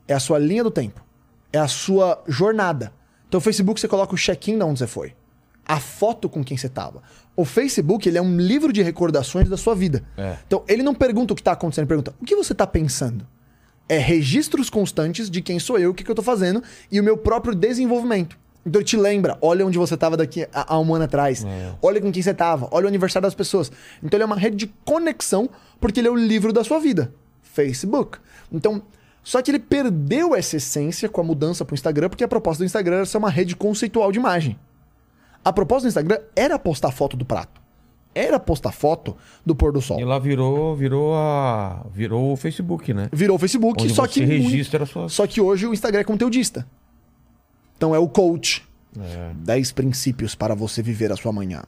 [0.06, 1.04] É a sua linha do tempo.
[1.52, 2.92] É a sua jornada.
[3.28, 5.14] Então o Facebook você coloca o check-in de onde você foi.
[5.66, 7.02] A foto com quem você tava.
[7.36, 10.04] O Facebook, ele é um livro de recordações da sua vida.
[10.16, 10.36] É.
[10.46, 13.26] Então ele não pergunta o que tá acontecendo, ele pergunta o que você tá pensando.
[13.88, 17.04] É registros constantes de quem sou eu, o que, que eu tô fazendo e o
[17.04, 18.38] meu próprio desenvolvimento.
[18.64, 21.44] Então ele te lembra, olha onde você tava daqui a, a um ano atrás.
[21.44, 21.72] É.
[21.80, 23.72] Olha com quem você tava, olha o aniversário das pessoas.
[24.02, 25.48] Então ele é uma rede de conexão,
[25.80, 27.12] porque ele é o livro da sua vida.
[27.42, 28.18] Facebook.
[28.52, 28.82] Então,
[29.22, 32.66] só que ele perdeu essa essência com a mudança pro Instagram, porque a proposta do
[32.66, 34.58] Instagram era ser uma rede conceitual de imagem.
[35.44, 37.60] A proposta do Instagram era postar foto do prato.
[38.14, 39.16] Era postar foto
[39.46, 40.00] do pôr do sol.
[40.00, 41.86] E lá virou, virou a.
[41.92, 43.08] Virou o Facebook, né?
[43.12, 45.72] Virou o Facebook, Onde só você que muito- registra a sua- Só que hoje o
[45.72, 46.66] Instagram é conteudista.
[47.80, 48.62] Então é o coach.
[49.00, 49.32] É.
[49.36, 51.62] 10 princípios para você viver a sua manhã.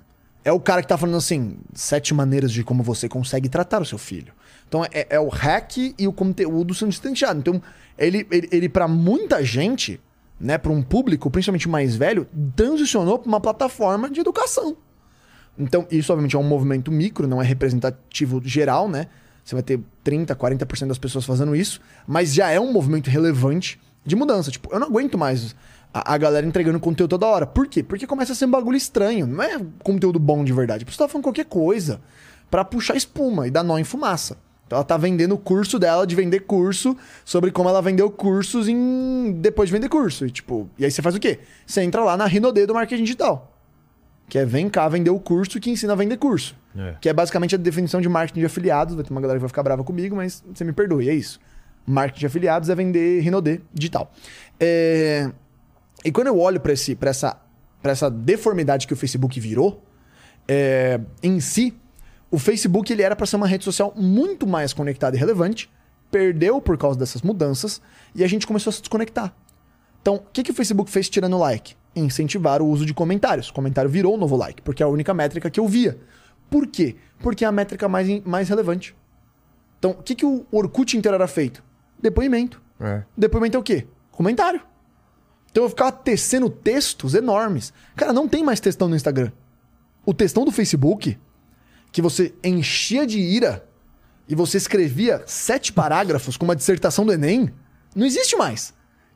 [0.44, 3.86] É o cara que tá falando assim, sete maneiras de como você consegue tratar o
[3.86, 4.34] seu filho.
[4.68, 7.40] Então é, é o hack e o conteúdo sendo distanciado.
[7.40, 7.62] Então
[7.96, 9.98] ele, ele, ele para muita gente,
[10.38, 14.76] né, para um público, principalmente mais velho, transicionou para uma plataforma de educação.
[15.58, 19.06] Então, isso obviamente é um movimento micro, não é representativo geral, né?
[19.42, 23.80] Você vai ter 30, 40% das pessoas fazendo isso, mas já é um movimento relevante
[24.04, 24.50] de mudança.
[24.50, 25.54] Tipo, eu não aguento mais
[25.92, 27.46] a, a galera entregando conteúdo toda hora.
[27.46, 27.82] Por quê?
[27.82, 29.26] Porque começa a ser um bagulho estranho.
[29.26, 30.84] Não é conteúdo bom de verdade.
[30.84, 32.00] A pessoa tá falando qualquer coisa
[32.50, 34.36] pra puxar espuma e dar nó em fumaça.
[34.66, 38.68] Então ela tá vendendo o curso dela de vender curso sobre como ela vendeu cursos
[38.68, 40.26] em depois de vender curso.
[40.26, 41.40] E tipo, e aí você faz o quê?
[41.66, 43.52] Você entra lá na Rinode do marketing digital
[44.32, 46.56] que é vem cá vender o curso que ensina a vender curso.
[46.74, 46.94] É.
[47.02, 48.94] Que é basicamente a definição de marketing de afiliados.
[48.94, 51.38] Vai ter uma galera que vai ficar brava comigo, mas você me perdoe, é isso.
[51.86, 54.10] Marketing de afiliados é vender Rinodê digital.
[54.58, 55.30] É,
[56.04, 57.36] E quando eu olho para essa,
[57.80, 59.82] pra essa deformidade que o Facebook virou,
[60.48, 61.74] é, em si,
[62.30, 65.70] o Facebook ele era para ser uma rede social muito mais conectada e relevante,
[66.10, 67.80] perdeu por causa dessas mudanças
[68.14, 69.34] e a gente começou a se desconectar.
[70.00, 71.76] Então, o que, que o Facebook fez tirando o like?
[71.94, 73.48] Incentivar o uso de comentários.
[73.48, 75.98] O comentário virou o novo like, porque é a única métrica que eu via.
[76.50, 76.96] Por quê?
[77.20, 78.96] Porque é a métrica mais, mais relevante.
[79.78, 81.62] Então, o que, que o Orkut inteiro era feito?
[82.00, 82.60] Depoimento.
[82.80, 83.02] É.
[83.16, 83.86] Depoimento é o quê?
[84.10, 84.60] Comentário.
[85.52, 87.72] Então eu ficava tecendo textos enormes.
[87.94, 89.30] Cara, não tem mais textão no Instagram.
[90.04, 91.18] O textão do Facebook,
[91.92, 93.64] que você enchia de ira
[94.26, 97.52] e você escrevia sete parágrafos com uma dissertação do Enem,
[97.94, 98.72] não existe mais.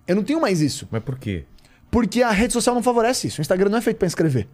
[0.07, 0.87] Eu não tenho mais isso.
[0.91, 1.47] Mas por quê?
[1.91, 3.41] Porque a rede social não favorece isso.
[3.41, 4.47] O Instagram não é feito pra escrever.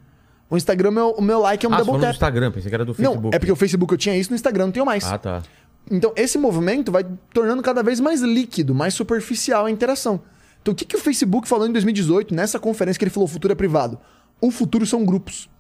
[0.49, 2.13] O Instagram, meu, o meu like é um ah, double tap.
[2.13, 3.35] Instagram, pensei que era do Não, Facebook.
[3.35, 5.05] é porque o Facebook eu tinha isso, no Instagram não tenho mais.
[5.05, 5.43] Ah, tá.
[5.91, 7.05] Então, esse movimento vai
[7.35, 10.21] tornando cada vez mais líquido, mais superficial a interação.
[10.63, 13.31] Então, o que, que o Facebook falou em 2018, nessa conferência que ele falou: o
[13.31, 13.99] futuro é privado?
[14.41, 15.51] O futuro são grupos.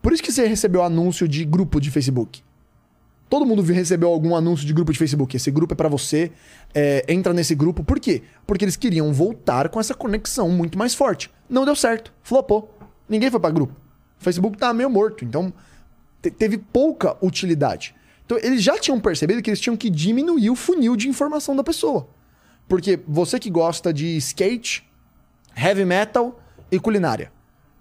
[0.00, 2.42] Por isso que você recebeu anúncio de grupo de Facebook.
[3.28, 5.34] Todo mundo recebeu algum anúncio de grupo de Facebook.
[5.36, 6.30] Esse grupo é pra você,
[6.74, 7.82] é, entra nesse grupo.
[7.82, 8.22] Por quê?
[8.46, 11.30] Porque eles queriam voltar com essa conexão muito mais forte.
[11.48, 12.76] Não deu certo, flopou.
[13.08, 13.72] Ninguém foi pra grupo.
[14.20, 15.52] O Facebook tá meio morto, então
[16.20, 17.94] te- teve pouca utilidade.
[18.26, 21.64] Então eles já tinham percebido que eles tinham que diminuir o funil de informação da
[21.64, 22.08] pessoa.
[22.72, 24.82] Porque você que gosta de skate,
[25.54, 26.40] heavy metal
[26.70, 27.30] e culinária.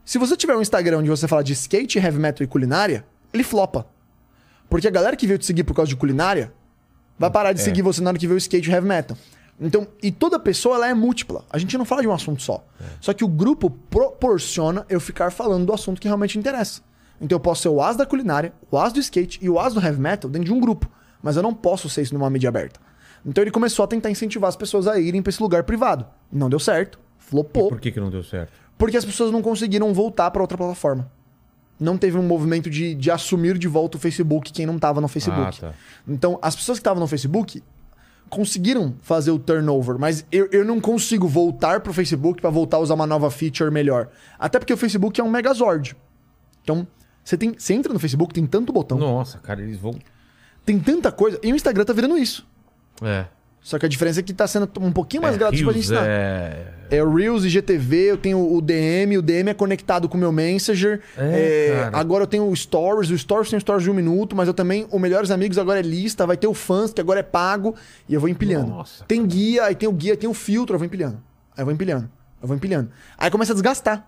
[0.03, 3.41] Se você tiver um Instagram onde você fala de skate, heavy metal e culinária, ele
[3.41, 3.88] flopa.
[4.69, 6.51] Porque a galera que veio te seguir por causa de culinária
[7.18, 7.63] vai parar de É.
[7.63, 9.15] seguir você na hora que vê o skate e heavy metal.
[9.57, 11.45] Então, e toda pessoa ela é múltipla.
[11.49, 12.61] A gente não fala de um assunto só.
[12.99, 16.81] Só que o grupo proporciona eu ficar falando do assunto que realmente interessa.
[17.22, 19.73] Então eu posso ser o as da culinária, o as do skate e o as
[19.73, 20.91] do heavy metal dentro de um grupo.
[21.23, 22.77] Mas eu não posso ser isso numa mídia aberta.
[23.26, 26.06] Então ele começou a tentar incentivar as pessoas a irem pra esse lugar privado.
[26.31, 26.99] Não deu certo.
[27.18, 27.69] Flopou.
[27.69, 28.52] Por que, que não deu certo?
[28.77, 31.10] Porque as pessoas não conseguiram voltar pra outra plataforma.
[31.80, 35.07] Não teve um movimento de, de assumir de volta o Facebook quem não tava no
[35.07, 35.57] Facebook.
[35.64, 35.73] Ah, tá.
[36.07, 37.64] Então, as pessoas que estavam no Facebook
[38.30, 42.80] conseguiram fazer o turnover, mas eu, eu não consigo voltar pro Facebook pra voltar a
[42.80, 44.10] usar uma nova feature melhor.
[44.39, 45.95] Até porque o Facebook é um megazord.
[46.64, 46.88] Então,
[47.23, 49.95] você, tem, você entra no Facebook, tem tanto botão, Nossa, cara, eles vão.
[50.65, 52.48] tem tanta coisa, e o Instagram tá virando isso.
[53.02, 53.26] É.
[53.61, 55.86] Só que a diferença é que tá sendo um pouquinho mais é, gratuito pra Reels,
[55.86, 56.07] gente estar.
[56.07, 56.82] é...
[56.90, 60.30] É o Reels, IGTV, eu tenho o DM, o DM é conectado com o meu
[60.30, 60.99] Messenger.
[61.15, 64.49] É, É, agora eu tenho o Stories, o Stories tem Stories de um minuto, mas
[64.49, 67.23] eu também, o Melhores Amigos agora é lista, vai ter o Fãs, que agora é
[67.23, 67.76] pago,
[68.10, 68.72] e eu vou empilhando.
[68.72, 71.23] Nossa, tem guia, aí tem o guia, tem o filtro, eu vou empilhando.
[71.56, 72.10] Aí eu vou empilhando,
[72.41, 72.91] eu vou empilhando.
[73.18, 74.06] Aí começa a desgastar,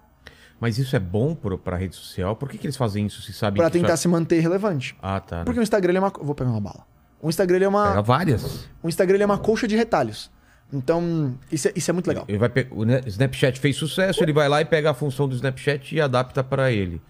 [0.59, 2.35] Mas isso é bom pro, pra rede social?
[2.35, 3.95] Por que, que eles fazem isso se sabem pra tentar é...
[3.95, 4.93] se manter relevante.
[5.01, 5.37] Ah, tá.
[5.37, 5.43] né?
[5.45, 6.09] Porque o Instagram é uma...
[6.09, 6.85] Vou pegar uma bala.
[7.23, 7.87] O Instagram ele é uma...
[7.89, 8.67] Pega várias.
[8.83, 10.29] O Instagram ele é uma colcha de retalhos.
[10.71, 12.25] Então, isso é, isso é muito legal.
[12.27, 15.33] Ele vai pe- O Snapchat fez sucesso, ele vai lá e pega a função do
[15.35, 17.01] Snapchat e adapta pra ele.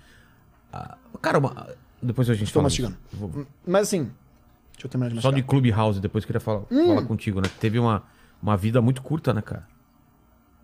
[0.71, 1.67] Ah, cara, uma-
[2.01, 2.95] depois a gente Estou fala mastigando.
[3.11, 4.11] Vou- Mas assim,
[4.73, 5.35] deixa eu terminar de Só mastigar.
[5.41, 6.87] de Clubhouse, depois queria falar, Hum.
[6.89, 7.49] falar contigo, né?
[7.59, 8.03] Teve uma,
[8.41, 9.65] uma vida muito curta, né, cara?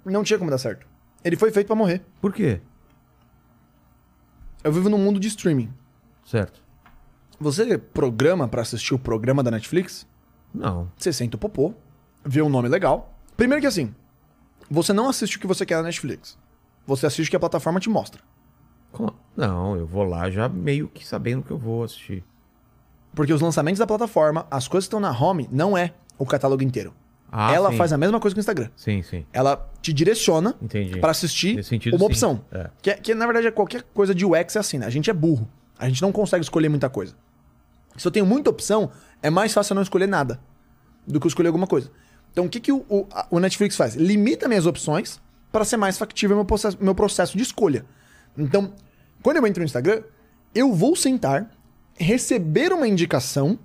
[0.06, 0.86] Não tinha como dar certo.
[1.24, 2.04] Ele foi feito pra morrer.
[2.22, 2.62] Por quê?
[4.64, 5.72] Eu vivo num mundo de streaming.
[6.26, 6.62] Certo.
[7.40, 10.06] Você programa pra assistir o programa da Netflix,
[10.53, 10.91] Não.
[10.98, 11.74] você senta o popô,
[12.26, 13.18] vê um nome legal.
[13.38, 13.94] Primeiro que assim,
[14.70, 16.38] você não assiste o que você quer na Netflix.
[16.86, 18.22] Você assiste o que a plataforma te mostra.
[18.91, 22.24] Como- Não, eu vou lá já meio que sabendo que eu vou assistir.
[23.14, 26.64] Porque os lançamentos da plataforma, as coisas que estão na home, não é o catálogo
[26.64, 26.94] inteiro.
[27.32, 27.78] Ah, Ela sim.
[27.78, 28.70] faz a mesma coisa que o Instagram.
[28.76, 29.26] Sim, sim.
[29.32, 30.56] Ela te direciona
[30.99, 32.44] pra assistir sentido, uma opção.
[32.52, 32.70] É.
[32.82, 34.88] Que, é- que, na verdade é qualquer coisa de UX é assim, né?
[34.88, 35.48] A gente é burro.
[35.78, 37.16] A gente não consegue escolher muita coisa.
[38.00, 38.90] Se eu tenho muita opção,
[39.22, 40.40] é mais fácil eu não escolher nada
[41.06, 41.92] do que eu escolher alguma coisa.
[42.32, 43.96] Então o que, que o, o- a- o Netflix faz?
[43.96, 45.20] Limita minhas opções
[45.52, 47.86] para ser mais factível meu processo, meu processo de escolha.
[48.38, 48.74] Então,
[49.24, 50.04] quando eu entro no Instagram,
[50.56, 51.50] eu vou sentar,
[51.96, 53.60] receber uma indicação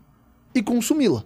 [0.55, 1.23] e consumi-la.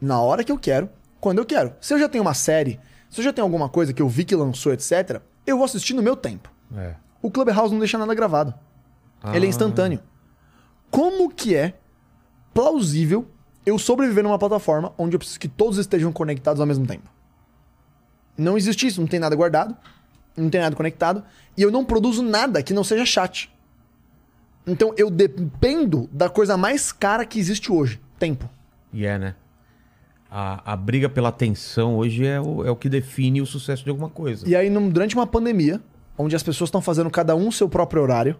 [0.00, 0.88] Na hora que eu quero,
[1.20, 1.74] quando eu quero.
[1.80, 2.78] Se eu já tenho uma série,
[3.10, 5.92] se eu já tenho alguma coisa que eu vi que lançou, etc., eu vou assistir
[5.94, 6.50] no meu tempo.
[6.76, 6.94] É.
[7.20, 8.54] O Clubhouse não deixa nada gravado.
[9.32, 9.50] Ele é Ah.
[9.50, 10.00] instantâneo.
[10.90, 11.74] Como que é
[12.56, 13.26] plausível
[13.66, 17.08] eu sobreviver numa plataforma onde eu preciso que todos estejam conectados ao mesmo tempo?
[18.38, 19.76] Não existe isso, não tem nada guardado,
[20.36, 21.22] não tem nada conectado,
[21.56, 23.52] e eu não produzo nada que não seja chat.
[24.66, 28.48] Então eu dependo da coisa mais cara que existe hoje, tempo.
[28.92, 29.34] E é, né?
[30.30, 33.90] A, a briga pela atenção hoje é o, é o que define o sucesso de
[33.90, 34.46] alguma coisa.
[34.48, 35.80] E aí, num- durante uma pandemia,
[36.18, 38.36] onde as pessoas estão fazendo cada um seu próprio horário,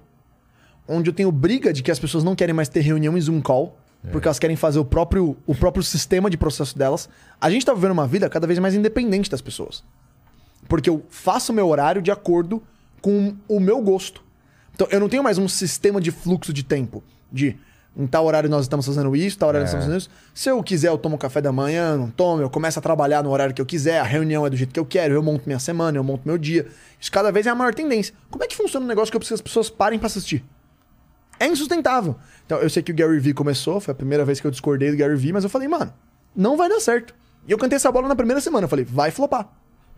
[0.89, 3.41] onde eu tenho briga de que as pessoas não querem mais ter reunião em Zoom
[3.41, 3.79] Call,
[4.13, 7.09] porque elas querem fazer o próprio, o próprio sistema de processo delas.
[7.41, 9.83] A gente tá vivendo uma vida cada vez mais independente das pessoas.
[10.69, 12.63] Porque eu faço meu horário de acordo
[13.01, 14.23] com o meu gosto.
[14.75, 17.03] Então, eu não tenho mais um sistema de fluxo de tempo.
[17.33, 17.57] De
[17.97, 20.11] em tal horário nós estamos fazendo isso, tal horário nós estamos fazendo isso.
[20.35, 23.31] Se eu quiser, eu tomo café da manhã, não tomo, eu começo a trabalhar no
[23.31, 25.59] horário que eu quiser, a reunião é do jeito que eu quero, eu monto minha
[25.59, 26.67] semana, eu monto meu dia.
[27.01, 28.15] Isso cada vez é a maior tendência.
[28.31, 30.45] Como é que funciona um negócio que eu preciso que as pessoas parem pra assistir?
[31.39, 32.17] É insustentável.
[32.45, 34.91] Então, eu sei que o Gary Vee começou, foi a primeira vez que eu discordei
[34.91, 35.93] do Gary Vee, mas eu falei, mano,
[36.35, 37.15] não vai dar certo.
[37.47, 39.49] E eu cantei essa bola na primeira semana, eu falei, vai flopar.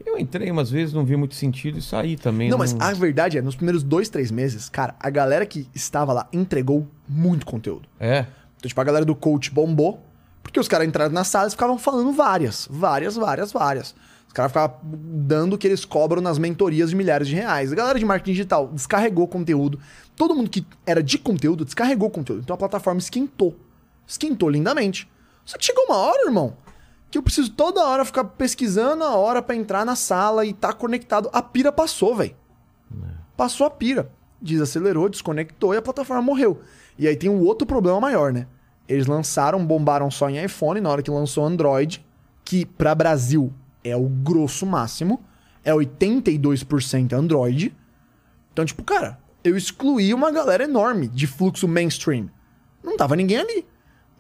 [0.05, 2.49] Eu entrei umas vezes, não vi muito sentido e saí também.
[2.49, 6.13] Não, mas a verdade é, nos primeiros dois, três meses, cara, a galera que estava
[6.13, 7.89] lá entregou muito conteúdo.
[7.99, 8.27] É.
[8.57, 10.05] Então, tipo, a galera do coach bombou,
[10.43, 13.95] porque os caras entraram na sala e ficavam falando várias, várias, várias, várias.
[14.29, 17.73] Os caras ficavam dando o que eles cobram nas mentorias de milhares de reais.
[17.73, 19.81] A galera de marketing digital descarregou conteúdo.
[20.15, 22.43] Todo mundo que era de conteúdo descarregou conteúdo.
[22.43, 23.57] Então a plataforma esquentou.
[24.07, 25.11] Esquentou lindamente.
[25.45, 26.57] Só que chegou uma hora, irmão,
[27.11, 30.75] que eu preciso toda hora ficar pesquisando a hora pra entrar na sala e tá
[30.75, 31.31] conectado.
[31.33, 32.37] A pira passou, velho.
[33.37, 34.11] Passou a pira.
[34.41, 36.61] Desacelerou, desconectou e a plataforma morreu.
[36.99, 38.47] E aí tem um outro problema maior, né?
[38.87, 42.05] Eles lançaram, bombaram só em iPhone na hora que lançou Android,
[42.45, 43.53] que pra Brasil
[43.83, 45.23] é o grosso máximo,
[45.65, 47.75] é 82% Android.
[48.53, 52.29] Então, tipo, cara, eu excluí uma galera enorme de fluxo mainstream.
[52.83, 53.67] Não tava ninguém ali.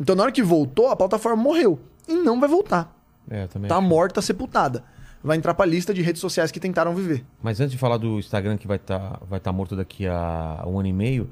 [0.00, 1.80] Então, na hora que voltou, a plataforma morreu.
[2.06, 2.94] E não vai voltar.
[3.28, 3.68] É, também.
[3.68, 3.86] Tá acho.
[3.86, 4.84] morta, sepultada.
[5.22, 7.24] Vai entrar pra lista de redes sociais que tentaram viver.
[7.42, 10.78] Mas antes de falar do Instagram que vai estar vai tá morto daqui a um
[10.78, 11.28] ano e meio,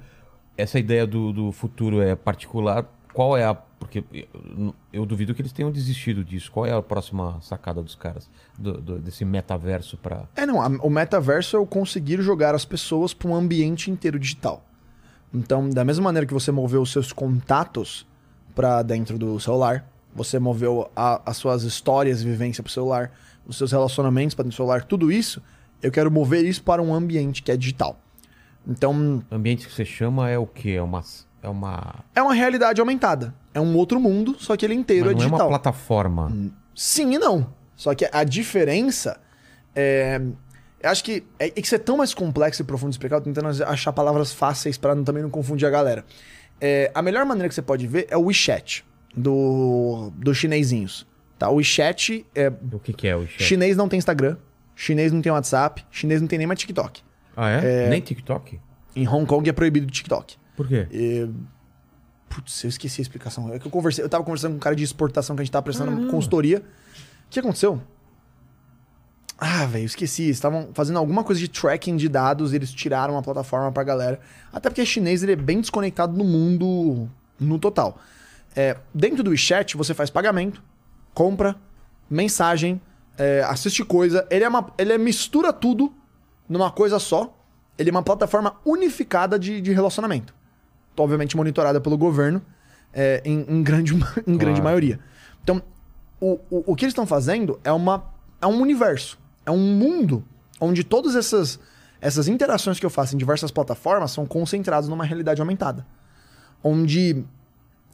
[0.57, 2.85] essa ideia do, do futuro é particular.
[3.13, 3.57] Qual é a.
[3.79, 6.51] Porque eu, eu duvido que eles tenham desistido disso.
[6.51, 8.29] Qual é a próxima sacada dos caras?
[8.59, 10.25] do- do- desse metaverso pra.
[10.35, 10.61] É, não.
[10.63, 14.65] a- o metaverso é eu conseguir jogar as pessoas para um ambiente inteiro digital.
[15.35, 18.07] Então, da mesma maneira que você moveu os seus contatos
[18.55, 23.13] para dentro do celular, você moveu a- as suas histórias vivência para o celular,
[23.47, 25.43] os seus relacionamentos para dentro do celular, tudo isso,
[25.83, 28.01] eu quero mover isso para um ambiente que é digital.
[28.67, 30.71] Então, Ambiente que você chama é o quê?
[30.71, 31.03] É uma.
[31.47, 32.05] É uma.
[32.15, 33.33] é uma realidade aumentada.
[33.55, 35.47] É um outro mundo, só que ele inteiro Mas é não é digital.
[35.47, 36.33] uma plataforma.
[36.75, 37.47] Sim e não.
[37.77, 39.21] Só que a diferença
[39.75, 40.21] é.
[40.83, 43.17] Eu acho que é, é que isso é tão mais complexo e profundo de explicar,
[43.17, 46.05] eu tô tentando achar palavras fáceis pra não- também não confundir a galera.
[46.61, 48.85] É, a melhor maneira que você pode ver é o WeChat,
[49.17, 51.07] do, dos chinesinhos.
[51.39, 51.49] Tá?
[51.51, 52.53] O WeChat é.
[52.73, 53.43] O que, que é o chat?
[53.43, 54.37] Chinês não tem Instagram,
[54.75, 57.03] chinês não tem WhatsApp, chinês não tem nem mais TikTok.
[57.37, 57.89] Ah, é?
[57.89, 58.59] Nem TikTok?
[58.95, 60.37] Em Hong Kong é proibido o TikTok.
[60.57, 60.89] Por quê?
[60.91, 61.29] E...
[62.29, 63.53] Putz, eu esqueci a explicação.
[63.53, 65.53] É que eu conversei, eu tava conversando com um cara de exportação que a gente
[65.53, 66.59] tava prestando consultoria.
[66.59, 67.81] O que aconteceu?
[69.39, 70.29] Ah, velho, esqueci.
[70.29, 74.21] Estavam fazendo alguma coisa de tracking de dados eles tiraram a plataforma pra galera.
[74.53, 77.09] Até porque chinês ele é bem desconectado no mundo
[77.39, 78.01] no total.
[78.55, 80.63] É, dentro do WeChat, você faz pagamento,
[81.13, 81.55] compra,
[82.09, 82.81] mensagem,
[83.19, 84.27] é, assiste coisa.
[84.31, 84.73] Ele é uma.
[84.79, 85.93] Ele é, mistura tudo
[86.49, 87.35] numa coisa só.
[87.79, 90.35] Ele é uma plataforma unificada de, de relacionamento.
[90.97, 92.41] Obviamente monitorada pelo governo
[92.93, 93.93] é, em, em grande,
[94.27, 94.65] em grande Claro.
[94.65, 95.01] maioria.
[95.43, 95.63] Então,
[96.21, 98.05] o, o, o que eles estão fazendo é, uma,
[98.41, 99.19] é um universo.
[99.45, 100.25] É um mundo
[100.61, 101.61] onde todas essas,
[102.01, 105.87] essas interações que eu faço em diversas plataformas são concentradas numa realidade aumentada.
[106.65, 107.25] Onde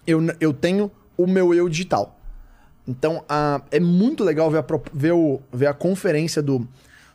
[0.06, 2.18] eu, eu tenho o meu eu digital.
[2.86, 6.66] Então, a- é muito legal ver a, ver o- ver a conferência do,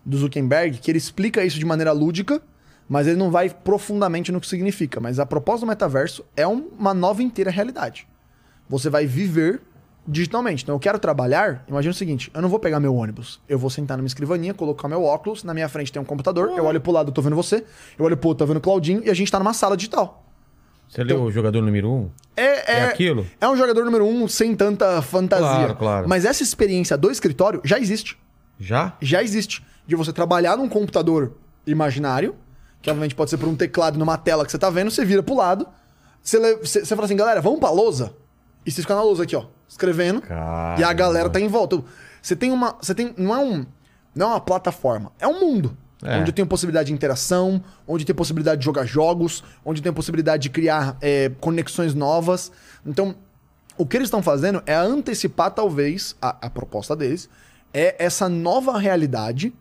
[0.05, 2.41] do Zuckerberg, que ele explica isso de maneira lúdica,
[2.89, 4.99] mas ele não vai profundamente no que significa.
[4.99, 8.07] Mas a proposta do metaverso é um- uma nova inteira realidade.
[8.69, 9.61] Você vai viver
[10.07, 10.64] digitalmente.
[10.64, 11.65] Então, eu quero trabalhar.
[11.68, 13.39] Imagina o seguinte: eu não vou pegar meu ônibus.
[13.47, 16.64] Eu vou sentar numa escrivaninha, colocar meu óculos, na minha frente tem um computador, eu
[16.65, 17.64] olho pro lado, eu tô vendo você,
[17.97, 20.23] eu olho pro outro, tô vendo o Claudinho, e a gente tá numa sala digital.
[20.89, 22.09] Você leu o jogador número um?
[22.38, 23.27] É, É aquilo?
[23.41, 25.45] É um jogador número um sem tanta fantasia.
[25.45, 26.07] Claro, claro.
[26.07, 28.18] Mas essa experiência do escritório já existe.
[28.57, 28.95] Já?
[29.01, 29.61] Já existe.
[29.85, 31.34] De você trabalhar num computador
[31.65, 32.35] imaginário,
[32.82, 35.22] que obviamente pode ser por um teclado numa tela que você tá vendo, você vira
[35.24, 35.68] pro lado,
[36.22, 38.14] você, le- você, você fala assim, galera, vamos pra lousa?
[38.66, 40.22] E você fica na lousa aqui, ó, escrevendo.
[40.22, 40.82] Caramba.
[40.82, 41.82] E a galera tá em volta.
[42.22, 42.76] Você tem uma.
[42.82, 43.14] Você tem.
[43.18, 43.66] Não é um.
[44.14, 45.12] Não é uma plataforma.
[45.20, 45.78] É um mundo.
[46.04, 46.18] É.
[46.20, 50.49] Onde tem possibilidade de interação, onde tem possibilidade de jogar jogos, onde tem possibilidade de
[50.49, 52.52] criar é, conexões novas.
[52.86, 53.16] Então,
[53.78, 57.28] o que eles estão fazendo é antecipar, talvez, a, a proposta deles,
[57.74, 59.54] é essa nova realidade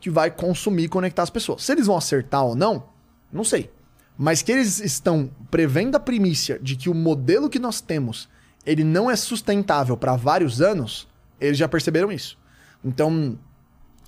[0.00, 1.62] que vai consumir e conectar as pessoas.
[1.62, 2.84] Se eles vão acertar ou não,
[3.32, 3.70] não sei.
[4.16, 8.28] Mas que eles estão prevendo a primícia de que o modelo que nós temos
[8.64, 11.08] ele não é sustentável para vários anos,
[11.40, 12.38] eles já perceberam isso.
[12.84, 13.38] Então,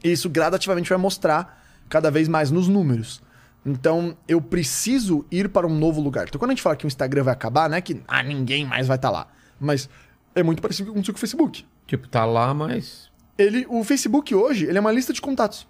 [0.03, 3.23] isso gradativamente vai mostrar cada vez mais nos números.
[3.65, 6.27] Então, eu preciso ir para um novo lugar.
[6.27, 8.67] Então, quando a gente fala que o Instagram vai acabar, não é que ah, ninguém
[8.67, 9.29] mais vai estar lá.
[9.59, 9.89] Mas
[10.35, 11.65] é muito parecido com o Facebook.
[11.87, 13.11] Tipo, tá lá, mas.
[13.39, 15.67] Ele, o Facebook hoje, ele é uma lista de contatos.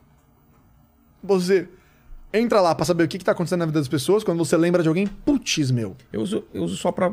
[1.23, 1.69] Você
[2.33, 4.25] entra lá pra saber o que, que tá acontecendo na vida das pessoas.
[4.25, 5.97] Quando você lembra de alguém, putz, meu.
[6.13, 7.13] Eu uso, eu uso só pra.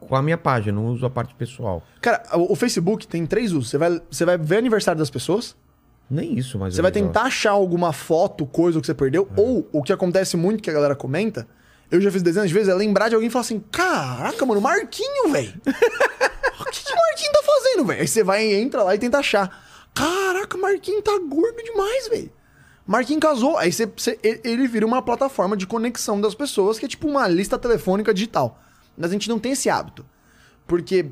[0.00, 1.82] Com a minha página, não uso a parte pessoal.
[2.00, 3.68] Cara, o, o Facebook tem três usos.
[3.68, 5.54] Você vai, você vai ver aniversário das pessoas.
[6.08, 6.74] Nem isso, mas.
[6.74, 9.28] Você vai tentar achar alguma foto, coisa que você perdeu.
[9.36, 11.46] Ou o que acontece muito que a galera comenta.
[11.90, 14.60] Eu já fiz dezenas de vezes, é lembrar de alguém e falar assim: Caraca, mano,
[14.60, 15.52] Marquinho, velho.
[16.60, 18.00] O que, que o Marquinho tá fazendo, velho?
[18.00, 19.62] Aí você vai, entra lá e tenta achar.
[19.92, 22.30] Caraca, Marquinho tá gordo demais, velho.
[22.86, 23.56] Marquinho casou.
[23.58, 27.26] Aí você, você- ele- vira uma plataforma de conexão das pessoas, que é tipo uma
[27.28, 28.60] lista telefônica digital.
[28.96, 30.04] Mas a gente não tem esse hábito.
[30.66, 31.06] Porque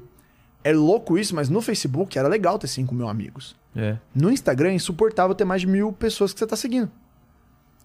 [0.65, 3.57] é louco isso, mas no Facebook era legal ter 5 mil amigos.
[3.75, 3.97] É.
[4.15, 6.91] No Instagram é insuportável ter mais de mil pessoas que você tá seguindo.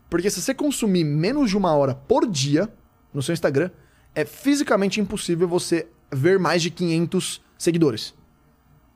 [0.10, 2.70] Porque se você consumir menos de uma hora por dia
[3.14, 3.70] no seu Instagram,
[4.14, 8.14] é fisicamente impossível você ver mais de 500 seguidores.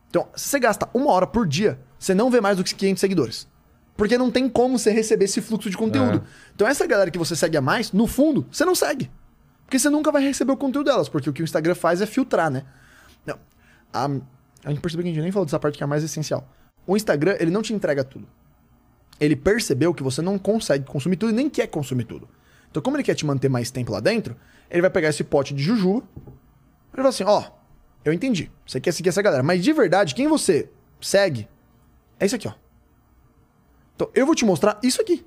[0.09, 2.99] Então, se você gasta uma hora por dia, você não vê mais do que 500
[3.01, 3.47] seguidores.
[3.99, 6.23] Porque não tem como você receber esse fluxo de conteúdo.
[6.25, 6.51] É.
[6.55, 9.11] Então, essa galera que você segue a mais, no fundo, você não segue.
[9.65, 11.09] Porque você nunca vai receber o conteúdo delas.
[11.09, 12.63] Porque o que o Instagram faz é filtrar, né?
[13.25, 13.37] Não.
[13.91, 14.05] A,
[14.63, 16.49] a gente percebeu que a gente nem falou dessa parte que é a mais essencial.
[16.87, 18.25] O Instagram, ele não te entrega tudo.
[19.19, 22.25] Ele percebeu que você não consegue consumir tudo e nem quer consumir tudo.
[22.71, 24.33] Então, como ele quer te manter mais tempo lá dentro,
[24.71, 27.43] ele vai pegar esse pote de jujuba e vai falar assim: ó,
[28.05, 28.49] eu entendi.
[28.65, 30.69] Você quer seguir essa galera, mas de verdade, quem você
[31.01, 31.49] segue
[32.17, 32.53] é isso aqui, ó.
[33.99, 35.25] Então, eu vou te mostrar isso aqui.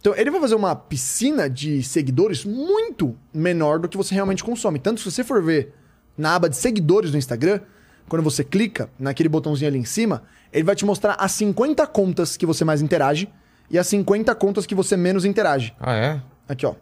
[0.00, 4.80] Então, ele vai fazer uma piscina de seguidores muito menor do que você realmente consome.
[4.80, 5.72] Tanto se você for ver
[6.18, 7.60] na aba de seguidores do Instagram,
[8.08, 12.36] quando você clica naquele botãozinho ali em cima, ele vai te mostrar as 50 contas
[12.36, 13.32] que você mais interage
[13.70, 15.72] e as 50 contas que você menos interage.
[15.78, 16.20] Ah, é?
[16.48, 16.74] Aqui, ó.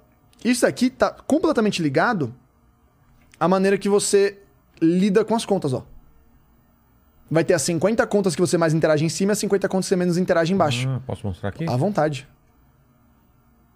[0.43, 2.35] Isso aqui tá completamente ligado
[3.39, 4.39] à maneira que você
[4.81, 5.85] lida com as contas, ó.
[7.31, 9.87] Vai ter as 50 contas que você mais interage em cima e as 50 contas
[9.87, 10.89] que você menos interage embaixo.
[10.89, 11.65] Ah, posso mostrar aqui?
[11.69, 12.27] À vontade.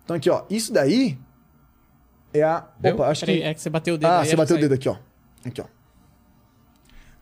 [0.05, 0.45] Então aqui, ó.
[0.51, 1.17] Isso daí
[2.33, 2.67] é a.
[2.79, 2.95] Deu?
[2.97, 3.45] Opa, acho Peraí, que.
[3.45, 4.11] é que você bateu o dedo.
[4.11, 4.97] Ah, aí você bateu o dedo aqui, ó.
[5.45, 5.67] Aqui, ó.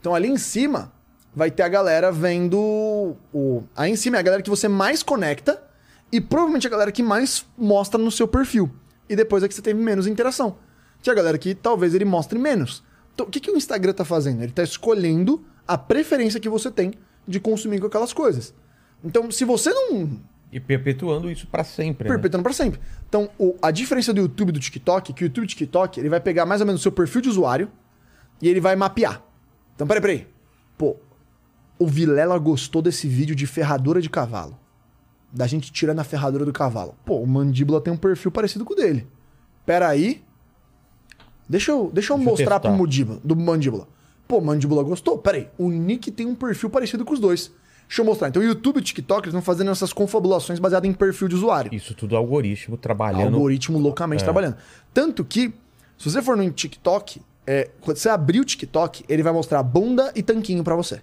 [0.01, 0.91] Então ali em cima
[1.35, 3.63] vai ter a galera vendo o.
[3.77, 5.63] Aí em cima é a galera que você mais conecta
[6.11, 8.71] e provavelmente a galera que mais mostra no seu perfil.
[9.09, 10.57] E depois é que você teve menos interação.
[11.03, 12.83] Que é a galera que talvez ele mostre menos.
[13.15, 14.43] Então o que, que o Instagram tá fazendo?
[14.43, 16.93] Ele tá escolhendo a preferência que você tem
[17.27, 18.55] de consumir com aquelas coisas.
[19.05, 20.21] Então, se você não
[20.53, 22.09] E perpetuando isso pra sempre.
[22.09, 22.15] né?
[22.15, 22.81] perpetuando para sempre.
[23.09, 25.49] Então, o- a diferença do YouTube e do TikTok é que o YouTube e o
[25.49, 27.71] TikTok, ele vai pegar mais ou menos o seu perfil de usuário
[28.41, 29.23] e ele vai mapear.
[29.75, 30.27] Então, peraí, peraí.
[30.77, 30.97] Pô,
[31.79, 34.59] o Vilela gostou desse vídeo de ferradura de cavalo.
[35.33, 36.95] Da gente tirando a ferradura do cavalo.
[37.07, 39.09] Pô, o Mandíbula tem um perfil parecido com o dele.
[39.65, 40.23] Pera aí.
[41.49, 42.61] Deixa eu, deixa eu Deixa eu mostrar testar.
[42.61, 43.89] pro Mandíbula, do Mandíbula.
[44.33, 45.19] Pô, Mandíbula gostou?
[45.19, 45.49] Pera aí.
[45.59, 47.53] O Nick tem um perfil parecido com os dois.
[47.87, 48.29] Deixa eu mostrar.
[48.29, 51.35] Então, o YouTube e o TikTok eles vão fazendo essas confabulações baseadas em perfil de
[51.35, 53.35] usuário Isso tudo é algoritmo trabalhando.
[53.35, 54.57] algoritmo loucamente trabalhando.
[54.95, 55.53] Tanto que,
[55.99, 60.11] se você for no TikTok, é, quando você abrir o TikTok, ele vai mostrar bunda
[60.17, 61.03] e tanquinho pra você.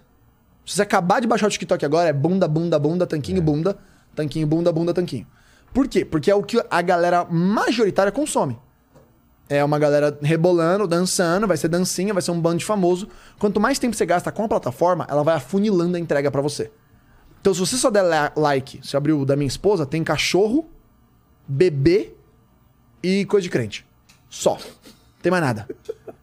[0.66, 3.78] Se você acabar de baixar o TikTok agora, é bunda, bunda, bunda, tanquinho, bunda,
[4.12, 5.24] tanquinho, bunda, bunda, tanquinho.
[5.72, 6.04] Por quê?
[6.04, 8.58] Porque é o que a galera majoritária consome.
[9.50, 13.08] É uma galera rebolando, dançando, vai ser dancinha, vai ser um bando de famoso.
[13.36, 16.70] Quanto mais tempo você gasta com a plataforma, ela vai afunilando a entrega pra você.
[17.40, 20.70] Então, se você só der like, se abrir o da minha esposa, tem cachorro,
[21.48, 22.14] bebê
[23.02, 23.84] e coisa de crente.
[24.28, 24.56] Só.
[25.20, 25.68] Tem mais nada.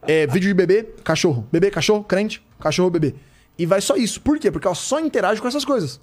[0.03, 1.45] É vídeo de bebê, cachorro.
[1.51, 3.13] Bebê, cachorro, crente, cachorro, bebê.
[3.59, 4.21] E vai só isso.
[4.21, 4.49] Por quê?
[4.49, 5.99] Porque ela só interage com essas coisas.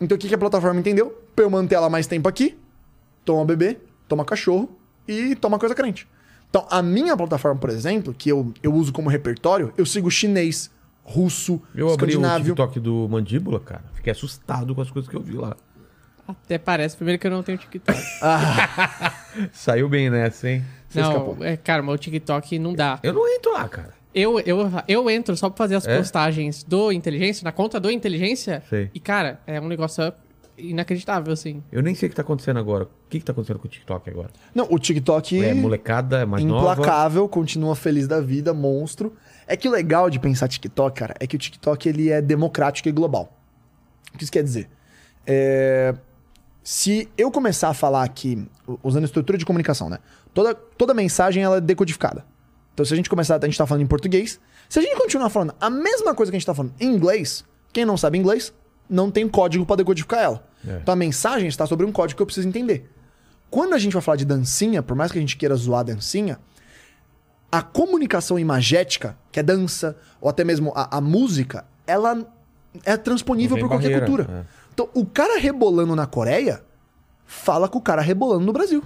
[0.00, 1.20] Então o que, que a plataforma entendeu?
[1.34, 2.56] Pra eu manter ela mais tempo aqui,
[3.24, 4.78] toma bebê, toma cachorro
[5.08, 6.06] e toma coisa crente.
[6.54, 10.70] Então, a minha plataforma, por exemplo, que eu, eu uso como repertório, eu sigo chinês,
[11.02, 12.54] russo, Eu abri o escandinávio.
[12.54, 13.82] TikTok do Mandíbula, cara.
[13.92, 15.56] Fiquei assustado com as coisas que eu vi lá.
[16.28, 16.96] Até parece.
[16.96, 17.98] Primeiro que eu não tenho TikTok.
[19.52, 20.64] Saiu bem nessa, hein?
[20.88, 21.36] Você não, escapou.
[21.44, 23.00] é, cara, mas o TikTok não dá.
[23.02, 23.92] Eu não entro lá, cara.
[24.14, 25.98] Eu, eu, eu entro só pra fazer as É?
[25.98, 28.62] postagens do Inteligência, na conta do Inteligência.
[28.70, 28.92] Sei.
[28.94, 30.12] E, cara, é um negócio
[30.56, 31.62] inacreditável, assim.
[31.72, 32.84] Eu nem sei o que tá acontecendo agora.
[32.84, 34.30] O que, que tá acontecendo com o TikTok agora?
[34.54, 36.72] Não, o TikTok É molecada, é mais nova.
[36.72, 39.14] implacável, continua feliz da vida, monstro.
[39.46, 42.88] É que o legal de pensar TikTok, cara, é que o TikTok ele é democrático
[42.88, 43.36] e global.
[44.14, 44.68] O que isso quer dizer?
[45.26, 45.94] É,
[46.62, 48.46] Se eu começar a falar aqui,
[48.82, 49.98] usando estrutura de comunicação, né?
[50.32, 52.24] Toda, toda mensagem ela é decodificada.
[52.72, 54.40] Então, se a gente começar, a gente tá falando em português.
[54.68, 57.44] Se a gente continuar falando a mesma coisa que a gente tá falando em inglês,
[57.72, 58.52] quem não sabe inglês,
[58.94, 60.46] não tem código para decodificar ela.
[60.66, 60.78] É.
[60.80, 62.90] Então, a mensagem está sobre um código que eu preciso entender.
[63.50, 65.84] quando a gente vai falar de dancinha, por mais que a gente queira zoar a
[65.84, 66.38] dancinha,
[67.52, 72.26] a comunicação imagética, que é dança, ou até mesmo a, a música, ela
[72.84, 74.28] é transponível por qualquer barreira, cultura.
[74.40, 74.64] é.
[74.72, 76.64] Então, o cara rebolando na Coreia
[77.24, 78.82] fala com o cara rebolando no Brasil.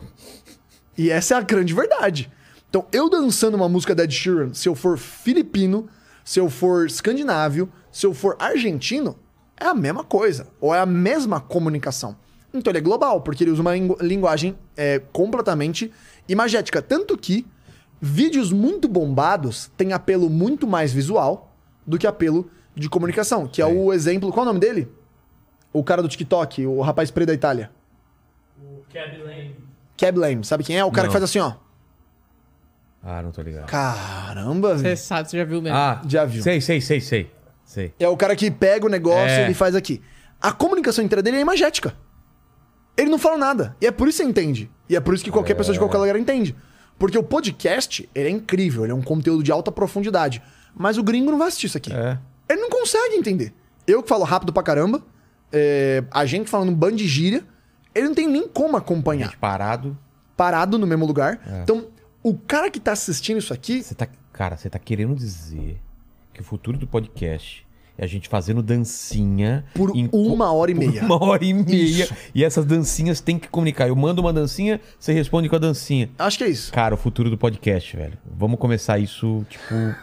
[0.99, 2.31] E essa é a grande verdade.
[2.69, 5.89] Então, eu dançando uma música da Ed Sheeran, se eu for filipino,
[6.23, 9.17] se eu for escandinávio, se eu for argentino,
[9.61, 10.49] é a mesma coisa.
[10.61, 12.17] Ou é a mesma comunicação.
[12.53, 15.93] Então, ele é global, porque ele usa uma lingu- linguagem é, completamente
[16.29, 16.81] imagética.
[16.81, 17.47] Tanto que
[18.01, 21.55] vídeos muito bombados têm apelo muito mais visual
[21.87, 23.47] do que apelo de comunicação.
[23.47, 24.31] Que é o exemplo.
[24.33, 24.89] Qual é o nome dele?
[25.73, 27.71] O cara do TikTok, o rapaz preto da Itália.
[28.63, 29.57] O Cab Lane.
[29.97, 30.85] Cab Lame, sabe quem é?
[30.85, 31.13] O cara Não.
[31.13, 31.53] que faz assim, ó.
[33.03, 33.67] Ah, não tô ligado.
[33.67, 34.97] Caramba, Você velho.
[34.97, 35.77] sabe, você já viu mesmo.
[35.77, 36.43] Ah, Já viu.
[36.43, 37.31] Sei, sei, sei, sei.
[37.69, 37.93] Sei.
[38.01, 39.41] É o cara que pega o negócio É.
[39.43, 40.01] e ele faz aqui.
[40.41, 41.95] A comunicação inteira dele é imagética.
[42.97, 43.77] Ele não fala nada.
[43.79, 44.71] E é por isso que você entende.
[44.89, 46.57] E é por isso que qualquer pessoa de qualquer lugar entende.
[46.99, 50.43] Porque o podcast, ele é incrível, ele é um conteúdo de alta profundidade.
[50.75, 51.93] Mas o gringo não vai assistir isso aqui.
[51.93, 52.19] É.
[52.49, 53.53] Ele não consegue entender.
[53.87, 55.03] Eu que falo rápido pra caramba,
[55.53, 57.45] é, a gente falando um bando de gíria,
[57.95, 59.37] ele não tem nem como acompanhar.
[59.37, 59.97] Parado.
[60.37, 61.39] Parado no mesmo lugar.
[61.47, 61.63] É.
[61.63, 61.89] Então,
[62.23, 65.79] o cara que tá assistindo isso aqui, Você tá, cara, você tá querendo dizer
[66.39, 67.67] que o futuro do podcast
[67.99, 71.03] é a gente fazendo dancinha por em uma hora e meia.
[71.05, 72.05] Uma hora e meia.
[72.05, 72.15] Isso.
[72.33, 73.89] E essas dancinhas tem que comunicar.
[73.89, 76.09] Eu mando uma dancinha, você responde com a dancinha.
[76.17, 76.73] Acho que é isso.
[76.73, 78.17] Cara, o futuro do podcast, velho.
[78.25, 79.97] Vamos começar isso, tipo,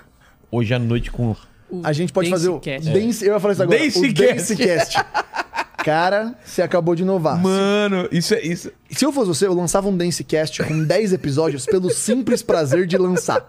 [0.52, 1.34] hoje à noite com.
[1.70, 2.92] O A gente pode fazer o Dancecast.
[2.92, 3.80] Dance, eu ia falar isso agora.
[3.80, 4.10] Dancecast.
[4.10, 5.06] O Dancecast.
[5.78, 7.42] Cara, você acabou de inovar.
[7.42, 8.72] Mano, isso é isso.
[8.90, 12.98] Se eu fosse você, eu lançava um Dancecast com 10 episódios pelo simples prazer de
[12.98, 13.48] lançar.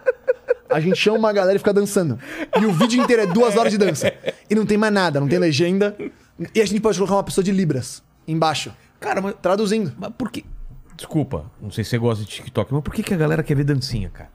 [0.70, 2.18] A gente chama uma galera e fica dançando.
[2.60, 4.12] E o vídeo inteiro é duas horas de dança.
[4.48, 5.96] E não tem mais nada, não tem legenda.
[6.54, 9.92] E a gente pode colocar uma pessoa de Libras embaixo, Cara, mas, traduzindo.
[9.98, 10.44] mas por que.
[10.96, 13.54] Desculpa, não sei se você gosta de TikTok, mas por que, que a galera quer
[13.54, 14.30] ver dancinha, cara?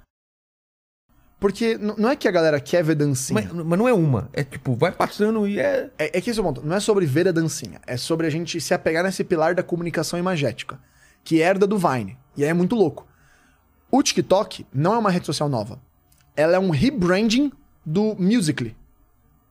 [1.40, 3.42] Porque não é que a galera quer ver dancinha.
[3.42, 4.30] Mas, mas não é uma.
[4.32, 5.90] É tipo, vai passando e é.
[5.98, 6.64] É, é que esse é o ponto.
[6.64, 7.82] Não é sobre ver a dancinha.
[7.88, 10.80] É sobre a gente se apegar nesse pilar da comunicação imagética.
[11.24, 12.16] Que herda do Vine.
[12.38, 13.08] E aí é muito louco.
[13.90, 15.80] O TikTok não é uma rede social nova.
[16.36, 17.52] Ela é um rebranding
[17.86, 18.76] do Musical.ly.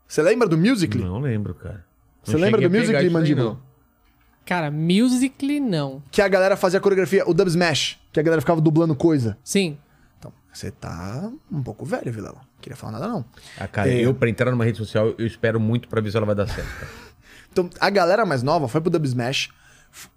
[0.06, 1.04] Você lembra do Musical.ly?
[1.04, 1.84] Não lembro, cara.
[2.22, 3.50] Você lembra do Musical.ly, Mandíbula?
[3.50, 3.70] não.
[4.44, 6.02] Cara, Musically não.
[6.10, 8.00] Que a galera fazia a coreografia, o Dub Smash.
[8.12, 9.38] Que a galera ficava dublando coisa.
[9.44, 9.78] Sim.
[10.18, 12.34] Então, você tá um pouco velho, Vilela.
[12.36, 13.24] Não queria falar nada, não.
[13.58, 14.00] Ah, cara, É.
[14.04, 16.48] eu pra entrar numa rede social, eu espero muito pra ver se ela vai dar
[16.48, 16.68] certo.
[16.78, 16.90] cara.
[17.52, 19.50] Então, a galera mais nova foi pro Dub Smash.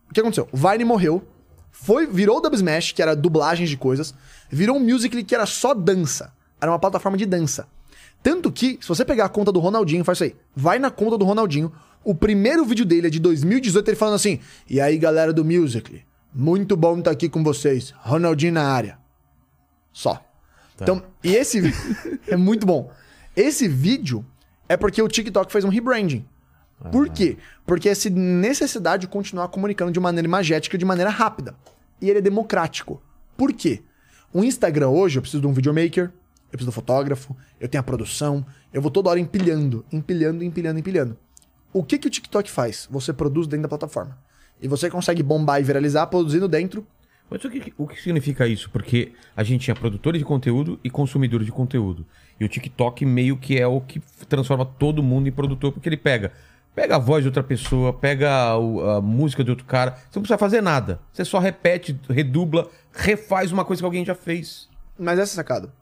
[0.07, 0.47] O que aconteceu?
[0.51, 1.27] O Vine morreu.
[1.71, 4.13] Foi, virou o Dub Smash, que era dublagens de coisas.
[4.51, 6.31] Virou um Musical.ly que era só dança.
[6.63, 7.67] Era uma plataforma de dança.
[8.23, 10.35] Tanto que, se você pegar a conta do Ronaldinho, faz isso aí.
[10.55, 11.73] Vai na conta do Ronaldinho.
[12.05, 16.05] O primeiro vídeo dele é de 2018, ele falando assim: E aí, galera do Musical.ly,
[16.33, 17.93] muito bom estar aqui com vocês.
[17.97, 18.97] Ronaldinho na área.
[19.91, 20.25] Só.
[20.81, 21.61] Então, e esse
[22.29, 22.89] é muito bom.
[23.35, 24.25] Esse vídeo
[24.69, 26.25] é porque o TikTok fez um rebranding.
[26.93, 27.37] Por quê?
[27.65, 31.55] Porque essa necessidade de continuar comunicando de maneira imagética, de maneira rápida.
[32.01, 33.01] E ele é democrático.
[33.35, 33.81] Por quê?
[34.33, 36.11] O Instagram hoje, eu preciso de um videomaker,
[36.53, 40.79] eu preciso do fotógrafo, eu tenho a produção, eu vou toda hora empilhando, empilhando, empilhando,
[40.79, 41.17] empilhando.
[41.73, 42.87] O que, que o TikTok faz?
[42.91, 44.17] Você produz dentro da plataforma.
[44.61, 46.85] E você consegue bombar e viralizar produzindo dentro.
[47.29, 48.69] Mas o que, o que significa isso?
[48.69, 52.05] Porque a gente tinha produtores de conteúdo e consumidores de conteúdo.
[52.39, 53.99] E o TikTok meio que é o que
[54.29, 56.31] transforma todo mundo em produtor, porque ele pega.
[56.75, 59.91] Pega a voz de outra pessoa, pega o- a música de outro cara.
[59.91, 60.99] Você não precisa fazer nada.
[61.11, 64.69] Você só repete, redubla, refaz uma coisa que alguém já fez.
[64.97, 65.73] Mas essa é a sacada.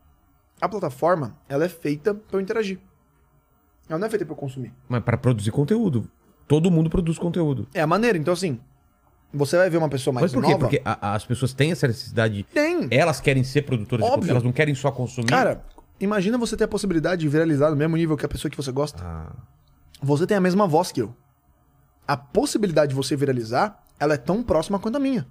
[0.61, 2.79] A plataforma, ela é feita para eu interagir.
[3.89, 4.71] Ela não é feita para eu consumir.
[4.88, 6.07] Mas para produzir conteúdo.
[6.47, 7.67] Todo mundo produz conteúdo.
[7.73, 8.17] É a maneira.
[8.17, 8.59] Então, assim,
[9.33, 10.51] você vai ver uma pessoa mais Mas por quê?
[10.51, 10.59] nova...
[10.59, 12.43] Porque a- as pessoas têm essa necessidade.
[12.53, 12.88] Tem.
[12.91, 14.19] Elas querem ser produtoras de Óbvio.
[14.21, 15.27] conteúdo, elas não querem só consumir.
[15.29, 15.63] Cara,
[15.99, 18.71] imagina você ter a possibilidade de viralizar no mesmo nível que a pessoa que você
[18.71, 19.01] gosta.
[19.03, 19.31] Ah,
[20.03, 21.15] Você tem a mesma voz que eu.
[22.07, 25.25] A possibilidade de você viralizar, ela é tão próxima quanto a minha.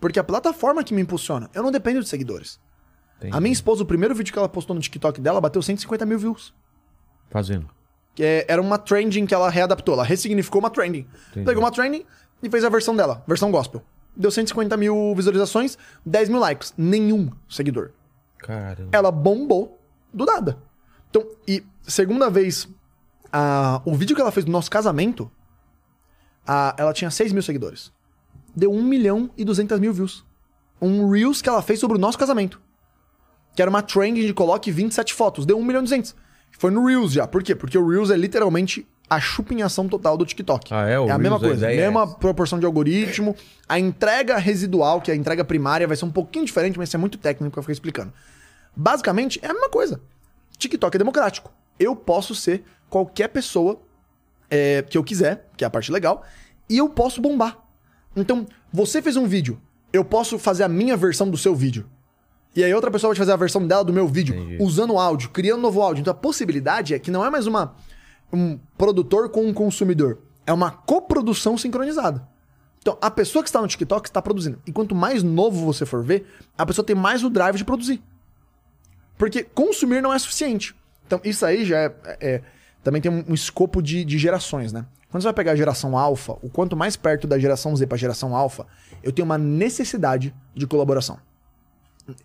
[0.00, 2.58] Porque a plataforma que me impulsiona, eu não dependo de seguidores.
[3.20, 3.36] Entendi.
[3.36, 6.18] A minha esposa, o primeiro vídeo que ela postou no TikTok dela, bateu 150 mil
[6.18, 6.52] views.
[7.30, 7.68] Fazendo.
[8.14, 11.06] Que é- era uma trending que ela readaptou, ela ressignificou uma trending.
[11.30, 11.46] Entendi.
[11.46, 12.04] Pegou uma trending
[12.42, 13.82] e fez a versão dela, versão gospel.
[14.16, 16.74] Deu 150 mil visualizações, 10 mil likes.
[16.76, 17.90] Nenhum seguidor.
[18.38, 18.88] Caramba.
[18.92, 19.78] ela bombou
[20.12, 20.58] do nada.
[21.10, 22.66] Então, e segunda vez,
[23.30, 25.30] a- o vídeo que ela fez do nosso casamento,
[26.46, 27.92] a- ela tinha 6 mil seguidores.
[28.56, 30.24] Deu 1 milhão e 200 mil views.
[30.80, 32.60] Um Reels que ela fez sobre o nosso casamento.
[33.60, 35.44] Que era uma trend de coloque 27 fotos.
[35.44, 36.16] Deu 1 milhão e 200.
[36.52, 37.26] Foi no Reels já.
[37.26, 37.54] Por quê?
[37.54, 40.72] Porque o Reels é literalmente a chupinhação total do TikTok.
[40.72, 40.98] Ah, é?
[40.98, 41.66] O é a mesma Reels, a coisa.
[41.66, 42.14] ideia é mesma essa.
[42.14, 43.36] proporção de algoritmo.
[43.68, 46.96] A entrega residual, que é a entrega primária, vai ser um pouquinho diferente, mas isso
[46.96, 48.14] é muito técnico que eu fiquei explicando.
[48.74, 50.00] Basicamente, é a mesma coisa.
[50.56, 51.52] TikTok é democrático.
[51.78, 53.78] Eu posso ser qualquer pessoa
[54.48, 56.24] é, que eu quiser, que é a parte legal,
[56.66, 57.58] e eu posso bombar.
[58.16, 59.60] Então, você fez um vídeo,
[59.92, 61.86] eu posso fazer a minha versão do seu vídeo.
[62.54, 64.62] E aí outra pessoa vai fazer a versão dela do meu vídeo, Entendi.
[64.62, 66.00] usando áudio, criando novo áudio.
[66.00, 67.74] Então a possibilidade é que não é mais uma
[68.32, 72.28] um produtor com um consumidor, é uma coprodução sincronizada.
[72.80, 74.58] Então, a pessoa que está no TikTok está produzindo.
[74.66, 78.02] E quanto mais novo você for ver, a pessoa tem mais o drive de produzir.
[79.18, 80.74] Porque consumir não é suficiente.
[81.06, 81.94] Então, isso aí já é.
[82.20, 82.42] é-
[82.82, 84.86] também tem um, um escopo de, de gerações, né?
[85.10, 87.96] Quando você vai pegar a geração alfa, o quanto mais perto da geração Z para
[87.96, 88.66] a geração alfa,
[89.02, 91.18] eu tenho uma necessidade de colaboração.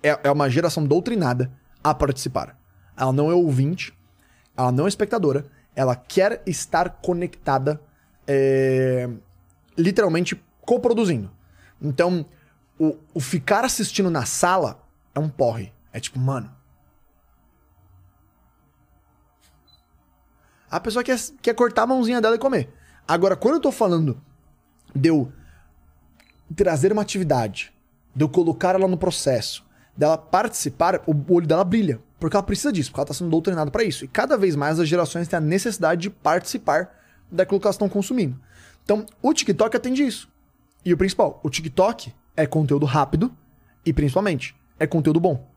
[0.02, 1.52] É, é uma geração doutrinada
[1.84, 2.58] a participar.
[2.98, 3.94] Ela não é ouvinte,
[4.56, 5.46] ela não é espectadora,
[5.76, 7.82] ela quer estar conectada,
[8.28, 9.10] é,
[9.78, 11.30] literalmente coproduzindo.
[11.82, 12.26] Então,
[12.80, 14.84] o, o ficar assistindo na sala
[15.14, 15.74] é um porre.
[15.92, 16.54] É tipo, mano.
[20.70, 22.74] A pessoa quer, quer cortar a mãozinha dela e comer.
[23.08, 24.22] Agora, quando eu tô falando
[24.94, 25.32] de eu
[26.56, 27.74] trazer uma atividade,
[28.16, 29.65] de eu colocar ela no processo,
[29.96, 32.00] dela participar, o olho dela brilha.
[32.20, 34.06] Porque ela precisa disso, porque ela tá sendo doutrinada para isso.
[34.06, 36.90] E cada vez mais as gerações têm a necessidade de participar
[37.32, 38.40] daquilo que elas estão consumindo.
[38.84, 40.30] Então, o TikTok atende isso.
[40.84, 43.32] E o principal, o TikTok é conteúdo rápido
[43.86, 45.48] e, principalmente, é conteúdo bom.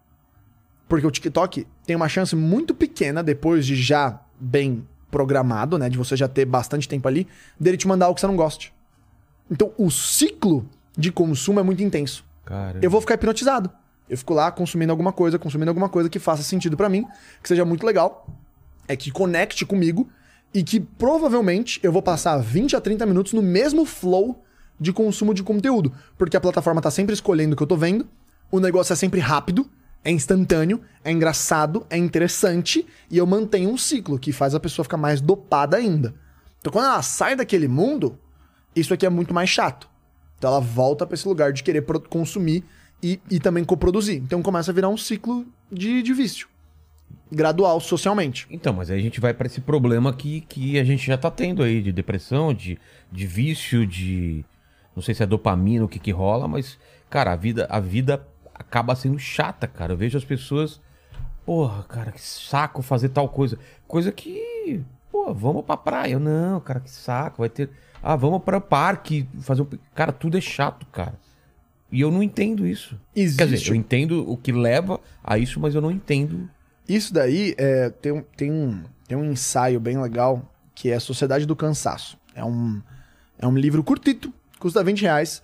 [0.89, 5.89] Porque o TikTok tem uma chance muito pequena, depois de já bem programado, né?
[5.89, 7.27] De você já ter bastante tempo ali,
[7.61, 8.73] dele te mandar algo que você não goste.
[9.51, 12.25] Então, o ciclo de consumo é muito intenso.
[12.45, 13.71] Cara, Eu vou ficar hipnotizado.
[14.09, 17.07] Eu fico lá consumindo alguma coisa, consumindo alguma coisa que faça sentido pra mim,
[17.43, 18.27] que seja muito legal,
[18.87, 20.09] é que conecte comigo
[20.53, 24.43] e que provavelmente eu vou passar 20 a 30 minutos no mesmo flow
[24.81, 28.07] de consumo de conteúdo, porque a plataforma tá sempre escolhendo o que eu tô vendo,
[28.51, 29.69] o negócio é sempre rápido,
[30.05, 34.85] é instantâneo, é engraçado, é interessante e eu mantenho um ciclo que faz a pessoa
[34.85, 36.15] ficar mais dopada ainda.
[36.61, 38.19] Então quando ela sai daquele mundo,
[38.75, 39.89] isso aqui é muito mais chato.
[40.39, 42.65] Então ela volta pra esse lugar de querer consumir
[43.03, 44.17] e, e também coproduzir.
[44.23, 46.49] Então começa a virar um ciclo de, de vício.
[47.31, 48.47] Gradual, socialmente.
[48.51, 51.31] Então, mas aí a gente vai pra esse problema que, que a gente já tá
[51.31, 52.79] tendo aí, de depressão, de,
[53.13, 54.45] de vício, de.
[54.97, 58.27] Não sei se é dopamina, o que que rola, mas, cara, a vida, a vida
[58.55, 59.93] acaba sendo chata, cara.
[59.93, 60.81] Eu vejo as pessoas.
[61.45, 63.59] Porra, cara, que saco fazer tal coisa.
[63.87, 64.83] Coisa que.
[65.11, 66.19] Pô, vamos pra praia.
[66.19, 67.43] Não, cara, que saco.
[67.43, 67.71] Vai ter.
[68.03, 69.69] Ah, vamos para o parque fazer um.
[69.95, 71.15] Cara, tudo é chato, cara.
[71.91, 72.99] E eu não entendo isso.
[73.17, 73.39] Existe.
[73.39, 76.49] Quer dizer, eu entendo o que leva a isso, mas eu não entendo.
[76.89, 80.43] Isso daí é, tem, um- tem, um, tem um ensaio bem legal
[80.75, 82.19] que é a Sociedade do Cansaço.
[82.35, 82.81] É um,
[83.39, 85.43] é um livro curtito, custa 20 reais.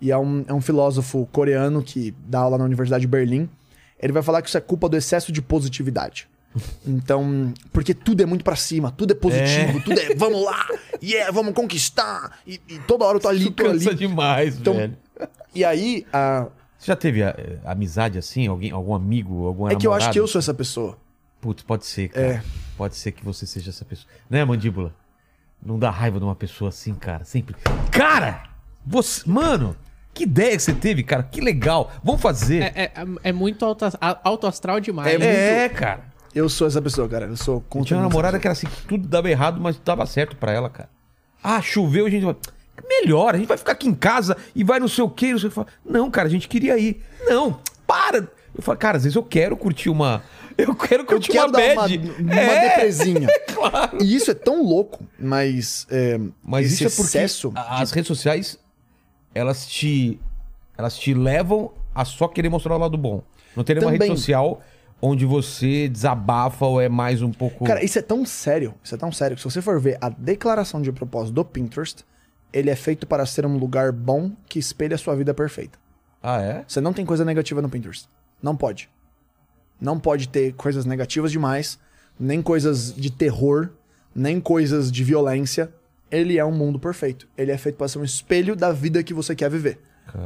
[0.00, 3.48] E é um, é um filósofo coreano que dá aula na Universidade de Berlim.
[3.98, 6.28] Ele vai falar que isso é culpa do excesso de positividade.
[6.86, 10.66] Então, porque tudo é muito pra cima, tudo é positivo, tudo é vamos lá,
[11.02, 12.38] yeah, vamos conquistar.
[12.46, 13.94] E, e toda hora eu tô ali, Isso tô ali.
[13.96, 14.96] demais, Então, velho.
[15.54, 16.46] E aí, a-
[16.78, 18.46] Você já teve eh, amizade assim?
[18.46, 20.98] Alguém, algum amigo, alguma é que eu acho que eu sou essa pessoa.
[21.40, 22.26] Putz, pode ser, cara.
[22.26, 22.42] É.
[22.76, 24.08] Pode ser que você seja essa pessoa.
[24.28, 24.92] Né, mandíbula?
[25.64, 27.24] Não dá raiva de uma pessoa assim, cara.
[27.24, 27.54] Sempre.
[27.90, 28.44] Cara!
[28.86, 29.22] Você.
[29.28, 29.76] Mano!
[30.12, 31.22] Que ideia que você teve, cara.
[31.22, 31.90] Que legal.
[32.02, 32.62] Vamos fazer.
[32.62, 32.92] É, é,
[33.24, 35.20] é muito alto, a- alto astral demais.
[35.20, 36.04] É É, cara.
[36.34, 37.26] Eu sou essa pessoa, cara.
[37.26, 40.04] Eu sou Eu tinha uma namorada que era assim, que tudo dava errado, mas dava
[40.06, 40.88] certo pra ela, cara.
[41.42, 42.24] Ah, choveu, a gente.
[42.88, 45.32] Melhor, a gente vai ficar aqui em casa e vai não sei o quê.
[45.32, 45.66] Não, sei o que.
[45.84, 47.02] não, cara, a gente queria ir.
[47.26, 48.28] Não, para!
[48.56, 50.22] Eu falo, cara, às vezes eu quero curtir uma.
[50.56, 52.12] Eu quero Eu curtir quero uma dar uma, bad.
[52.20, 53.28] uma É, depresinha.
[53.52, 53.98] claro.
[54.00, 57.18] E isso é tão louco, mas, é, Mas isso é porque
[57.58, 58.56] a- as redes sociais,
[59.34, 60.20] elas te,
[60.78, 63.22] elas te levam a só querer mostrar o lado bom.
[63.56, 64.08] Não tem nenhuma Também.
[64.08, 64.62] rede social
[65.02, 67.64] onde você desabafa ou é mais um pouco...
[67.64, 70.08] Cara, isso é tão sério, isso é tão sério, que se você for ver a
[70.08, 72.04] declaração de propósito do Pinterest,
[72.54, 75.76] ele é feito para ser um lugar bom que espelha a sua vida perfeita.
[76.22, 76.64] Ah, é?
[76.66, 78.08] Você não tem coisa negativa no Pinterest.
[78.40, 78.88] Não pode.
[79.80, 81.80] Não pode ter coisas negativas demais,
[82.18, 83.70] nem coisas de terror,
[84.14, 85.68] nem coisas de violência.
[86.08, 87.28] Ele é um mundo perfeito.
[87.36, 89.80] Ele é feito para ser um espelho da vida que você quer viver.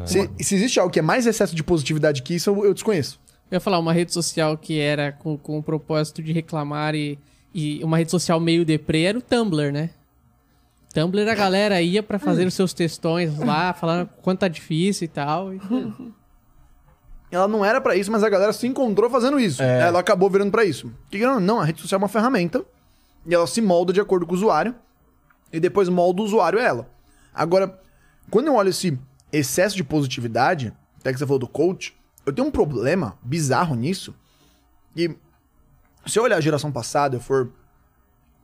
[0.05, 3.19] Se, se existe algo que é mais excesso de positividade que isso, eu, eu desconheço.
[3.51, 7.19] Eu ia falar uma rede social que era com, com o propósito de reclamar e,
[7.55, 9.91] e uma rede social meio deprê era o Tumblr, né?
[10.95, 15.09] Tumblr a galera ia pra fazer os seus textões lá, falando quanto tá difícil e
[15.09, 15.53] tal.
[15.55, 15.61] e-
[17.31, 19.63] Ela não era pra isso, mas a galera se encontrou fazendo isso.
[19.83, 20.91] Ela acabou virando pra isso.
[21.11, 22.65] Que não, não, a rede social é uma ferramenta
[23.27, 24.75] e ela se molda de acordo com o usuário.
[25.53, 26.89] e depois molda o usuário ela.
[27.35, 27.81] Agora,
[28.31, 28.99] quando eu olho esse
[29.33, 31.97] excesso de positividade, até que você falou do coach,
[32.27, 34.15] eu tenho um problema bizarro nisso.
[34.95, 35.11] E
[36.07, 37.51] se eu olhar a geração passada, eu for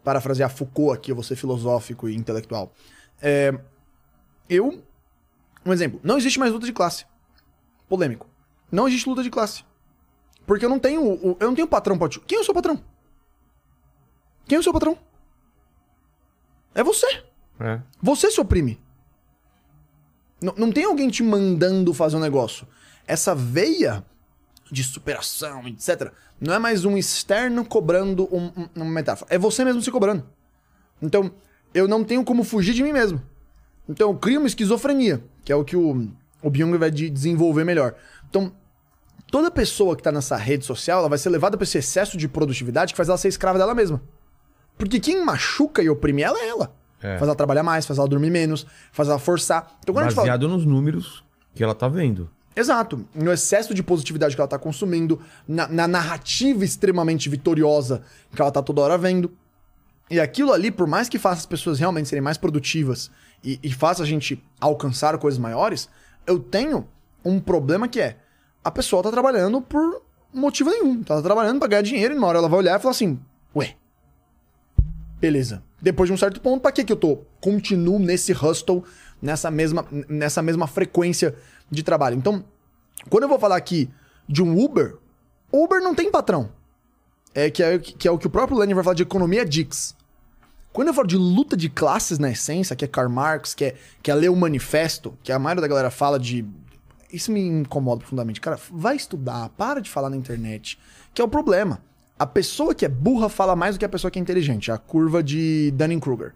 [0.04, 2.72] parafrasear Foucault aqui, eu vou ser filosófico e intelectual.
[3.20, 3.58] É,
[4.48, 4.82] eu.
[5.66, 7.06] Um exemplo, não existe mais luta de classe.
[7.88, 8.28] Polêmico.
[8.70, 9.64] Não existe luta de classe.
[10.46, 11.36] Porque eu não tenho.
[11.40, 12.08] Eu não tenho patrão pra.
[12.08, 12.82] Quem é o seu patrão?
[14.46, 14.98] Quem é o seu patrão?
[16.74, 17.24] É você.
[17.58, 17.80] É.
[18.02, 18.78] Você se oprime.
[20.42, 22.66] Não, não tem alguém te mandando fazer um negócio.
[23.06, 24.04] Essa veia
[24.74, 26.10] de superação, etc.,
[26.40, 29.32] não é mais um externo cobrando um- um- uma metáfora.
[29.32, 30.24] É você mesmo se cobrando.
[31.00, 31.30] Então,
[31.72, 33.22] eu não tenho como fugir de mim mesmo.
[33.88, 36.08] Então, eu crio uma esquizofrenia, que é o que o,
[36.42, 37.94] o Byung vai de- desenvolver melhor.
[38.28, 38.52] Então,
[39.30, 42.26] toda pessoa que tá nessa rede social, ela vai ser levada pra esse excesso de
[42.28, 44.02] produtividade que faz ela ser escrava dela mesma.
[44.76, 46.74] Porque quem machuca e oprime ela é ela.
[47.00, 47.12] É.
[47.18, 49.76] Faz ela trabalhar mais, faz ela dormir menos, faz ela forçar.
[49.80, 50.26] Então, quando a gente fala.
[50.26, 51.22] Baseado nos números
[51.54, 52.28] que ela tá vendo.
[52.56, 53.04] Exato.
[53.14, 58.02] No excesso de positividade que ela tá consumindo, na, na narrativa extremamente vitoriosa
[58.34, 59.30] que ela tá toda hora vendo.
[60.10, 63.10] E aquilo ali, por mais que faça as pessoas realmente serem mais produtivas
[63.42, 65.88] e, e faça a gente alcançar coisas maiores,
[66.26, 66.86] eu tenho
[67.24, 68.18] um problema que é:
[68.62, 70.02] a pessoa tá trabalhando por
[70.32, 71.02] motivo nenhum.
[71.02, 73.18] Tá trabalhando pra ganhar dinheiro e uma hora ela vai olhar e falar assim:
[73.56, 73.74] ué,
[75.18, 75.62] beleza.
[75.80, 77.18] Depois de um certo ponto, pra que que eu tô?
[77.40, 78.84] Continuo nesse hustle,
[79.20, 81.34] nessa mesma, nessa mesma frequência
[81.74, 82.16] de trabalho.
[82.16, 82.44] Então,
[83.08, 83.90] quando eu vou falar aqui
[84.28, 84.96] de um Uber,
[85.52, 86.50] Uber não tem patrão.
[87.34, 89.96] É que, é que é o que o próprio Lenin vai falar de economia Dix.
[90.72, 93.74] Quando eu falo de luta de classes na essência, que é Karl Marx, que é,
[94.02, 96.44] que é ler o manifesto, que a maioria da galera fala de.
[97.12, 98.40] Isso me incomoda profundamente.
[98.40, 100.78] Cara, vai estudar, para de falar na internet.
[101.12, 101.80] Que é o problema.
[102.18, 104.72] A pessoa que é burra fala mais do que a pessoa que é inteligente.
[104.72, 106.34] É a curva de Dunning-Kruger.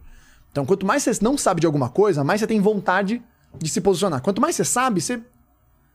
[0.52, 3.22] Então, quanto mais você não sabe de alguma coisa, mais você tem vontade
[3.56, 4.20] de se posicionar.
[4.20, 5.22] Quanto mais você sabe, você,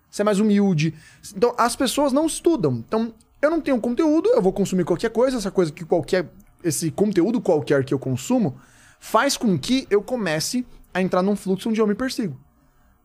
[0.09, 0.93] você é mais humilde.
[1.35, 2.83] Então, as pessoas não estudam.
[2.87, 6.29] Então, eu não tenho conteúdo, eu vou consumir qualquer coisa, essa coisa que qualquer.
[6.63, 8.57] Esse conteúdo qualquer que eu consumo
[8.99, 12.39] faz com que eu comece a entrar num fluxo onde eu me persigo.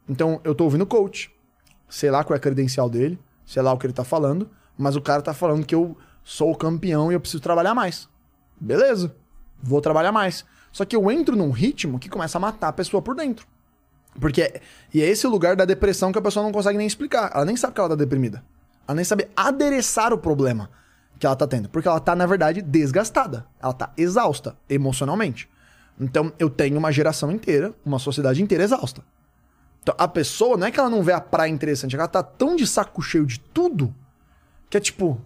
[0.09, 1.31] Então, eu tô ouvindo coach,
[1.89, 4.95] sei lá qual é a credencial dele, sei lá o que ele tá falando, mas
[4.95, 8.09] o cara tá falando que eu sou o campeão e eu preciso trabalhar mais.
[8.61, 9.15] Beleza,
[9.61, 10.45] vou trabalhar mais.
[10.70, 13.47] Só que eu entro num ritmo que começa a matar a pessoa por dentro.
[14.20, 14.60] Porque é,
[14.93, 17.30] e é esse o lugar da depressão que a pessoa não consegue nem explicar.
[17.35, 18.43] Ela nem sabe que ela tá deprimida.
[18.86, 20.70] Ela nem sabe adereçar o problema
[21.18, 21.68] que ela tá tendo.
[21.68, 23.47] Porque ela tá, na verdade, desgastada.
[23.60, 25.48] Ela tá exausta emocionalmente.
[26.01, 29.02] Então, eu tenho uma geração inteira, uma sociedade inteira exausta.
[29.82, 32.22] Então, a pessoa, não é que ela não vê a praia interessante, é ela tá
[32.22, 33.94] tão de saco cheio de tudo
[34.70, 35.20] que é tipo.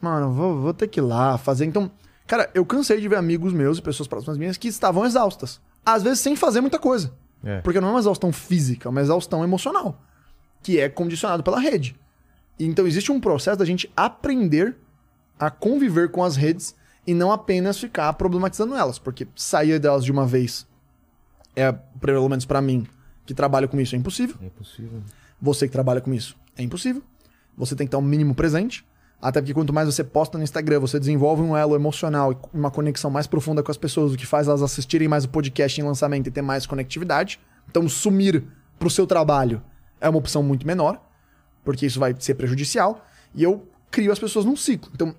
[0.00, 1.64] Mano, vou, vou ter que ir lá fazer.
[1.64, 1.90] Então,
[2.26, 5.60] cara, eu cansei de ver amigos meus e pessoas próximas minhas que estavam exaustas.
[5.84, 7.12] Às vezes sem fazer muita coisa.
[7.46, 7.60] É.
[7.60, 10.02] Porque não é uma exaustão física, é uma exaustão emocional.
[10.62, 11.96] Que é condicionado pela rede.
[12.58, 14.76] Então existe um processo da gente aprender
[15.38, 16.74] a conviver com as redes
[17.06, 18.98] e não apenas ficar problematizando elas.
[18.98, 20.66] Porque sair delas de uma vez
[21.56, 22.86] é, pelo menos pra mim,
[23.24, 24.36] que trabalho com isso, é impossível.
[24.42, 25.02] É possível.
[25.40, 27.02] Você que trabalha com isso, é impossível.
[27.56, 28.84] Você tem que estar um mínimo presente.
[29.20, 32.70] Até porque quanto mais você posta no Instagram, você desenvolve um elo emocional e uma
[32.70, 35.84] conexão mais profunda com as pessoas, o que faz elas assistirem mais o podcast em
[35.84, 37.40] lançamento e ter mais conectividade.
[37.68, 38.44] Então, sumir
[38.78, 39.62] pro seu trabalho
[40.00, 41.00] é uma opção muito menor,
[41.64, 43.04] porque isso vai ser prejudicial.
[43.34, 44.90] E eu crio as pessoas num ciclo.
[44.94, 45.14] Então,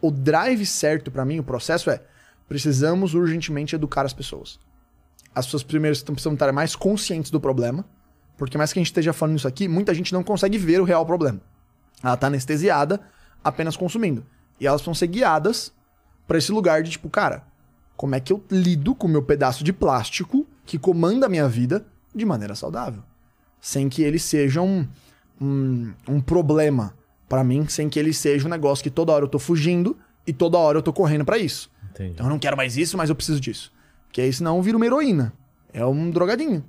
[0.00, 2.00] o drive certo pra mim, o processo é:
[2.48, 4.58] precisamos urgentemente educar as pessoas.
[5.34, 7.84] As pessoas primeiro precisando estar mais conscientes do problema,
[8.38, 10.84] porque mais que a gente esteja falando isso aqui, muita gente não consegue ver o
[10.84, 11.40] real problema.
[12.04, 13.00] Ela tá anestesiada,
[13.42, 14.24] apenas consumindo.
[14.60, 15.72] E elas vão ser guiadas
[16.26, 17.44] pra esse lugar de tipo, cara,
[17.96, 21.48] como é que eu lido com o meu pedaço de plástico que comanda a minha
[21.48, 23.02] vida de maneira saudável?
[23.60, 24.86] Sem que ele seja um,
[25.40, 26.94] um, um problema
[27.28, 30.32] pra mim, sem que ele seja um negócio que toda hora eu tô fugindo e
[30.32, 31.70] toda hora eu tô correndo pra isso.
[31.90, 32.10] Entendi.
[32.12, 33.72] Então eu não quero mais isso, mas eu preciso disso.
[34.06, 35.32] Porque aí senão vira uma heroína.
[35.72, 36.62] É um drogadinho.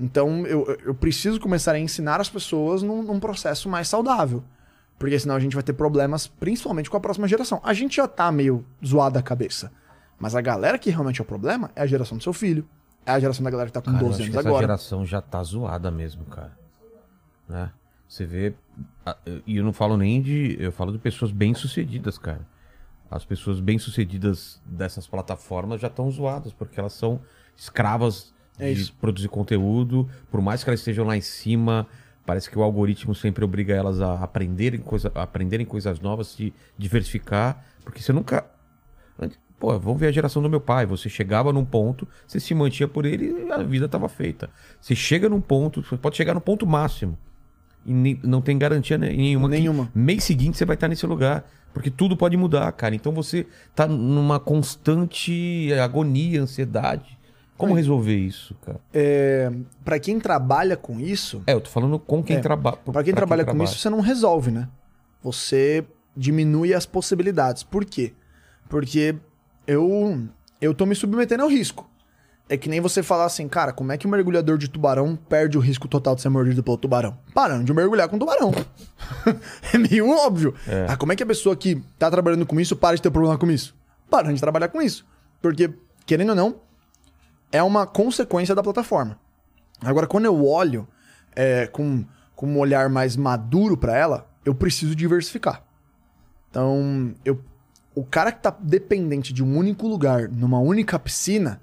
[0.00, 4.42] Então eu, eu preciso começar a ensinar as pessoas num, num processo mais saudável.
[4.98, 7.60] Porque senão a gente vai ter problemas, principalmente com a próxima geração.
[7.62, 9.70] A gente já tá meio zoada a cabeça.
[10.18, 12.68] Mas a galera que realmente é o problema é a geração do seu filho.
[13.06, 14.48] É a geração da galera que tá com Cara, eu 12 acho anos que essa
[14.48, 14.62] agora.
[14.62, 16.58] geração já tá zoada mesmo, cara.
[17.48, 17.70] Né?
[18.08, 18.54] Você vê.
[19.46, 20.56] E eu não falo nem de.
[20.58, 22.40] Eu falo de pessoas bem-sucedidas, cara.
[23.10, 27.20] As pessoas bem-sucedidas dessas plataformas já estão zoadas, porque elas são
[27.56, 30.08] escravas É de produzir conteúdo.
[30.30, 31.86] Por mais que elas estejam lá em cima,
[32.28, 36.52] parece que o algoritmo sempre obriga elas a aprenderem, coisa, a aprenderem coisas novas, se
[36.76, 37.64] diversificar.
[37.82, 38.44] Porque você nunca.
[39.58, 40.84] Pô, vamos ver a geração do meu pai.
[40.84, 44.50] Você chegava num ponto, você se mantinha por ele e a vida tava feita.
[44.78, 47.16] Você chega num ponto, você pode chegar no ponto máximo.
[47.86, 49.48] E nem- não tem garantia ne- nenhuma.
[49.48, 49.90] Nenhuma.
[49.94, 51.48] Mês seguinte você vai estar nesse lugar.
[51.72, 52.94] Porque tudo pode mudar, cara.
[52.94, 57.17] Então você tá numa constante agonia, ansiedade.
[57.58, 58.80] Como resolver isso, cara?
[58.94, 59.50] É,
[59.84, 62.78] para quem trabalha com isso, É, eu tô falando com quem É, trabalha.
[62.78, 64.68] Pra quem trabalha com isso, você não resolve, né?
[65.22, 65.84] Você
[66.16, 67.62] diminui as possibilidades.
[67.62, 68.12] Por quê?
[68.68, 69.16] Porque
[69.66, 70.28] eu
[70.60, 71.88] eu tô me submetendo ao risco.
[72.48, 75.58] É que nem você falar assim, cara, como é que o mergulhador de tubarão perde
[75.58, 77.18] o risco total de ser mordido pelo tubarão?
[77.34, 78.52] Parando de mergulhar com tubarão.
[79.74, 80.54] é meio óbvio.
[80.88, 83.36] Ah, como é que a pessoa que tá trabalhando com isso para de ter problema
[83.36, 83.76] com isso?
[84.08, 85.04] Parando de trabalhar com isso.
[85.42, 85.70] Porque,
[86.06, 86.56] querendo ou não,
[87.50, 89.18] é uma consequência da plataforma.
[89.80, 90.86] Agora, quando eu olho
[91.34, 92.04] é, com,
[92.34, 95.62] com um olhar mais maduro pra ela, eu preciso diversificar.
[96.50, 97.42] Então, eu,
[97.94, 101.60] o cara que tá dependente de um único lugar, numa única piscina,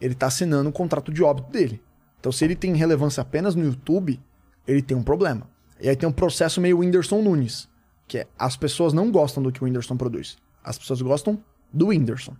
[0.00, 1.82] ele tá assinando o contrato de óbito dele.
[2.18, 4.20] Então, se ele tem relevância apenas no YouTube,
[4.66, 5.48] ele tem um problema.
[5.80, 7.68] E aí tem um processo meio Whindersson Nunes,
[8.06, 10.36] que é as pessoas não gostam do que o Whindersson produz.
[10.62, 11.42] As pessoas gostam
[11.72, 12.36] do Whindersson.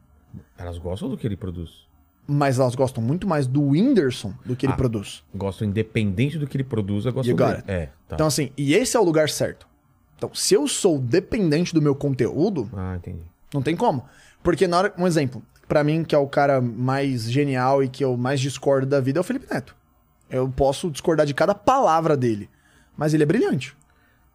[0.56, 1.88] Elas gostam do que ele produz.
[2.32, 4.77] Mas elas gostam muito mais do Whindersson do que ele Ah.
[4.77, 5.23] produz.
[5.35, 7.57] Gostam independente do que ele produz, eu gosto You got dele.
[7.59, 7.70] it.
[7.70, 8.15] É, tá.
[8.15, 9.66] Então, assim, e esse é o lugar certo.
[10.16, 13.23] Então, se eu sou dependente do meu conteúdo, Ah, entendi.
[13.52, 14.05] não tem como.
[14.43, 14.94] Porque na hora.
[14.97, 18.86] Um exemplo, pra mim, que é o cara mais genial e que eu mais discordo
[18.86, 19.74] da vida, é o Felipe Neto.
[20.31, 22.48] Eu posso discordar de cada palavra dele.
[22.97, 23.74] Mas ele é brilhante.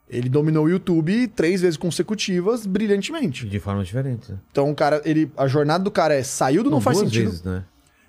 [0.09, 3.47] Ele dominou o YouTube três vezes consecutivas brilhantemente.
[3.47, 4.37] De formas diferentes, né?
[4.51, 5.31] Então, o cara, ele.
[5.37, 7.29] A jornada do cara é saiu do não, faz duas sentido.
[7.29, 7.63] vezes, né?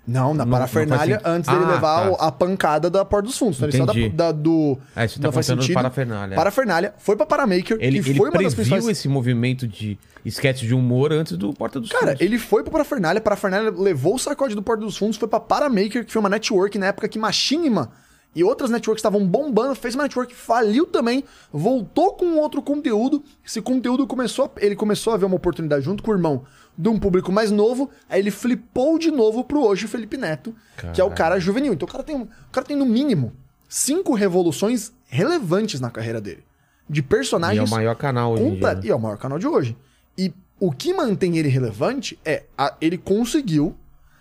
[0.07, 2.27] Não, na Não- parafernália, não antes dele Ah, levar tá.
[2.27, 3.57] a pancada da porta dos fundos.
[3.57, 4.77] Então, ele saiu da, da- do.
[4.95, 5.73] Ah, isso tá não faz sentido.
[5.73, 6.35] parafernália.
[6.35, 8.87] Parafernália, foi pra Paramaker, Ele, que ele foi uma das principais.
[8.87, 12.21] esse movimento de sketch de humor antes do Porta dos Cara, Fundos.
[12.21, 16.05] ele foi pro Parafernália, Parafernália levou o sacode do Porta dos Fundos, foi pra Paramaker,
[16.05, 17.91] que foi uma network na época que Machinima
[18.35, 23.23] e outras networks estavam bombando, fez uma network, faliu também, voltou com outro conteúdo.
[23.45, 26.43] Esse conteúdo começou, a- ele começou a ver uma oportunidade junto com o irmão
[26.77, 30.53] de um público mais novo, aí ele flipou de novo pro hoje Felipe Neto,
[30.93, 31.73] que é o cara juvenil.
[31.73, 33.33] Então o cara tem, o cara tem no mínimo
[33.67, 36.43] cinco revoluções relevantes na carreira dele.
[36.87, 38.51] De E é personagens o maior canal hoje dia,
[38.81, 38.81] né?
[38.87, 39.75] E é o maior canal de hoje.
[40.17, 43.75] E o que mantém ele relevante é a- ele conseguiu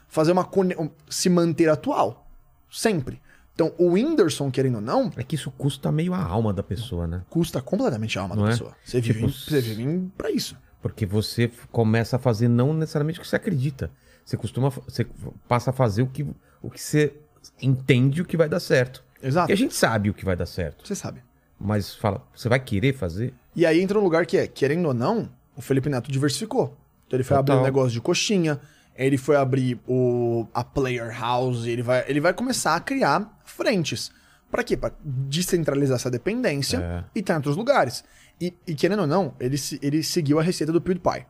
[0.09, 0.45] fazer uma
[0.79, 2.27] um- se manter atual.
[2.71, 3.21] Sempre.
[3.57, 7.07] Então, o Whindersson, querendo ou não, É que isso custa meio a alma da pessoa,
[7.07, 7.23] né?
[7.31, 8.53] custa completamente a alma Não da é?
[8.53, 8.77] pessoa.
[8.85, 10.57] Você vive, Tipo, você vive pra isso.
[10.83, 13.91] Porque você começa a fazer não necessariamente o que você acredita.
[14.25, 14.69] Você costuma.
[14.71, 15.07] Você
[15.49, 16.27] passa a fazer o que,
[16.63, 17.15] o que você
[17.61, 19.03] entende o que vai dar certo.
[19.23, 19.51] Exato.
[19.51, 20.87] E a gente sabe o que vai dar certo.
[20.87, 21.23] Você sabe.
[21.59, 23.33] Mas fala, você vai querer fazer?
[23.55, 26.77] E aí entra um lugar que é, querendo ou não, o Felipe Neto diversificou.
[27.07, 27.57] Então ele foi Total.
[27.57, 28.61] abrir um negócio de coxinha,
[28.97, 34.11] ele foi abrir o, a Player House, ele vai, ele vai começar a criar frentes.
[34.51, 34.77] Pra quê?
[34.77, 37.05] Pra descentralizar essa dependência É.
[37.15, 38.05] e estar em outros lugares.
[38.41, 41.27] E, e querendo ou não, ele, ele seguiu a receita do PewDiePie.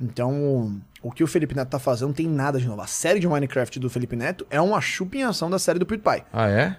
[0.00, 2.82] Então, o que o Felipe Neto tá fazendo tem nada de novo.
[2.82, 6.24] A série de Minecraft do Felipe Neto é uma chupinhação da série do PewDiePie.
[6.32, 6.76] Ah, é?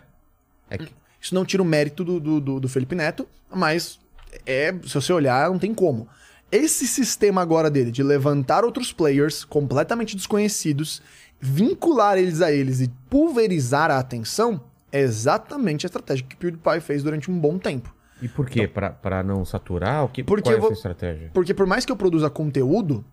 [0.69, 0.93] É que.
[1.19, 3.99] Isso não tira o mérito do, do, do- do Felipe Neto, mas
[4.45, 6.07] é, se você olhar, não tem como.
[6.52, 11.02] Esse sistema agora dele de levantar outros players completamente desconhecidos,
[11.40, 14.61] vincular eles a eles e pulverizar a atenção
[14.91, 17.94] é exatamente a estratégia que o PewDiePie fez durante um bom tempo.
[18.22, 18.68] E por quê?
[18.68, 20.06] Pra, pra não saturar?
[20.06, 21.30] O que, Porque qual é vou- essa estratégia?
[21.34, 23.03] Porque por mais que eu produza conteúdo,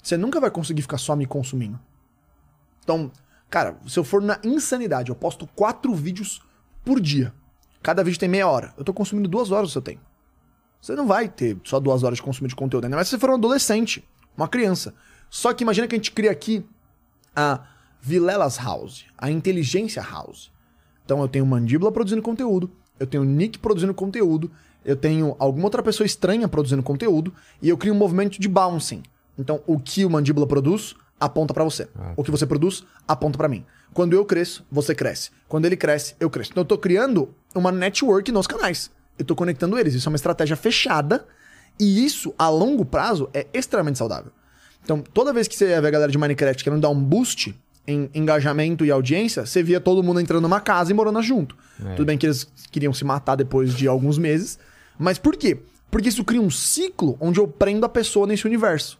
[0.00, 1.80] você nunca vai conseguir ficar só me consumindo.
[2.84, 3.10] Então,
[3.48, 6.42] cara, se eu for na insanidade, eu posto quatro vídeos
[6.84, 7.32] por dia.
[7.82, 8.72] Cada vídeo tem meia hora.
[8.76, 10.02] Eu tô consumindo duas horas do seu tempo.
[10.82, 13.20] Você não vai ter só duas horas de consumo de conteúdo, ainda mais se você
[13.20, 14.04] for um adolescente,
[14.36, 14.92] uma criança.
[15.30, 16.66] Só que imagina que a gente cria aqui
[17.36, 17.60] a
[18.00, 20.50] Vilelas House, a Inteligência House.
[21.04, 22.68] Então eu tenho Mandíbula produzindo conteúdo,
[22.98, 24.50] eu tenho Nick produzindo conteúdo,
[24.84, 27.32] eu tenho alguma outra pessoa estranha produzindo conteúdo,
[27.62, 29.04] e eu crio um movimento de bouncing.
[29.38, 31.88] Então o que o Mandíbula produz, aponta pra você.
[31.96, 33.64] Ah, O que você produz, aponta pra mim.
[33.94, 35.30] Quando eu cresço, você cresce.
[35.46, 36.50] Quando ele cresce, eu cresço.
[36.50, 38.90] Então eu tô criando uma network nos canais.
[39.18, 39.94] Eu tô conectando eles.
[39.94, 41.26] Isso é uma estratégia fechada,
[41.78, 44.32] e isso, a longo prazo, é extremamente saudável.
[44.84, 47.54] Então, toda vez que você ver a galera de Minecraft querendo dar um boost
[47.86, 51.56] em engajamento e audiência, você via todo mundo entrando numa casa e morando junto.
[51.84, 51.94] É.
[51.94, 54.58] Tudo bem que eles queriam se matar depois de alguns meses.
[54.98, 55.60] Mas por quê?
[55.90, 58.98] Porque isso cria um ciclo onde eu prendo a pessoa nesse universo.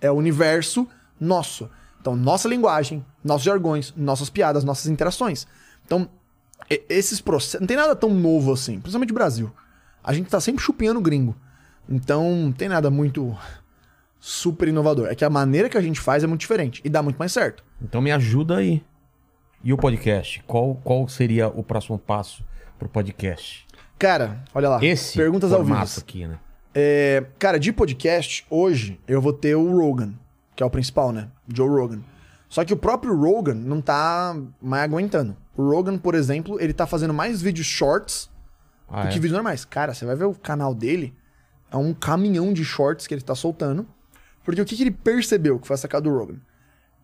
[0.00, 0.86] É o universo
[1.20, 1.70] nosso.
[2.00, 5.46] Então, nossa linguagem, nossos jargões, nossas piadas, nossas interações.
[5.84, 6.08] Então,
[6.88, 7.60] esses processos.
[7.60, 9.50] Não tem nada tão novo assim, principalmente no Brasil.
[10.02, 11.34] A gente tá sempre chupinhando gringo.
[11.88, 13.36] Então, não tem nada muito
[14.20, 15.08] super inovador.
[15.08, 17.32] É que a maneira que a gente faz é muito diferente e dá muito mais
[17.32, 17.64] certo.
[17.80, 18.82] Então me ajuda aí.
[19.62, 20.42] E o podcast?
[20.46, 22.44] Qual, qual seria o próximo passo
[22.78, 23.66] pro podcast?
[23.98, 24.84] Cara, olha lá.
[24.84, 25.76] Esse Perguntas ao vivo.
[25.98, 26.38] aqui, né?
[26.74, 30.14] É, cara, de podcast, hoje eu vou ter o Rogan,
[30.54, 31.28] que é o principal, né?
[31.52, 32.00] Joe Rogan.
[32.48, 35.36] Só que o próprio Rogan não tá mais aguentando.
[35.58, 38.30] O Rogan, por exemplo, ele tá fazendo mais vídeos shorts
[38.88, 39.10] Ah, do é?
[39.10, 39.64] que vídeos normais.
[39.64, 41.12] Cara, você vai ver o canal dele,
[41.68, 43.84] é um caminhão de shorts que ele tá soltando.
[44.44, 46.36] Porque o que, que ele percebeu que foi a sacada do Rogan?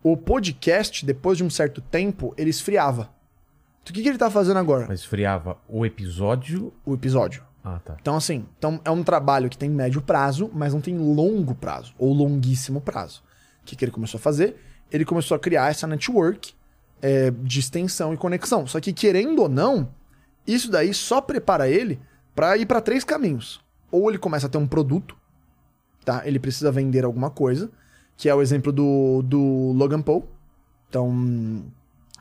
[0.01, 3.09] O podcast, depois de um certo tempo, ele esfriava.
[3.83, 4.85] Então, o que, que ele tá fazendo agora?
[4.87, 6.73] Mas esfriava o episódio.
[6.85, 7.43] O episódio.
[7.61, 7.97] Ah, tá.
[7.99, 11.93] Então, assim, então é um trabalho que tem médio prazo, mas não tem longo prazo,
[11.99, 13.21] ou longuíssimo prazo.
[13.61, 14.55] O que, que ele começou a fazer?
[14.89, 16.53] Ele começou a criar essa network
[17.01, 18.65] é, de extensão e conexão.
[18.67, 19.89] Só que, querendo ou não,
[20.45, 21.99] isso daí só prepara ele
[22.35, 23.61] para ir para três caminhos.
[23.91, 25.15] Ou ele começa a ter um produto,
[26.03, 26.23] tá?
[26.25, 27.69] Ele precisa vender alguma coisa,
[28.17, 30.27] que é o exemplo do, do Logan Paul
[30.95, 31.65] então,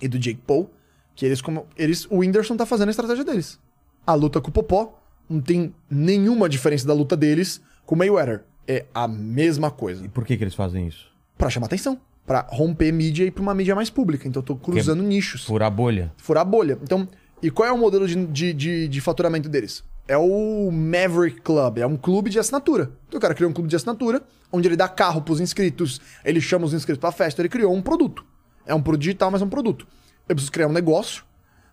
[0.01, 0.69] e do Jake Paul,
[1.15, 3.61] que eles, como, eles o Whindersson tá fazendo a estratégia deles.
[4.05, 8.45] A luta com o Popó não tem nenhuma diferença da luta deles com o Mayweather.
[8.67, 10.05] É a mesma coisa.
[10.05, 11.09] E por que, que eles fazem isso?
[11.39, 12.01] Pra chamar atenção.
[12.27, 14.27] Pra romper mídia e pra uma mídia mais pública.
[14.27, 15.45] Então eu tô cruzando nichos.
[15.45, 16.13] Furar a bolha.
[16.17, 16.79] Furar a bolha.
[16.83, 17.07] Então,
[17.43, 19.85] e qual é o modelo de, de, de, de faturamento deles?
[20.09, 21.79] É o Maverick Club.
[21.79, 22.93] É um clube de assinatura.
[23.09, 26.41] Então o cara criou um clube de assinatura, onde ele dá carro pros inscritos, ele
[26.41, 28.25] chama os inscritos pra festa, ele criou um produto.
[28.67, 29.87] É um produto digital, mas é um produto.
[30.29, 31.25] Eu preciso criar um negócio,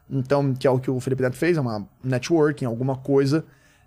[0.09, 3.45] então, que é o que o Felipe Neto fez, é uma networking, alguma coisa.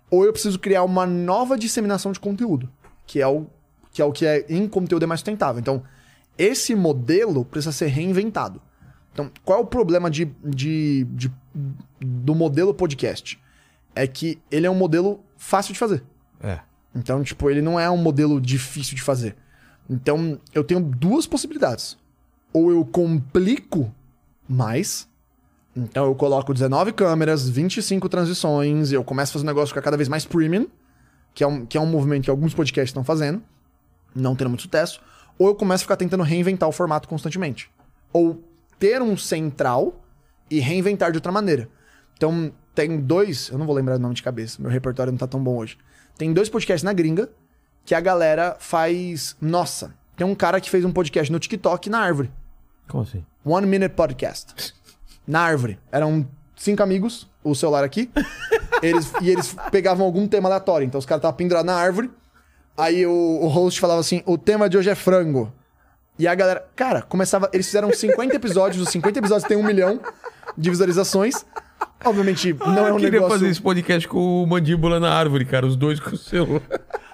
[0.09, 2.69] Ou eu preciso criar uma nova disseminação de conteúdo,
[3.05, 3.45] que é o
[3.91, 5.59] que é, o que é em conteúdo é mais sustentável.
[5.59, 5.81] Então,
[6.37, 8.61] esse modelo precisa ser reinventado.
[9.13, 11.31] Então, qual é o problema de, de, de-
[12.01, 13.39] do modelo podcast?
[13.95, 16.03] É que ele é um modelo fácil de fazer.
[16.41, 16.59] É.
[16.93, 19.35] Então, tipo, ele não é um modelo difícil de fazer.
[19.89, 21.97] Então, eu tenho duas possibilidades.
[22.51, 23.93] Ou eu complico
[24.47, 25.07] mais.
[25.75, 29.81] Então, eu coloco 19 câmeras, 25 transições, eu começo a fazer um negócio que é
[29.81, 30.67] cada vez mais premium,
[31.33, 33.41] que é um, que é um movimento que alguns podcasts estão fazendo,
[34.13, 35.01] não tendo muito sucesso.
[35.37, 37.69] Ou eu começo a ficar tentando reinventar o formato constantemente.
[38.13, 38.41] Ou
[38.79, 40.03] ter um central
[40.49, 41.69] e reinventar de outra maneira.
[42.15, 45.27] Então, tem dois, eu não vou lembrar o nome de cabeça, meu repertório não tá
[45.27, 45.77] tão bom hoje.
[46.17, 47.29] Tem dois podcasts na gringa
[47.83, 49.35] que a galera faz.
[49.39, 52.31] Nossa, tem um cara que fez um podcast no TikTok na árvore.
[52.87, 53.25] Como assim?
[53.43, 54.73] One Minute Podcast.
[55.27, 55.79] Na árvore.
[55.91, 58.09] Eram cinco amigos, o celular aqui.
[58.81, 60.85] Eles, e eles pegavam algum tema aleatório.
[60.85, 62.11] Então os caras estavam pendurados na árvore.
[62.77, 65.51] Aí o, o host falava assim: o tema de hoje é frango.
[66.17, 66.65] E a galera.
[66.75, 67.49] Cara, começava.
[67.53, 69.99] Eles fizeram 50 episódios, os 50 episódios têm um milhão
[70.57, 71.45] de visualizações.
[72.03, 73.33] Obviamente, não é um eu queria negócio.
[73.39, 75.65] fazer esse podcast com o mandíbula na árvore, cara.
[75.65, 76.61] Os dois com o celular.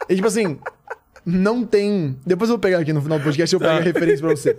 [0.09, 0.59] E tipo assim,
[1.25, 2.17] não tem.
[2.25, 4.35] Depois eu vou pegar aqui no final do podcast e eu pego a referência pra
[4.35, 4.57] você.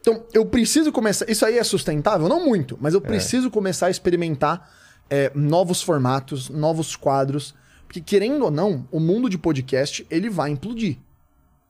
[0.00, 1.24] Então, eu preciso começar.
[1.30, 2.28] Isso aí é sustentável?
[2.28, 4.70] Não muito, mas eu preciso começar a experimentar
[5.08, 7.54] é, novos formatos, novos quadros.
[7.94, 10.98] Porque, querendo ou não, o mundo de podcast ele vai implodir.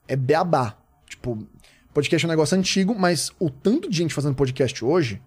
[0.08, 0.74] É beabá.
[1.06, 1.46] Tipo,
[1.92, 5.20] podcast é um negócio antigo, mas o tanto de gente fazendo podcast hoje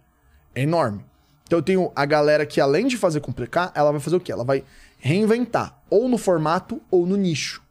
[0.55, 1.05] é enorme.
[1.43, 4.31] Então eu tenho a galera que, além de fazer complicar, ela vai fazer o quê?
[4.31, 4.63] Ela vai
[4.97, 7.61] reinventar, ou no formato ou no nicho.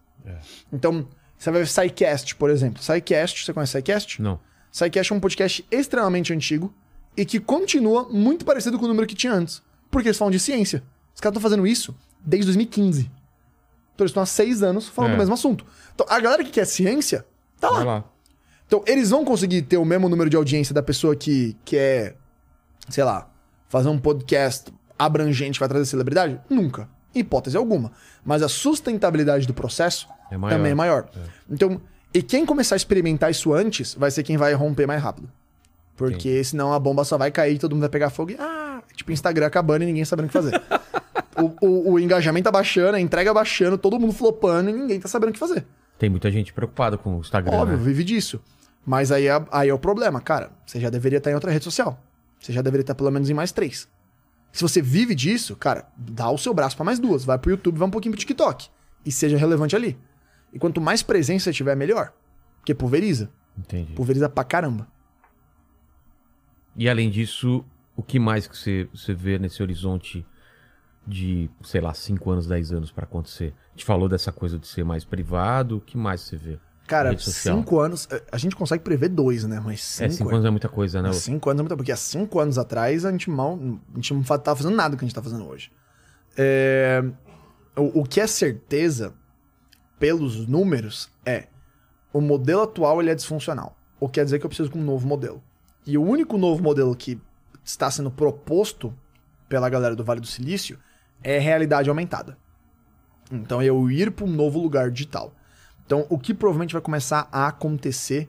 [0.72, 2.80] Então, você vai ver SciCast, por exemplo.
[2.80, 4.22] SciCast, você conhece SciCast?
[4.22, 4.38] Não.
[4.70, 6.72] SciCast é um podcast extremamente antigo
[7.16, 9.60] e que continua muito parecido com o número que tinha antes.
[9.90, 10.84] Porque eles falam de ciência.
[11.12, 11.92] Os caras estão fazendo isso
[12.24, 13.15] desde 2015.
[13.96, 15.14] Então eles estão há seis anos falando É.
[15.14, 15.64] do mesmo assunto.
[15.94, 17.24] Então a galera que quer ciência,
[17.58, 17.82] tá lá.
[17.84, 18.04] Lá.
[18.66, 22.16] Então, eles vão conseguir ter o mesmo número de audiência da pessoa que quer,
[22.88, 23.30] sei lá,
[23.68, 26.40] fazer um podcast abrangente vai trazer celebridade?
[26.50, 26.88] Nunca.
[27.14, 27.92] Hipótese alguma.
[28.24, 30.56] Mas a sustentabilidade do processo É maior.
[30.56, 31.08] também é maior.
[31.48, 31.80] Então,
[32.12, 35.30] e quem começar a experimentar isso antes vai ser quem vai romper mais rápido.
[35.96, 38.36] Porque senão a bomba só vai cair, todo mundo vai pegar fogo e.
[38.38, 40.60] Ah, tipo Instagram acabando e ninguém sabendo o que fazer.
[41.42, 45.08] o, o- o engajamento tá baixando, a entrega baixando, todo mundo flopando e ninguém tá
[45.08, 45.66] sabendo o que fazer.
[45.98, 47.82] Tem muita gente preocupada com o Instagram, Óbvio, né?
[47.84, 48.40] vive disso.
[48.84, 50.50] Mas aí é, aí é o problema, cara.
[50.64, 51.98] Você já deveria estar em outra rede social.
[52.38, 53.88] Você já deveria estar pelo menos em mais três.
[54.52, 57.24] Se você vive disso, cara, dá o seu braço pra mais duas.
[57.24, 58.68] Vai pro YouTube, vai um pouquinho pro TikTok.
[59.04, 59.98] E seja relevante ali.
[60.52, 62.12] E quanto mais presença você tiver, melhor.
[62.58, 63.30] Porque pulveriza.
[63.58, 63.92] Entendi.
[63.94, 64.86] Pulveriza pra caramba.
[66.76, 67.64] E além disso,
[67.96, 70.24] o que mais que você, você vê nesse horizonte
[71.06, 73.54] de, sei lá, 5 anos, 10 anos pra acontecer?
[73.68, 76.58] A gente falou dessa coisa de ser mais privado, o que mais você vê?
[76.86, 77.56] Cara, Rede social.
[77.56, 78.08] cinco anos.
[78.12, 79.60] a- A gente consegue prever dois, né?
[79.64, 81.12] Mas cinco, é, 5 anos é muita coisa, né?
[81.12, 83.58] Cinco anos é muita Porque há cinco anos atrás a gente mal.
[83.92, 85.72] A gente não tava fazendo nada do que a gente tá fazendo hoje.
[86.36, 87.02] É,
[87.76, 89.12] o, o que é certeza,
[89.98, 91.48] pelos números, é.
[92.12, 93.76] o modelo atual ele é disfuncional.
[93.98, 95.42] O que quer dizer que eu preciso de um novo modelo.
[95.84, 97.20] E o único novo modelo que
[97.64, 98.94] está sendo proposto
[99.48, 100.78] pela galera do Vale do Silício
[101.22, 102.36] é realidade aumentada.
[103.30, 105.34] Então eu ir para um novo lugar digital.
[105.84, 108.28] Então o que provavelmente vai começar a acontecer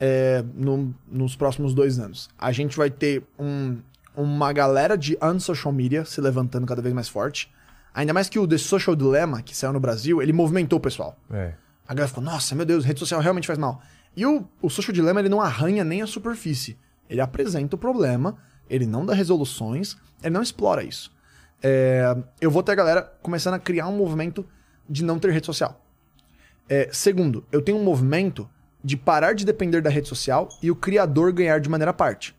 [0.00, 2.28] é, no- nos próximos dois anos?
[2.38, 3.78] A gente vai ter um-
[4.16, 7.52] uma galera de unsocial media se levantando cada vez mais forte.
[7.92, 11.16] Ainda mais que o The Social Dilemma, que saiu no Brasil, ele movimentou o pessoal.
[11.30, 11.54] É.
[11.86, 13.80] A galera ficou, nossa, meu Deus, rede social realmente faz mal.
[14.16, 16.78] E o, o Social Dilemma, ele não arranha nem a superfície.
[17.10, 18.36] Ele apresenta o problema,
[18.70, 21.10] ele não dá resoluções, ele não explora isso.
[21.62, 24.46] É, eu vou ter a galera começando a criar um movimento
[24.88, 25.84] de não ter rede social.
[26.68, 28.48] É, segundo, eu tenho um movimento
[28.82, 32.36] de parar de depender da rede social e o criador ganhar de maneira à parte.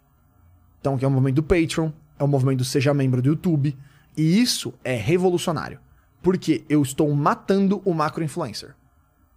[0.80, 3.78] Então, que é o movimento do Patreon, é o movimento do Seja Membro do YouTube.
[4.16, 5.80] E isso é revolucionário.
[6.22, 8.76] Porque eu estou matando o macro-influencer.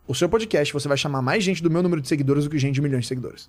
[0.07, 2.59] O seu podcast, você vai chamar mais gente do meu número de seguidores do que
[2.59, 3.49] gente de milhões de seguidores.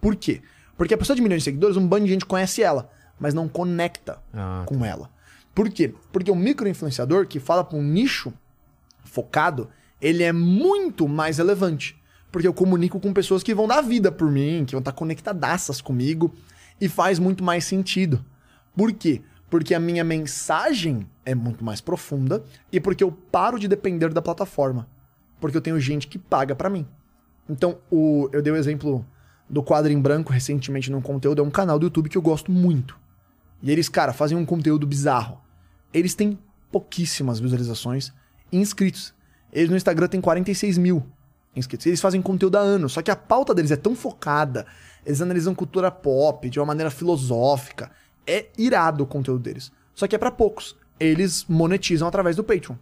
[0.00, 0.40] Por quê?
[0.76, 3.48] Porque a pessoa de milhões de seguidores, um bando de gente conhece ela, mas não
[3.48, 5.10] conecta Ah, com ela.
[5.58, 5.92] Por quê?
[6.12, 8.32] Porque o micro-influenciador que fala para um nicho
[9.02, 9.68] focado,
[10.00, 12.00] ele é muito mais relevante.
[12.30, 15.80] Porque eu comunico com pessoas que vão dar vida por mim, que vão estar conectadaças
[15.80, 16.32] comigo,
[16.80, 18.24] e faz muito mais sentido.
[18.76, 19.20] Por quê?
[19.50, 24.22] Porque a minha mensagem é muito mais profunda e porque eu paro de depender da
[24.22, 24.88] plataforma.
[25.40, 26.86] Porque eu tenho gente que paga pra mim.
[27.50, 29.04] Então, o, eu dei o exemplo
[29.50, 32.52] do quadro em branco recentemente num conteúdo, é um canal do YouTube que eu gosto
[32.52, 32.96] muito.
[33.60, 35.47] E eles, cara, fazem um conteúdo bizarro.
[35.92, 36.38] Eles têm
[36.70, 38.12] pouquíssimas visualizações
[38.52, 39.14] e inscritos.
[39.52, 41.04] Eles no Instagram têm 46 mil
[41.56, 41.86] inscritos.
[41.86, 44.66] Eles fazem conteúdo há anos, só que a pauta deles é tão focada,
[45.04, 47.90] eles analisam cultura pop de uma maneira filosófica.
[48.26, 49.72] É irado o conteúdo deles.
[49.94, 50.76] Só que é pra poucos.
[51.00, 52.76] Eles monetizam através do Patreon.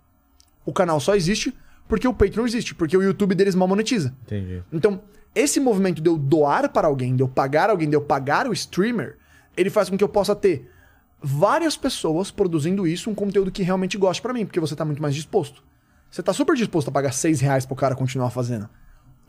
[0.65, 1.57] O canal só existe
[1.89, 4.13] porque o Patreon existe, porque o YouTube deles mal monetiza.
[4.25, 4.63] entendi.
[4.73, 5.01] Então,
[5.35, 8.53] esse movimento de eu doar para alguém, de eu pagar alguém, de eu pagar o
[8.53, 9.17] streamer,
[9.57, 10.69] ele faz com que eu possa ter
[11.23, 15.01] várias pessoas produzindo isso, um conteúdo que realmente goste pra mim, porque você tá muito
[15.03, 15.63] mais disposto.
[16.11, 18.69] Você tá super disposto a pagar 6 reais pro cara continuar fazendo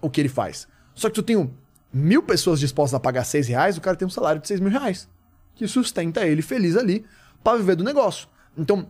[0.02, 0.68] o que ele faz.
[0.94, 1.52] Só que tu tem
[1.92, 4.70] mil pessoas dispostas a pagar 6 reais, o cara tem um salário de 6 mil
[4.72, 5.10] reais.
[5.56, 7.04] Que sustenta ele feliz ali
[7.44, 8.28] pra viver do negócio.
[8.56, 8.88] Então,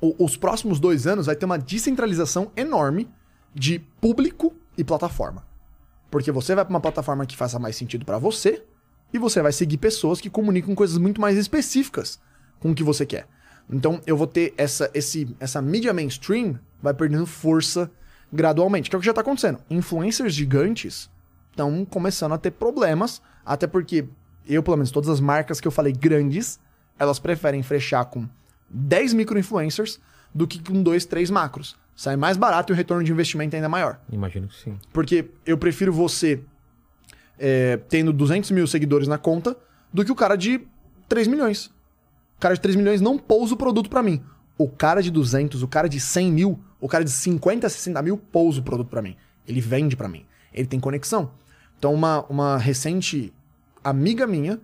[0.00, 3.08] o- os próximos dois anos vai ter uma descentralização enorme
[3.54, 5.46] de público e plataforma.
[6.10, 8.64] Porque você vai pra uma plataforma que faça mais sentido pra você
[9.12, 12.18] e você vai seguir pessoas que comunicam coisas muito mais específicas
[12.60, 13.26] com o que você quer.
[13.68, 17.90] Então eu vou ter essa, esse, essa mídia mainstream vai perdendo força
[18.32, 19.58] gradualmente, que é o que já tá acontecendo.
[19.68, 21.10] Influencers gigantes
[21.50, 24.06] estão começando a ter problemas, até porque
[24.46, 26.58] eu, pelo menos, todas as marcas que eu falei grandes,
[26.98, 28.28] elas preferem fechar com
[28.68, 30.00] 10 micro-influencers
[30.34, 31.76] do que com 2, 3 macros.
[31.94, 34.00] Sai mais barato e o retorno de investimento é ainda maior.
[34.10, 34.78] Imagino que sim.
[34.92, 36.40] Porque eu prefiro você
[37.38, 39.56] é, tendo 200 mil seguidores na conta
[39.92, 40.60] do que o cara de
[41.08, 41.70] 3 milhões.
[42.40, 44.22] O cara de 3 milhões não pousa o produto pra mim.
[44.56, 48.16] O cara de 200, o cara de 100 mil, o cara de 50, 60 mil
[48.16, 49.14] pousa o produto pra mim.
[49.46, 50.24] Ele vende pra mim.
[50.50, 51.32] Ele tem conexão.
[51.78, 53.30] Então, uma, uma recente
[53.84, 54.58] amiga minha,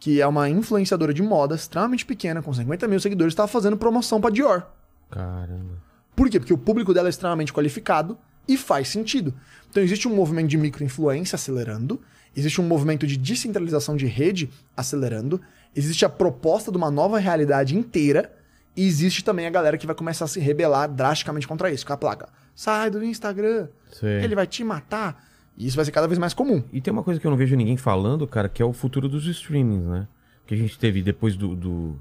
[0.00, 4.22] que é uma influenciadora de moda extremamente pequena, com 50 mil seguidores, estava fazendo promoção
[4.22, 4.66] pra Dior.
[5.10, 5.82] Caramba.
[6.16, 6.40] Por quê?
[6.40, 8.16] Porque o público dela é extremamente qualificado
[8.48, 9.34] e faz sentido.
[9.68, 12.00] Então existe um movimento de microinfluência acelerando,
[12.34, 15.38] existe um movimento de descentralização de rede acelerando,
[15.78, 18.32] existe a proposta de uma nova realidade inteira
[18.76, 21.92] e existe também a galera que vai começar a se rebelar drasticamente contra isso, com
[21.92, 22.28] a placa.
[22.54, 24.22] Sai do Instagram, Sei.
[24.24, 25.24] ele vai te matar.
[25.56, 26.62] E isso vai ser cada vez mais comum.
[26.72, 29.08] E tem uma coisa que eu não vejo ninguém falando, cara, que é o futuro
[29.08, 30.06] dos streamings, né?
[30.46, 31.98] Que a gente teve depois do, do,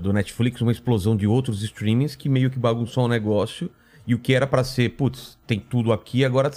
[0.00, 3.70] do Netflix uma explosão de outros streamings que meio que bagunçou o negócio.
[4.06, 6.50] E o que era pra ser, putz, tem tudo aqui, agora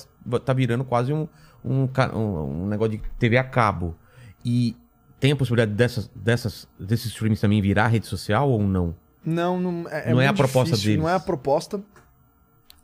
[0.43, 1.27] tá virando quase um,
[1.64, 3.95] um- um negócio de TV a cabo.
[4.43, 4.76] E
[5.19, 8.95] tem a possibilidade dessas, dessas, desses streamings também virar rede social ou não?
[9.25, 11.03] Não, não é, Não é a proposta difícil, deles.
[11.03, 11.81] Não é a proposta.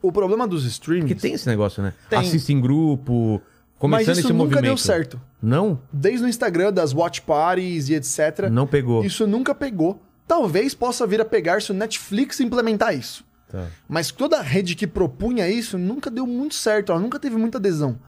[0.02, 1.12] O problema dos streamings.
[1.12, 1.94] Porque tem esse negócio, né?
[2.10, 2.18] Tem.
[2.18, 3.40] Assiste em grupo,
[3.78, 4.64] começando mas isso esse nunca movimento.
[4.64, 5.22] deu certo.
[5.42, 5.80] Não?
[5.94, 8.50] Desde o Instagram, das watch parties e etc.
[8.52, 9.06] Não pegou.
[9.06, 10.02] Isso nunca pegou.
[10.28, 13.24] Talvez possa vir a pegar se o Netflix implementar isso.
[13.52, 13.68] Tá.
[13.88, 18.00] Mas toda rede que propunha isso nunca deu muito certo, ela nunca teve muita adesão.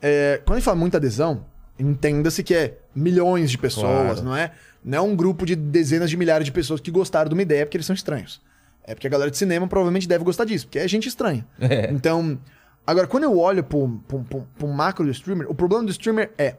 [0.00, 1.46] É, quando a gente fala muita adesão,
[1.78, 4.22] entenda-se que é milhões de pessoas, Claro.
[4.22, 4.52] não é?
[4.84, 7.64] Não é um grupo de dezenas de milhares de pessoas que gostaram de uma ideia
[7.64, 8.40] porque eles são estranhos.
[8.84, 11.46] É porque a galera de cinema provavelmente deve gostar disso, porque é gente estranha.
[11.60, 11.90] É.
[11.92, 12.38] Então,
[12.86, 16.32] agora, quando eu olho pro, pro, pro, pro macro do streamer, o problema do streamer
[16.36, 16.56] é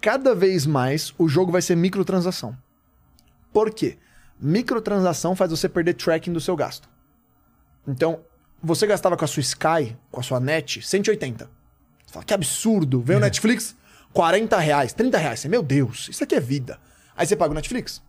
[0.00, 2.56] cada vez mais o jogo vai ser microtransação.
[3.52, 3.98] Por quê?
[4.40, 6.88] Microtransação faz você perder tracking do seu gasto.
[7.86, 8.20] Então,
[8.62, 11.44] você gastava com a sua Sky, com a sua net, 180.
[12.06, 13.00] Você fala, que absurdo.
[13.02, 13.76] Vem o Netflix,
[14.12, 15.40] 40 reais, 30 reais.
[15.40, 16.78] Você, meu Deus, isso aqui é vida.
[17.16, 18.02] Aí você paga o Netflix.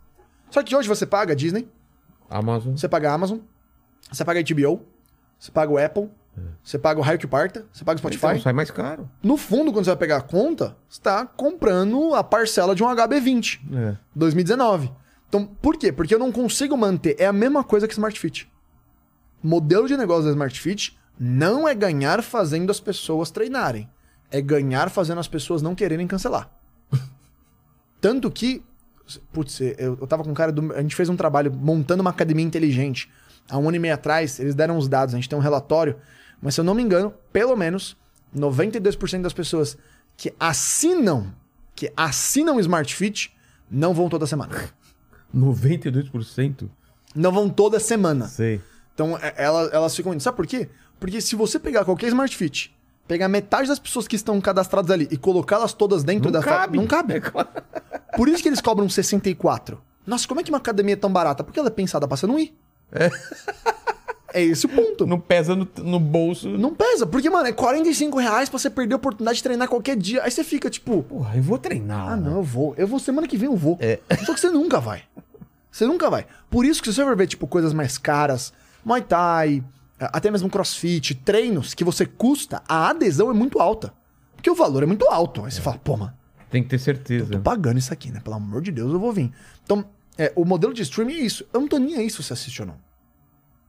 [0.49, 1.67] Só que hoje você paga a Disney,
[2.29, 2.75] Amazon.
[2.75, 3.39] você paga a Amazon,
[4.11, 4.85] você paga a HBO,
[5.39, 6.09] você paga o Apple,
[6.63, 8.25] você paga o raio que parta, você paga o Spotify.
[8.27, 9.09] Então, sai mais caro.
[9.21, 12.87] No fundo, quando você vai pegar a conta, você está comprando a parcela de um
[12.87, 13.59] HB20
[13.93, 13.97] É.
[14.15, 14.91] 2019.
[15.29, 15.91] Então, por quê?
[15.91, 17.15] Porque eu não consigo manter.
[17.19, 18.51] É a mesma coisa que Smart Fit.
[19.43, 23.89] Modelo de negócio da Smart Fit não é ganhar fazendo as pessoas treinarem.
[24.31, 26.49] É ganhar fazendo as pessoas não quererem cancelar.
[27.99, 28.63] Tanto que.
[29.33, 30.71] Putz, eu, eu tava com um cara do.
[30.73, 33.09] A gente fez um trabalho montando uma academia inteligente.
[33.49, 35.97] Há um ano e meio atrás, eles deram os dados, a gente tem um relatório.
[36.41, 37.97] Mas se eu não me engano, pelo menos
[38.35, 39.77] 92% das pessoas
[40.15, 41.33] que assinam,
[41.75, 43.35] que assinam Smart Fit,
[43.69, 44.55] não vão toda semana.
[45.35, 46.69] 92%?
[47.15, 48.27] Não vão toda semana.
[48.27, 48.61] Sei.
[48.93, 50.21] Então é- ela- elas ficam indo.
[50.23, 50.69] Sabe por quê?
[50.99, 52.73] Porque se você pegar qualquer Smart Fit,
[53.11, 56.59] pegar metade das pessoas que estão cadastradas ali e colocá-las todas dentro Não da fa-
[56.59, 56.77] cabe.
[56.77, 57.15] Não cabe.
[58.15, 59.77] Por isso que eles cobram 64.
[60.07, 61.43] Nossa, como é que uma academia é tão barata?
[61.43, 62.55] Porque ela é pensada pra você não ir.
[64.33, 65.01] É, esse o ponto.
[65.05, 65.17] Não...
[65.17, 66.47] Não pesa no, no bolso.
[66.77, 70.23] pesa, porque, mano, é 45 reais pra você perder a oportunidade de treinar qualquer dia.
[70.23, 72.13] Aí você fica, tipo, Porra, eu vou treinar.
[72.13, 72.73] ah, não, eu vou.
[72.77, 73.77] Eu vou semana que vem, eu vou.
[73.81, 73.99] É.
[74.25, 75.03] Só que você nunca vai.
[75.69, 76.25] Você nunca vai.
[76.49, 78.53] Por isso que se você for ver, tipo, coisas mais caras,
[78.85, 79.61] Muay Thai,
[80.13, 83.93] até mesmo CrossFit, treinos que você custa, a adesão é muito alta.
[84.35, 85.45] Porque o valor é muito alto.
[85.45, 86.13] Aí você fala, pô, mano,
[86.49, 87.31] Tem que ter certeza.
[87.33, 88.19] tô pagando isso aqui, né?
[88.19, 89.31] Pelo amor de Deus, eu vou vir.
[89.63, 89.85] Então,
[90.17, 91.45] é, o modelo de streaming é isso.
[91.53, 92.75] Eu não tô nem aí se você assiste ou não.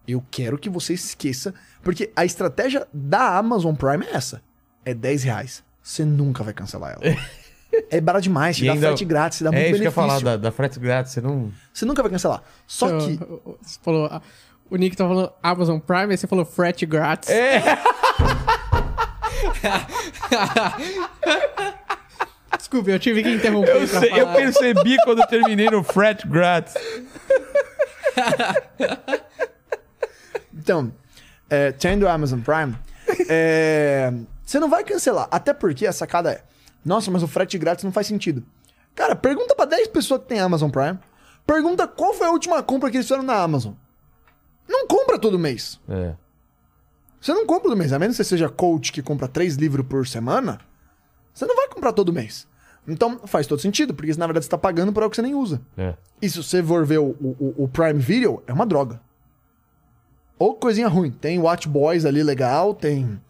[0.09, 4.43] Eu quero que você esqueça, porque a estratégia da Amazon Prime é essa.
[4.85, 5.63] É 10 reais.
[5.83, 7.17] Você nunca vai cancelar ela.
[7.91, 9.87] É barato demais, te E dá ainda- frete grátis, te dá muito É isso que
[9.87, 10.21] eu ia benefício.
[10.21, 11.51] falar, da, da frete grátis, você não...
[11.73, 12.43] Você nunca vai cancelar.
[12.67, 13.17] Só Então, que.
[13.67, 14.11] Você falou.
[14.73, 17.28] O Nick tá falando Amazon Prime, aí você falou frete grátis.
[17.28, 17.61] É.
[22.57, 26.27] Desculpa, eu tive que interromper Eu, pra sei- eu percebi quando eu terminei no frete
[26.27, 26.73] grátis.
[30.55, 30.90] Então,
[31.51, 32.74] é, tendo a Amazon Prime,
[33.28, 34.11] é,
[34.43, 35.28] você não vai cancelar.
[35.31, 36.43] Até porque a sacada é:
[36.82, 38.43] nossa, mas o frete grátis não faz sentido.
[38.94, 40.99] Cara, pergunta pra 10 pessoas que tem Amazon Prime.
[41.47, 43.74] Pergunta qual foi a última compra que eles fizeram na Amazon.
[44.68, 45.80] Não compra todo mês.
[45.89, 46.14] É.
[47.20, 47.93] Você não compra todo mês.
[47.93, 50.60] A menos que você seja coach que compra três livros por semana,
[51.32, 52.48] você não vai comprar todo mês.
[52.86, 55.34] Então faz todo sentido, porque na verdade você tá pagando por algo que você nem
[55.34, 55.60] usa.
[55.76, 55.94] É.
[56.20, 59.01] E se você for ver o, o, o Prime Video, é uma droga.
[60.39, 61.12] Ou coisinha ruim.
[61.12, 63.20] Tem Watch Boys ali legal, tem.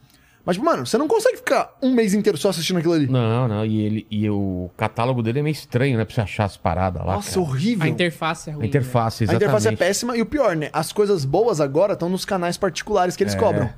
[0.44, 3.06] Mas, mano, você não consegue ficar um mês inteiro só assistindo aquilo ali.
[3.06, 3.64] Não, não.
[3.64, 6.04] E, ele, e o catálogo dele é meio estranho, né?
[6.04, 7.14] Pra você achar as paradas lá.
[7.14, 7.40] Nossa, cara.
[7.42, 7.84] horrível.
[7.86, 8.64] A interface é ruim.
[8.64, 9.44] A interface, A exatamente.
[9.44, 10.68] interface é péssima e o pior, né?
[10.72, 13.38] As coisas boas agora estão nos canais particulares que eles É.
[13.38, 13.70] cobram.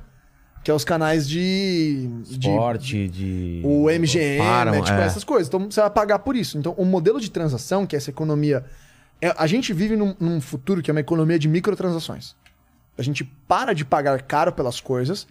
[0.63, 2.09] Que é os canais de.
[2.23, 3.61] de Esporte, de...
[3.63, 5.05] o MGM, Param, é, tipo, é.
[5.05, 5.47] essas coisas.
[5.47, 6.57] Então você vai pagar por isso.
[6.57, 8.65] Então, o modelo de transação, que é essa economia.
[9.21, 12.35] é- a gente vive num, num futuro que é uma economia de microtransações.
[12.97, 15.27] A gente para de pagar caro pelas coisas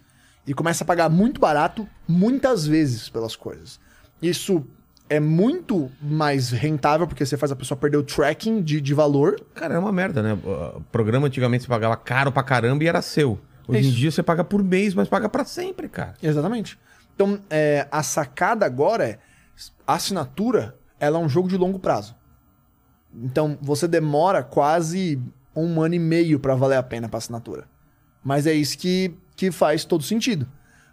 [0.47, 3.79] e começa a pagar muito barato muitas vezes pelas coisas.
[4.21, 4.65] Isso
[5.09, 9.39] é muito mais rentável porque você faz a pessoa perder o tracking de, de valor.
[9.53, 10.33] Cara, é uma merda, né?
[10.33, 13.39] O programa antigamente você pagava caro pra caramba e era seu.
[13.67, 13.97] Hoje em Isso.
[13.97, 16.13] dia você paga por mês, mas paga pra sempre, cara.
[16.21, 16.77] Exatamente.
[17.15, 19.19] Então, é, a sacada agora é
[19.87, 22.15] a assinatura, ela é um jogo de longo prazo.
[23.13, 25.21] Então, você demora quase
[25.55, 27.65] um ano e meio para valer a pena para assinatura.
[28.23, 30.47] Mas é isso que, que faz todo sentido.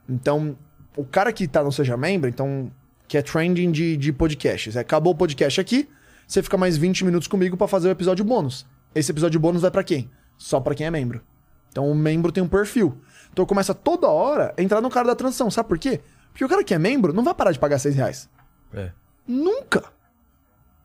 [0.09, 0.57] Então,
[0.97, 2.71] o cara que tá no Seja Membro, então,
[3.07, 5.89] que é trending de, de podcasts, é, acabou o podcast aqui,
[6.27, 8.67] você fica mais 20 minutos comigo para fazer o episódio bônus.
[8.95, 10.11] Esse episódio bônus vai para quem?
[10.37, 11.23] Só para quem é membro.
[11.71, 13.01] Então o membro tem um perfil.
[13.33, 15.51] Então começa toda hora a entrar no cara da transição.
[15.51, 16.01] Sabe por quê?
[16.31, 18.29] Porque o cara que é membro não vai parar de pagar 6 reais.
[18.73, 18.91] É.
[19.27, 19.85] Nunca.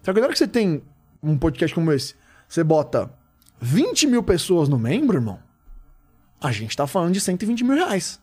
[0.02, 0.82] Só que na hora que você tem
[1.22, 2.16] um podcast como esse,
[2.48, 3.12] você bota
[3.60, 5.40] 20 mil pessoas no membro, irmão,
[6.42, 8.20] a gente tá falando de 120 mil reais.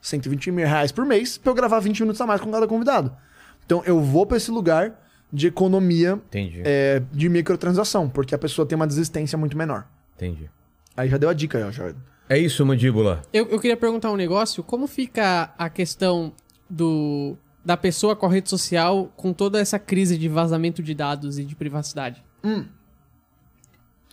[0.00, 3.16] 120 mil reais por mês pra eu gravar 20 minutos a mais com cada convidado.
[3.64, 5.00] Então eu vou pra esse lugar
[5.32, 6.20] de economia
[6.64, 9.86] é, de microtransação, porque a pessoa tem uma desistência muito menor.
[10.16, 10.50] Entendi.
[10.96, 11.98] Aí já deu a dica aí, ó, Jordan.
[12.28, 13.22] É isso, mandíbula.
[13.32, 14.62] Eu, eu queria perguntar um negócio.
[14.62, 16.32] Como fica a questão
[16.68, 21.38] do da pessoa com a rede social com toda essa crise de vazamento de dados
[21.38, 22.24] e de privacidade?
[22.42, 22.68] Essa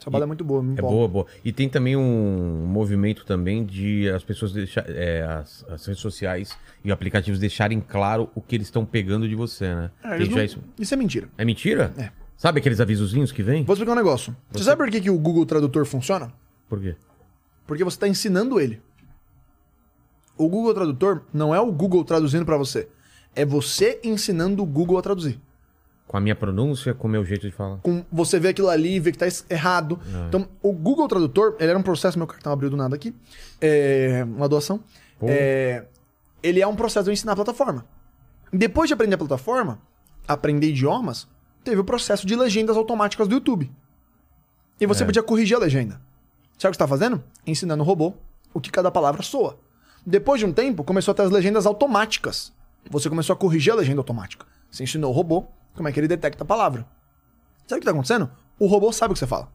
[0.10, 1.26] trabalho é muito boa, me É boa, boa.
[1.44, 6.58] E tem também um movimento também de as pessoas deixar, é, as, as redes sociais
[6.84, 9.92] e aplicativos deixarem claro o que eles estão pegando de você, né?
[10.04, 10.60] É, eles já não- isso.
[10.78, 11.30] Isso é mentira.
[11.38, 11.94] É mentira?
[11.98, 12.12] É.
[12.38, 13.64] Sabe aqueles avisozinhos que vem?
[13.66, 14.36] Vou explicar um negócio.
[14.52, 16.32] Você, sabe por que, que o Google Tradutor funciona?
[16.70, 16.96] Por quê?
[17.68, 18.82] Porque você está ensinando ele.
[20.38, 22.88] O Google Tradutor não é o Google traduzindo pra você.
[23.36, 25.40] É você ensinando o Google a traduzir.
[26.10, 27.78] Com a minha pronúncia, com o meu jeito de falar.
[27.84, 30.00] Com você vê aquilo ali, vê que tá errado.
[30.28, 33.16] Então, o Google Tradutor, ele era um processo, meu cartão abriu do nada aqui.
[33.62, 34.80] É, uma doação.
[35.22, 35.86] É,
[36.42, 37.86] ele é um processo de eu ensinar a plataforma.
[38.52, 39.78] Depois de aprender a plataforma,
[40.28, 41.28] aprender idiomas,
[41.64, 43.72] teve o processo de legendas automáticas do YouTube.
[44.82, 45.06] E você É.
[45.06, 46.02] podia corrigir a legenda.
[46.58, 47.24] Sabe o que você tá fazendo?
[47.46, 48.16] Ensinando o robô
[48.52, 49.60] o que cada palavra soa.
[50.04, 52.52] Depois de um tempo, começou a ter as legendas automáticas.
[52.90, 54.48] Você começou a corrigir a legenda automática.
[54.72, 55.46] Você ensinou o robô
[55.76, 56.86] como é que ele detecta a palavra.
[57.68, 58.30] Sabe o que tá acontecendo?
[58.60, 59.52] O robô sabe o que você fala.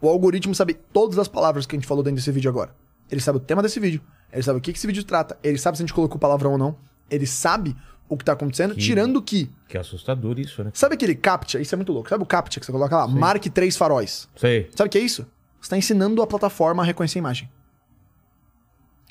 [0.00, 2.74] O algoritmo sabe todas as palavras que a gente falou dentro desse vídeo agora.
[3.10, 4.00] Ele sabe o tema desse vídeo.
[4.32, 5.38] Ele sabe o que esse vídeo trata.
[5.42, 6.76] Ele sabe se a gente colocou palavrão ou não.
[7.10, 7.76] Ele sabe
[8.08, 9.50] o que tá acontecendo, Que- tirando que.
[9.68, 10.70] Que assustador isso, né?
[10.74, 11.60] Sabe aquele CAPTCHA?
[11.60, 12.08] Isso é muito louco.
[12.08, 13.06] Sabe o CAPTCHA que você coloca lá?
[13.08, 14.28] Marque três faróis.
[14.36, 14.68] Sei.
[14.76, 15.22] Sabe o que é isso?
[15.60, 17.48] Você está ensinando a plataforma a reconhecer a imagem.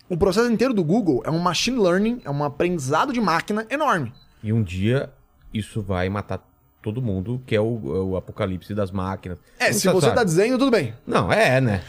[0.07, 4.14] O processo inteiro do Google é um machine learning, é um aprendizado de máquina enorme.
[4.43, 5.11] E um dia
[5.57, 6.45] isso vai matar
[6.82, 9.38] todo mundo, que é o, é o apocalipse das máquinas.
[9.60, 10.18] É, se você sabe.
[10.18, 10.94] tá dizendo, tudo bem.
[11.07, 11.82] Não, é, né?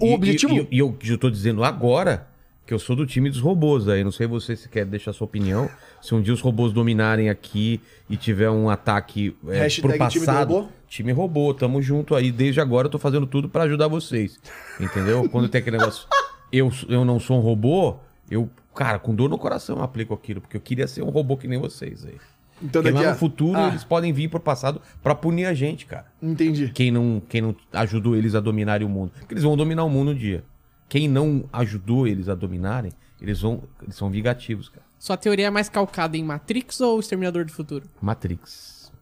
[0.00, 0.52] O E- objetivo.
[0.54, 2.26] E, e- e eu já tô dizendo agora
[2.66, 4.02] que eu sou do time dos robôs aí.
[4.04, 5.68] Não sei você se quer deixar sua opinião.
[6.02, 7.80] Se um dia os robôs dominarem aqui
[8.10, 10.54] e tiver um ataque é, Hashtag pro time do passado.
[10.54, 10.68] robô?
[10.88, 12.30] Time robô, tamo junto aí.
[12.30, 14.38] Desde agora eu tô fazendo tudo pra ajudar vocês.
[14.80, 15.28] Entendeu?
[15.28, 16.06] Quando tem aquele negócio.
[16.52, 17.96] Eu, eu não sou um robô,
[18.30, 20.40] eu, cara, com dor no coração eu aplico aquilo.
[20.40, 22.14] Porque eu queria ser um robô que nem vocês aí.
[22.62, 23.12] então Porque daqui lá a...
[23.14, 26.70] no futuro Ah, eles podem vir pro passado pra punir a gente, cara Entendi.
[26.72, 29.12] quem não, quem não ajudou eles a dominarem o mundo.
[29.18, 30.44] Porque eles vão dominar o mundo um dia.
[30.88, 33.62] Quem não ajudou eles a dominarem, eles vão.
[33.82, 34.86] Eles são vingativos, cara.
[34.98, 37.88] Sua teoria é mais calcada em Matrix ou Exterminador do Futuro?
[38.00, 38.92] Matrix.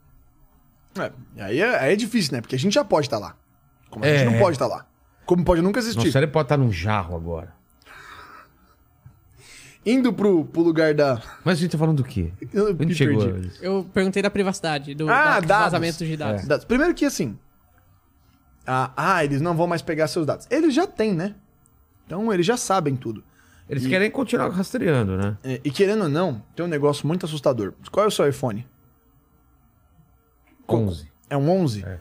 [0.98, 2.40] É, aí, é, aí é difícil, né?
[2.40, 3.36] Porque a gente já pode estar lá.
[3.90, 4.24] Como a gente É.
[4.30, 4.86] não pode estar lá.
[5.26, 6.12] Como pode nunca Nosso existir.
[6.12, 7.52] cérebro pode estar num jarro agora.
[9.86, 11.20] Indo pro, pro lugar da.
[11.44, 12.32] Mas a gente tá falando do quê?
[12.52, 13.22] Eu Onde me chegou?
[13.24, 13.50] perdi.
[13.60, 15.64] Eu perguntei da privacidade, do Ah, da- dados.
[15.64, 16.46] vazamento de dados.
[16.46, 16.64] Dados.
[16.64, 17.38] Primeiro que assim.
[18.66, 20.46] Ah, ah, eles não vão mais pegar seus dados.
[20.50, 21.34] Eles já têm, né?
[22.06, 23.22] Então eles já sabem tudo.
[23.68, 25.36] Eles E- querem continuar rastreando, né?
[25.44, 27.74] É, E querendo ou não, tem um negócio muito assustador.
[27.90, 28.66] Qual é o seu iPhone?
[30.66, 31.08] Co- 11.
[31.28, 31.84] É um 11?
[31.84, 31.98] É.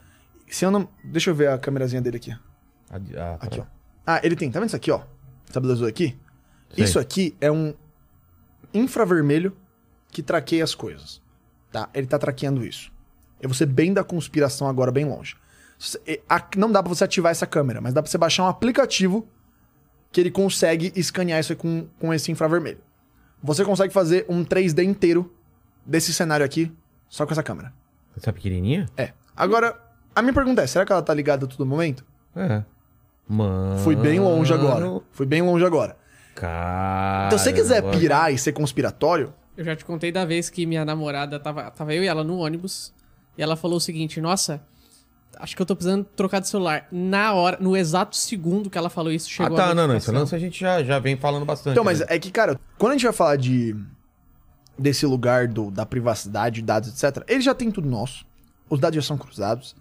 [0.49, 0.87] Se eu não.
[1.03, 2.31] Deixa eu ver a câmerazinha dele aqui.
[2.31, 2.39] A-
[3.21, 3.65] a- Aqui, ó.
[4.05, 4.49] Ah, ele tem.
[4.51, 5.01] Tá vendo isso aqui, ó?
[5.49, 6.17] Essa aqui?
[6.73, 6.83] Sei.
[6.85, 7.73] Isso aqui é um
[8.73, 9.55] infravermelho
[10.11, 11.21] que traqueia as coisas.
[11.71, 11.89] Tá?
[11.93, 12.91] Ele tá traqueando isso.
[13.41, 15.35] Eu vou ser bem da conspiração agora, bem longe.
[16.29, 19.27] A- Não dá pra você ativar essa câmera, mas dá pra você baixar um aplicativo
[20.11, 22.77] que ele consegue escanear isso aí com, com esse infravermelho.
[23.41, 25.33] Você consegue fazer um 3D inteiro
[25.85, 26.71] desse cenário aqui
[27.09, 27.73] só com essa câmera.
[28.15, 28.87] Essa pequenininha?
[28.95, 29.11] É.
[29.35, 29.77] Agora,
[30.15, 32.05] a minha pergunta é: será que ela tá ligada a todo momento?
[32.35, 32.63] É.
[33.27, 33.79] Mano.
[33.79, 35.01] Fui bem longe agora.
[35.11, 35.97] Fui bem longe agora.
[36.47, 37.27] Cara.
[37.27, 40.49] Então, se você quiser agora- pirar e ser conspiratório, Eu já te contei da vez
[40.49, 42.91] que minha namorada tava, tava eu e ela no ônibus
[43.37, 44.61] e ela falou o seguinte: Nossa,
[45.39, 46.87] acho que eu tô precisando trocar de celular.
[46.91, 49.93] Na hora, no exato segundo que ela falou isso, Ah, chegou tá, a não, não.
[49.93, 50.19] Notificação.
[50.21, 51.73] lance a gente já, já vem falando bastante.
[51.73, 52.07] Então, mas né?
[52.09, 53.75] é que, cara, quando a gente vai falar de
[54.77, 58.25] desse lugar do, da privacidade, dados, etc., ele já tem tudo nosso.
[58.69, 59.75] Os dados já são cruzados.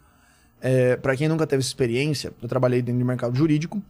[0.60, 3.82] É, para quem nunca teve essa experiência, eu trabalhei dentro do mercado jurídico.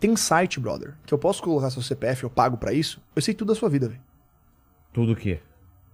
[0.00, 3.00] Tem site, brother, que eu posso colocar seu CPF, eu pago pra isso.
[3.14, 4.00] Eu sei tudo da sua vida, velho.
[4.92, 5.40] Tudo o quê?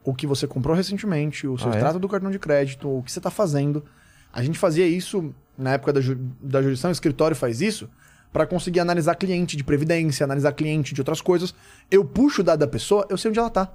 [0.04, 1.74] O que você comprou recentemente, o seu Ah, é?
[1.76, 3.84] extrato do cartão de crédito, o que você tá fazendo.
[4.32, 7.90] A gente fazia isso na época da, ju da jurisdição, o escritório faz isso
[8.32, 11.54] pra conseguir analisar cliente de previdência, analisar cliente de outras coisas.
[11.90, 13.72] Eu puxo o dado da pessoa, eu sei onde ela tá.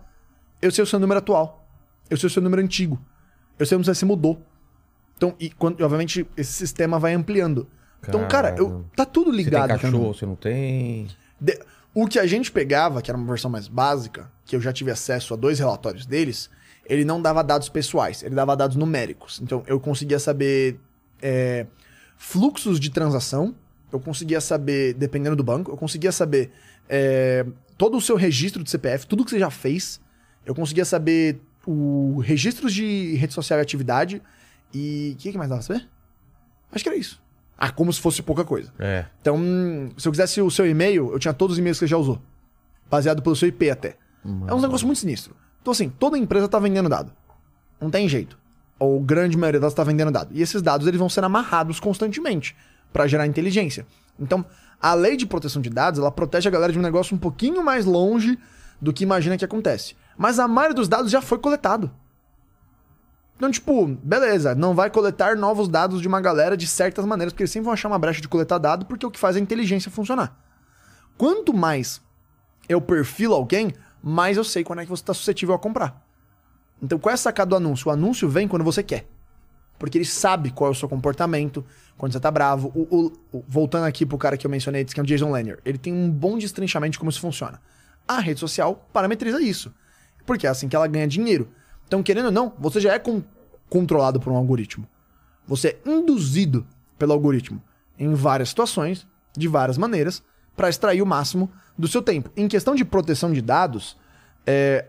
[0.61, 1.67] Eu sei o seu número atual.
[2.09, 3.01] Eu sei o seu número antigo.
[3.59, 4.41] Eu sei onde você se mudou.
[5.17, 7.67] Então, e quando, e, obviamente, esse sistema vai ampliando.
[8.07, 9.67] Então, cara, eu, tá tudo Você tem ligado.
[9.79, 11.07] cachorro, você não tem.
[11.39, 11.59] De-
[11.93, 14.91] O que a gente pegava, que era uma versão mais básica, que eu já tive
[14.91, 16.49] acesso a dois relatórios deles,
[16.85, 19.39] ele não dava dados pessoais, ele dava dados numéricos.
[19.41, 20.79] Então eu conseguia saber
[21.21, 21.65] é,
[22.17, 23.53] fluxos de transação,
[23.91, 26.51] eu conseguia saber, dependendo do banco, eu conseguia saber
[26.89, 27.45] é,
[27.77, 29.99] todo o seu registro de CPF, tudo que você já fez,
[30.45, 34.21] eu conseguia saber o registros de rede social e atividade
[34.73, 35.11] e.
[35.13, 35.87] O que, que mais dava pra saber?
[36.71, 37.21] Acho que era isso.
[37.63, 38.73] Ah, como se fosse pouca coisa.
[38.79, 39.05] É.
[39.21, 39.39] Então,
[39.95, 42.19] se eu quisesse o seu e-mail, eu tinha todos os e-mails que você já usou.
[42.89, 43.97] Baseado pelo seu IP até.
[44.47, 45.35] É um negócio muito sinistro.
[45.61, 47.11] Então, assim, toda empresa tá vendendo dado.
[47.79, 48.35] Não tem jeito.
[48.79, 50.29] Ou grande maioria delas tá vendendo dado.
[50.33, 52.55] E esses dados eles vão ser amarrados constantemente
[52.91, 53.85] para gerar inteligência.
[54.19, 54.43] Então,
[54.81, 57.63] a lei de proteção de dados, ela protege a galera de um negócio um pouquinho
[57.63, 58.39] mais longe
[58.81, 59.95] do que imagina que acontece.
[60.17, 61.91] Mas a maioria dos dados já foi coletado.
[63.41, 67.41] Então, tipo, beleza, não vai coletar novos dados de uma galera de certas maneiras, porque
[67.41, 69.89] eles sempre vão achar uma brecha de coletar dado, porque o que faz a inteligência
[69.89, 70.37] funcionar.
[71.17, 71.99] Quanto mais
[72.69, 73.73] eu perfilo alguém,
[74.03, 76.05] mais eu sei quando é que você está suscetível a comprar.
[76.79, 77.89] Então, qual é a sacada do anúncio?
[77.89, 79.07] O anúncio vem quando você quer.
[79.79, 81.65] Porque ele sabe qual é o seu comportamento,
[81.97, 82.71] quando você tá bravo.
[82.75, 85.57] O, o- o- voltando aqui pro cara que eu mencionei, que é o Jason Lanier.
[85.65, 87.59] Ele tem um bom destrinchamento de como isso funciona.
[88.07, 89.73] A rede social parametriza isso.
[90.27, 91.49] Porque é assim que ela ganha dinheiro.
[91.91, 93.21] Então, querendo ou não, você já é con-
[93.69, 94.87] controlado por um algoritmo.
[95.45, 96.65] Você é induzido
[96.97, 97.61] pelo algoritmo
[97.99, 99.05] em várias situações,
[99.35, 100.23] de várias maneiras,
[100.55, 102.29] para extrair o máximo do seu tempo.
[102.37, 103.97] Em questão de proteção de dados,
[104.47, 104.85] é,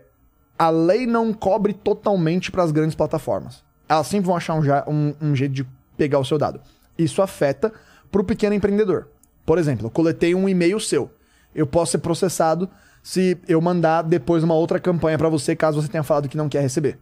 [0.57, 3.65] a lei não cobre totalmente para as grandes plataformas.
[3.89, 5.67] Elas sempre vão achar um, um- um jeito de
[5.97, 6.61] pegar o seu dado.
[6.97, 7.69] Isso afeta
[8.09, 9.09] para o pequeno empreendedor.
[9.45, 11.11] Por exemplo, eu coletei um e-mail seu.
[11.53, 12.69] Eu posso ser processado
[13.03, 16.47] se eu mandar depois uma outra campanha para você, caso você tenha falado que não
[16.49, 16.97] quer receber.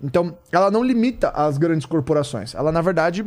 [0.00, 2.54] Então, ela não limita as grandes corporações.
[2.54, 3.26] Ela, na verdade,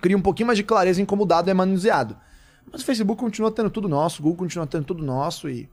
[0.00, 2.16] cria um pouquinho mais de clareza em como o dado é manuseado.
[2.70, 5.68] Mas o Facebook continua tendo tudo nosso, o Google continua tendo tudo nosso e.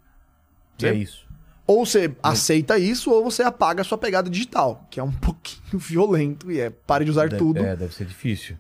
[0.80, 1.28] E é isso.
[1.66, 5.80] Ou você aceita isso, ou você apaga a sua pegada digital, que é um pouquinho
[5.80, 7.60] violento e é pare de usar Deve- tudo.
[7.60, 8.58] É, deve ser difícil.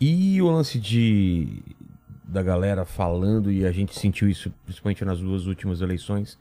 [0.00, 1.60] E o lance de
[2.28, 6.38] da galera falando, e a gente sentiu isso principalmente nas duas últimas eleições,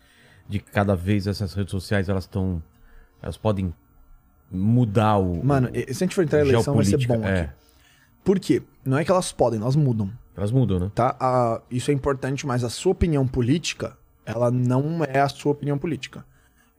[0.48, 2.62] de que cada vez essas redes sociais elas estão.
[3.22, 3.74] Elas podem
[4.52, 5.44] mudar o.
[5.44, 7.28] Mano, se a gente for entrar em eleição, vai ser bom aqui.
[7.28, 7.54] é.
[8.24, 8.62] Por quê?
[8.86, 10.92] Não é que elas podem, elas mudam, Elas mudam, né?
[10.94, 11.16] tá?
[11.20, 15.78] A- isso é importante, mas a sua opinião política, ela não é a sua opinião
[15.78, 16.26] política.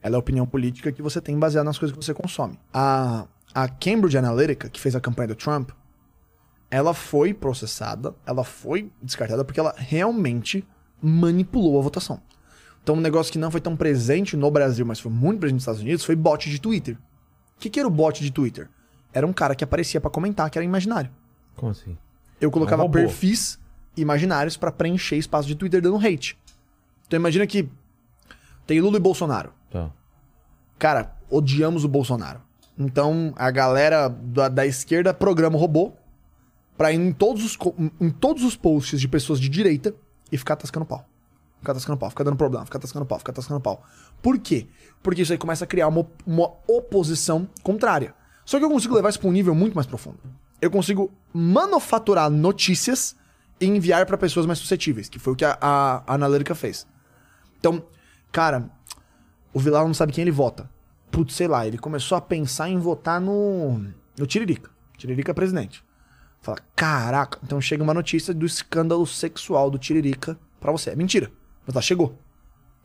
[0.01, 2.57] Ela é a opinião política que você tem baseada nas coisas que você consome.
[2.71, 5.71] A, a Cambridge Analytica, que fez a campanha do Trump,
[6.71, 10.65] ela foi processada, ela foi descartada porque ela realmente
[11.01, 12.21] manipulou a votação.
[12.83, 15.63] Então, um negócio que não foi tão presente no Brasil, mas foi muito presente nos
[15.63, 16.95] Estados Unidos, foi bot de Twitter.
[16.95, 18.69] O que, que era o bot de Twitter?
[19.13, 21.11] Era um cara que aparecia pra comentar que era imaginário.
[21.55, 21.97] Como assim?
[22.39, 22.93] Eu colocava robô.
[22.93, 23.59] perfis
[23.97, 26.37] imaginários pra preencher espaço de Twitter dando hate.
[27.05, 27.69] Então imagina que
[28.65, 29.51] tem Lula e Bolsonaro.
[29.69, 29.91] Tá.
[30.77, 32.39] Cara, odiamos o Bolsonaro.
[32.77, 35.91] Então a galera da, da esquerda programa o robô
[36.79, 37.57] pra ir em todos, os,
[37.99, 39.93] em todos os posts de pessoas de direita
[40.31, 41.05] e ficar tascando pau.
[41.57, 43.83] Ficar tascando pau, ficar dando problema, ficar tascando pau, ficar tascando pau.
[44.21, 44.65] Por quê?
[45.03, 48.15] Porque isso aí começa a criar uma, uma oposição contrária.
[48.45, 50.19] Só que eu consigo levar isso pra um nível muito mais profundo.
[50.61, 53.13] Eu consigo manufaturar notícias
[53.59, 56.87] e enviar pra pessoas mais suscetíveis, que foi o que a, a, a fez.
[57.59, 57.83] Então,
[58.31, 58.71] cara,
[59.53, 60.69] o Vilar não sabe quem ele vota.
[61.11, 63.79] Putz, sei lá, ele começou a pensar em votar no,
[64.17, 64.71] no Tiririca.
[64.97, 65.83] Tiririca é presidente.
[66.41, 70.91] Fala, caraca, então chega uma notícia do escândalo sexual do Tiririca pra você.
[70.91, 71.29] É mentira.
[71.67, 72.15] Mas ela chegou.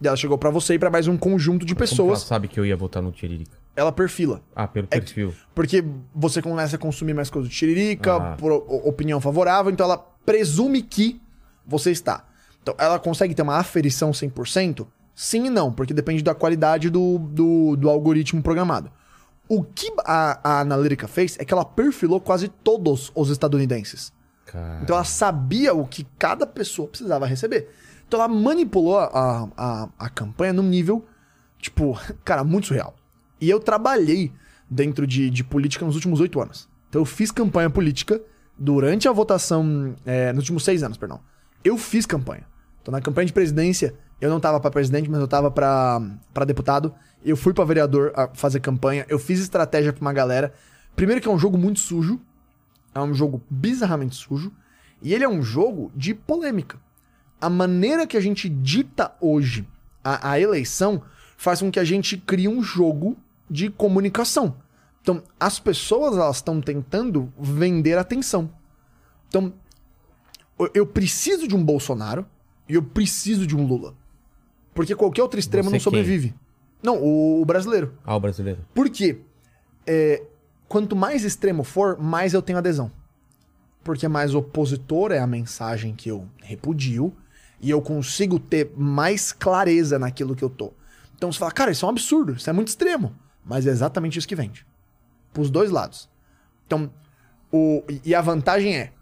[0.03, 2.21] E ela chegou pra você e pra mais um conjunto de Como que ela pessoas.
[2.23, 3.57] sabe que eu ia votar no Tiririca?
[3.77, 4.41] Ela perfila.
[4.55, 5.35] Ah, pelo É que- perfil.
[5.55, 8.37] Porque você começa a consumir mais coisas do Tiririca, Ah.
[8.37, 11.21] por opinião favorável, então ela presume que
[11.67, 12.25] você está.
[12.63, 14.87] Então ela consegue ter uma aferição 100%?
[15.15, 18.91] Sim e não, porque depende da qualidade do, do, do algoritmo programado.
[19.49, 24.13] O que a, a Analytica fez é que ela perfilou quase todos os estadunidenses.
[24.47, 24.81] Cara.
[24.83, 27.69] Então ela sabia o que cada pessoa precisava receber.
[28.07, 31.05] Então ela manipulou a, a, a campanha num nível,
[31.59, 32.95] tipo, cara, muito surreal.
[33.41, 34.33] E eu trabalhei
[34.71, 36.69] dentro de, de política nos últimos oito anos.
[36.89, 38.21] Então eu fiz campanha política
[38.57, 41.21] durante a votação, é, nos últimos seis anos, perdão.
[41.63, 42.47] Eu fiz campanha.
[42.81, 46.95] Então na campanha de presidência, eu não tava pra presidente, mas eu tava pra deputado.
[47.25, 49.05] Eu fui pra vereador a fazer campanha.
[49.09, 50.53] Eu fiz estratégia pra uma galera.
[50.95, 52.21] Primeiro que é um jogo muito sujo.
[52.95, 54.53] É um jogo bizarramente sujo.
[55.03, 56.79] E ele é um jogo de polêmica.
[57.41, 59.69] A maneira que a gente dita hoje
[60.03, 61.03] a, a eleição
[61.37, 63.17] faz com que a gente crie um jogo
[63.51, 64.57] de comunicação.
[65.03, 68.51] Então, as pessoas elas estão tentando vender atenção.
[69.29, 69.53] Então,
[70.73, 72.27] eu preciso de um Bolsonaro
[72.69, 73.95] e eu preciso de um Lula.
[74.75, 75.83] Porque qualquer outro extremo Você não quem?
[75.83, 76.35] sobrevive.
[76.83, 77.95] Não, o, o brasileiro.
[78.05, 78.61] Ah, o brasileiro.
[78.75, 79.21] Por quê?
[79.87, 80.23] É,
[80.69, 82.91] quanto mais extremo for, mais eu tenho adesão.
[83.83, 87.15] Porque mais opositor é a mensagem que eu repudio
[87.61, 90.73] e eu consigo ter mais clareza naquilo que eu tô.
[91.17, 93.15] Então você fala, cara, isso é um absurdo, isso é muito extremo.
[93.45, 94.67] Mas é exatamente isso que vende.
[95.33, 96.09] Pros dois lados.
[96.67, 96.91] Então,
[97.53, 98.93] o, e a vantagem é,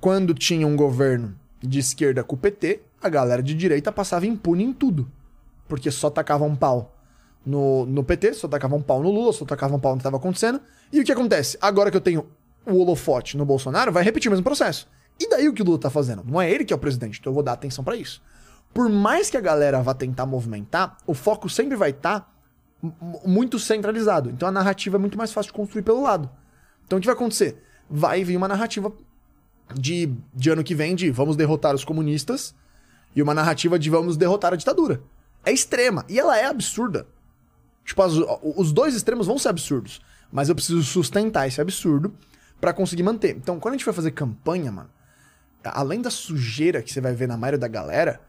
[0.00, 4.64] quando tinha um governo de esquerda com o PT, a galera de direita passava impune
[4.64, 5.10] em tudo.
[5.68, 6.94] Porque só tacava um pau
[7.44, 10.00] no, no PT, só tacava um pau no Lula, só tacava um pau no que
[10.00, 10.60] estava acontecendo.
[10.92, 11.58] E o que acontece?
[11.60, 12.26] Agora que eu tenho
[12.66, 14.88] o holofote no Bolsonaro, vai repetir o mesmo processo.
[15.18, 16.24] E daí o que o Lula tá fazendo?
[16.24, 18.22] Não é ele que é o presidente, então eu vou dar atenção pra isso.
[18.72, 22.32] Por mais que a galera vá tentar movimentar, o foco sempre vai estar
[23.24, 24.30] muito centralizado.
[24.30, 26.28] Então a narrativa é muito mais fácil de construir pelo lado.
[26.86, 27.62] Então o que vai acontecer?
[27.88, 28.92] Vai vir uma narrativa
[29.74, 32.54] de, de ano que vem de vamos derrotar os comunistas
[33.14, 35.02] e uma narrativa de vamos derrotar a ditadura.
[35.44, 36.04] É extrema.
[36.08, 37.06] E ela é absurda.
[37.84, 38.12] Tipo, as-
[38.56, 40.00] os dois extremos vão ser absurdos.
[40.30, 42.14] Mas eu preciso sustentar esse absurdo
[42.60, 43.36] pra conseguir manter.
[43.36, 44.90] Então, quando a gente vai fazer campanha, mano,
[45.64, 48.20] além da sujeira que você vai ver na maioria da galera,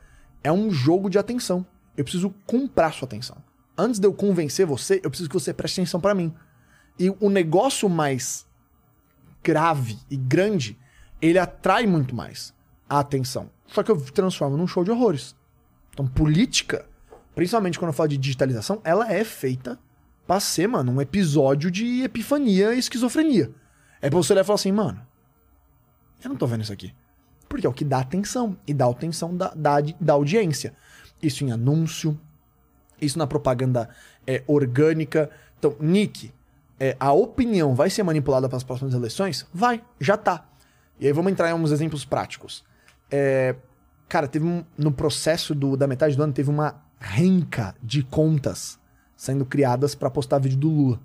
[0.44, 1.66] é um jogo de atenção.
[1.96, 3.38] Eu preciso comprar sua atenção.
[3.78, 6.34] Antes de eu convencer você, eu preciso que você preste atenção pra mim.
[7.00, 8.46] E o negócio mais
[9.44, 10.78] grave e grande,
[11.22, 12.54] ele atrai muito mais
[12.90, 13.50] a atenção.
[13.68, 15.36] Só que eu transformo num show de horrores.
[15.92, 16.86] Então, política,
[17.36, 19.80] principalmente quando eu falo de digitalização, ela é feita
[20.26, 23.52] pra ser, mano, um episódio de epifania e esquizofrenia.
[24.02, 25.02] É pra você olhar e falar assim, mano,
[26.24, 26.94] eu não tô vendo isso aqui.
[27.50, 28.58] Porque é o que dá atenção.
[28.66, 30.74] E dá atenção da, da, da audiência.
[31.22, 32.20] Isso em anúncio,
[33.00, 33.90] isso na propaganda
[34.26, 35.30] é, orgânica.
[35.60, 36.34] Então, Nick,
[36.80, 39.46] é, a opinião vai ser manipulada para as próximas eleições?
[39.54, 40.46] Vai, já tá.
[41.00, 42.64] E aí vamos entrar em uns exemplos práticos.
[43.12, 43.56] É,
[44.10, 48.80] cara, teve um, no processo do- da metade do ano, teve uma renca de contas
[49.16, 51.00] sendo criadas para postar vídeo do Lula.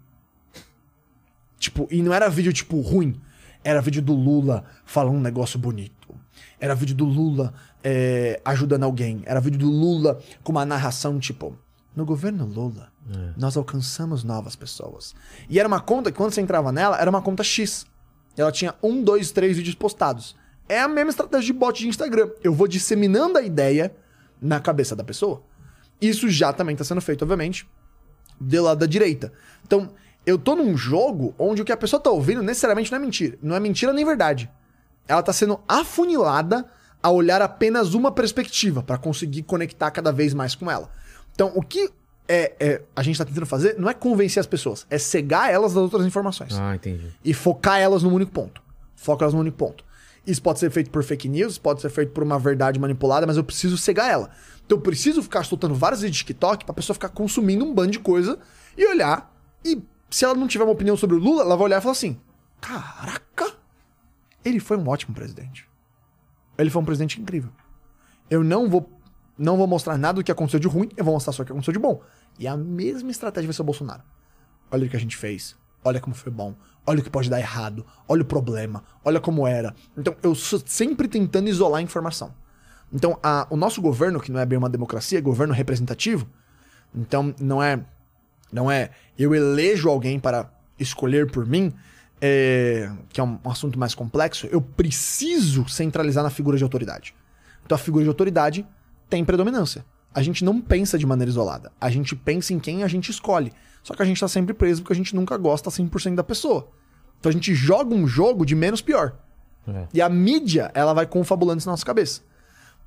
[1.59, 3.21] Tipo, e não era vídeo, tipo, ruim.
[3.65, 6.15] Era vídeo do Lula falando um negócio bonito.
[6.61, 7.53] Era vídeo do Lula
[7.83, 9.23] é, ajudando alguém.
[9.27, 11.59] Era vídeo do Lula com uma narração, tipo,
[11.97, 12.93] no governo Lula,
[13.37, 15.15] nós alcançamos novas pessoas.
[15.49, 17.87] E era uma conta que quando você entrava nela, era uma conta X.
[18.37, 20.37] Ela tinha um, dois, três vídeos postados.
[20.69, 22.31] É a mesma estratégia de bot de Instagram.
[22.45, 23.93] Eu vou disseminando a ideia
[24.41, 25.43] na cabeça da pessoa.
[26.01, 27.69] Isso já também está sendo feito, obviamente,
[28.41, 29.33] do lado da direita.
[29.67, 29.91] Então,
[30.25, 33.39] eu tô num jogo onde o que a pessoa tá ouvindo necessariamente não é mentira.
[33.43, 34.51] Não é mentira nem verdade.
[35.07, 36.67] Ela tá sendo afunilada
[37.03, 40.91] a olhar apenas uma perspectiva para conseguir conectar cada vez mais com ela.
[41.35, 41.91] Então, o que
[42.29, 45.73] é, é- a gente tá tentando fazer não é convencer as pessoas, é cegar elas
[45.73, 47.07] das outras informações Ah, entendi.
[47.25, 48.61] e focar elas num único ponto.
[48.95, 49.83] Foca elas num único ponto.
[50.27, 53.39] Isso pode ser feito por fake news, pode ser feito por uma verdade manipulada, mas
[53.39, 54.29] eu preciso cegar ela.
[54.69, 57.93] Então eu preciso ficar soltando vários vídeos de TikTok pra pessoa ficar consumindo um bando
[57.93, 58.39] de coisa
[58.77, 59.35] e olhar.
[59.65, 61.93] E se ela não tiver uma opinião sobre o Lula, ela vai olhar e falar
[61.93, 62.21] assim:
[62.61, 63.51] Caraca,
[64.45, 65.67] ele foi um ótimo presidente.
[66.59, 67.51] Ele foi um presidente incrível.
[68.29, 68.93] Eu não vou,
[69.39, 71.53] não vou mostrar nada do que aconteceu de ruim, eu vou mostrar só o que
[71.53, 72.03] aconteceu de bom.
[72.39, 74.03] E a mesma estratégia vai ser o Bolsonaro.
[74.71, 75.57] Olha o que a gente fez.
[75.83, 76.55] Olha como foi bom.
[76.87, 77.87] Olha o que pode dar errado.
[78.07, 78.85] Olha o problema.
[79.03, 79.75] Olha como era.
[79.97, 82.35] Então, eu sou sempre tentando isolar a informação.
[82.93, 86.27] Então, a- o nosso governo, que não é bem uma democracia, é governo representativo.
[86.95, 87.81] Então, não é.
[88.51, 91.73] Não é eu elejo alguém para escolher por mim,
[92.21, 94.47] é, que é um, um assunto mais complexo.
[94.51, 97.15] Eu preciso centralizar na figura de autoridade.
[97.65, 98.67] Então, a figura de autoridade
[99.11, 99.85] tem predominância.
[100.15, 101.71] A gente não pensa de maneira isolada.
[101.81, 103.53] A gente pensa em quem a gente escolhe.
[103.83, 106.69] Só que a gente tá sempre preso porque a gente nunca gosta 100% da pessoa.
[107.21, 109.15] Então a gente joga um jogo de menos pior.
[109.67, 109.87] É.
[109.93, 112.23] E a mídia, ela vai confabulando isso na nossa cabeça.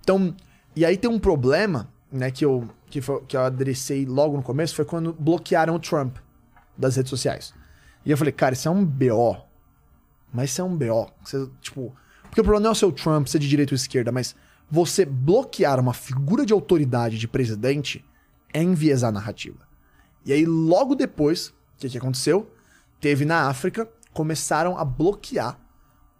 [0.02, 0.36] Então,
[0.76, 4.44] e aí tem um problema, né, que eu, que, foi, que eu adressei logo no
[4.44, 6.18] começo, foi quando bloquearam o Trump
[6.78, 7.54] das redes sociais.
[8.06, 9.38] E eu falei, cara, isso é um BO.
[10.34, 11.12] Mas isso é um BO.
[11.24, 14.12] Você, tipo, porque o problema não é o seu Trump ser de direita ou esquerda,
[14.12, 14.36] mas
[14.70, 18.04] você bloquear uma figura de autoridade de presidente
[18.54, 19.68] é enviesar a narrativa.
[20.26, 22.50] E aí, logo depois, o que, que aconteceu?
[23.00, 25.60] Teve na África, começaram a bloquear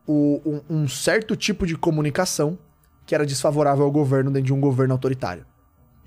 [0.06, 2.58] o- um, um certo tipo de comunicação
[3.12, 5.46] que era desfavorável ao governo dentro de um governo autoritário.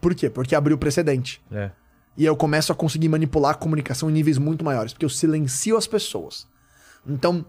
[0.01, 0.31] Por quê?
[0.31, 1.39] Porque abriu precedente.
[1.53, 1.71] É.
[2.17, 5.77] E eu começo a conseguir manipular a comunicação em níveis muito maiores, porque eu silencio
[5.77, 6.49] as pessoas.
[7.07, 7.45] Então,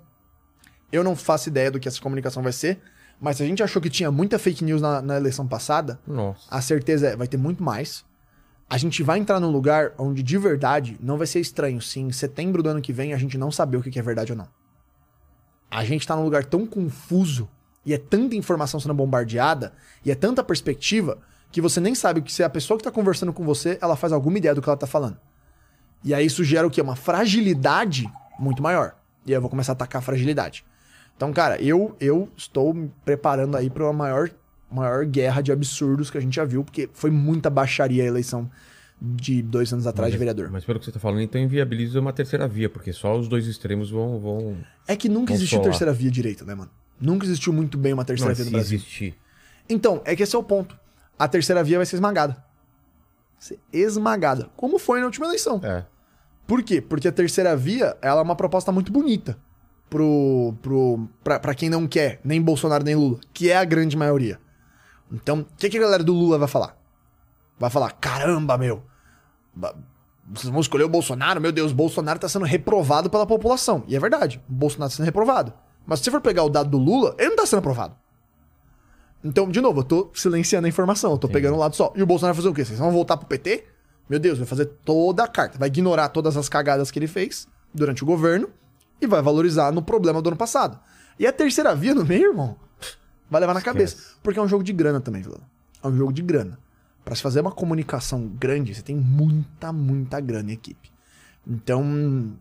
[0.91, 2.81] eu não faço ideia do que essa comunicação vai ser,
[3.17, 6.41] mas se a gente achou que tinha muita fake news na, na eleição passada, Nossa.
[6.51, 8.03] a certeza é vai ter muito mais.
[8.69, 12.11] A gente vai entrar num lugar onde de verdade não vai ser estranho se em
[12.11, 14.37] setembro do ano que vem a gente não saber o que que é verdade ou
[14.37, 14.49] não.
[15.71, 17.49] A gente tá num lugar tão confuso
[17.85, 21.19] e é tanta informação sendo bombardeada e é tanta perspectiva
[21.51, 24.11] que você nem sabe que se a pessoa que tá conversando com você, ela faz
[24.11, 25.17] alguma ideia do que ela tá falando.
[26.03, 26.81] E aí isso gera o quê?
[26.81, 28.95] Uma fragilidade muito maior.
[29.25, 30.65] E aí eu vou começar a atacar a fragilidade.
[31.15, 34.29] Então, cara, eu, eu estou me preparando aí para uma maior,
[34.69, 38.49] maior guerra de absurdos que a gente já viu, porque foi muita baixaria a eleição
[39.01, 40.49] de dois anos atrás de vereador.
[40.51, 43.47] Mas pelo que você tá falando, então inviabiliza uma terceira via, porque só os dois
[43.47, 44.19] extremos vão.
[44.19, 44.57] vão...
[44.87, 45.69] É que nunca existiu falar.
[45.69, 46.71] terceira via direita, né, mano?
[46.99, 48.77] Nunca existiu muito bem uma terceira Não, via se no Brasil.
[48.77, 49.17] existir.
[49.69, 50.77] Então, é que esse é o ponto.
[51.17, 52.43] A terceira via vai ser esmagada.
[53.39, 54.49] Ser esmagada.
[54.55, 55.59] Como foi na última eleição.
[55.63, 55.85] É.
[56.47, 56.81] Por quê?
[56.81, 59.37] Porque a terceira via, ela é uma proposta muito bonita
[59.89, 63.97] pro, pro, pra, pra quem não quer nem Bolsonaro nem Lula, que é a grande
[63.97, 64.39] maioria.
[65.11, 66.77] Então, o que, que a galera do Lula vai falar?
[67.57, 68.83] Vai falar, caramba, meu,
[70.27, 71.39] vocês vão escolher o Bolsonaro?
[71.39, 73.83] Meu Deus, o Bolsonaro tá sendo reprovado pela população.
[73.87, 75.53] E é verdade, o Bolsonaro tá sendo reprovado.
[75.85, 77.95] Mas se você for pegar o dado do Lula, ele não tá sendo aprovado.
[79.23, 81.91] Então, de novo, eu tô silenciando a informação, eu tô pegando um lado só.
[81.95, 82.63] E o Bolsonaro vai fazer o quê?
[82.63, 83.65] Vocês vão voltar pro PT?
[84.07, 85.57] Meu Deus, vai fazer toda a carta.
[85.57, 88.49] Vai ignorar todas as cagadas que ele fez durante o governo
[89.01, 90.79] e vai valorizar no problema do ano passado.
[91.17, 92.55] E a terceira via no meio, irmão,
[93.29, 93.97] vai levar na cabeça.
[94.21, 95.41] Porque é um jogo de grana também, Vilão.
[95.83, 96.59] É um jogo de grana.
[97.03, 100.91] Pra se fazer uma comunicação grande, você tem muita, muita grana em equipe.
[101.47, 102.33] Então,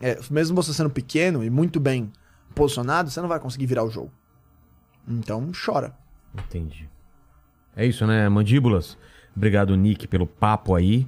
[0.00, 2.12] é, mesmo você sendo pequeno e muito bem
[2.54, 4.10] posicionado, você não vai conseguir virar o jogo.
[5.08, 5.94] Então, chora.
[6.34, 6.88] Entendi.
[7.76, 8.28] É isso, né?
[8.28, 8.96] Mandíbulas.
[9.36, 11.06] Obrigado, Nick, pelo papo aí.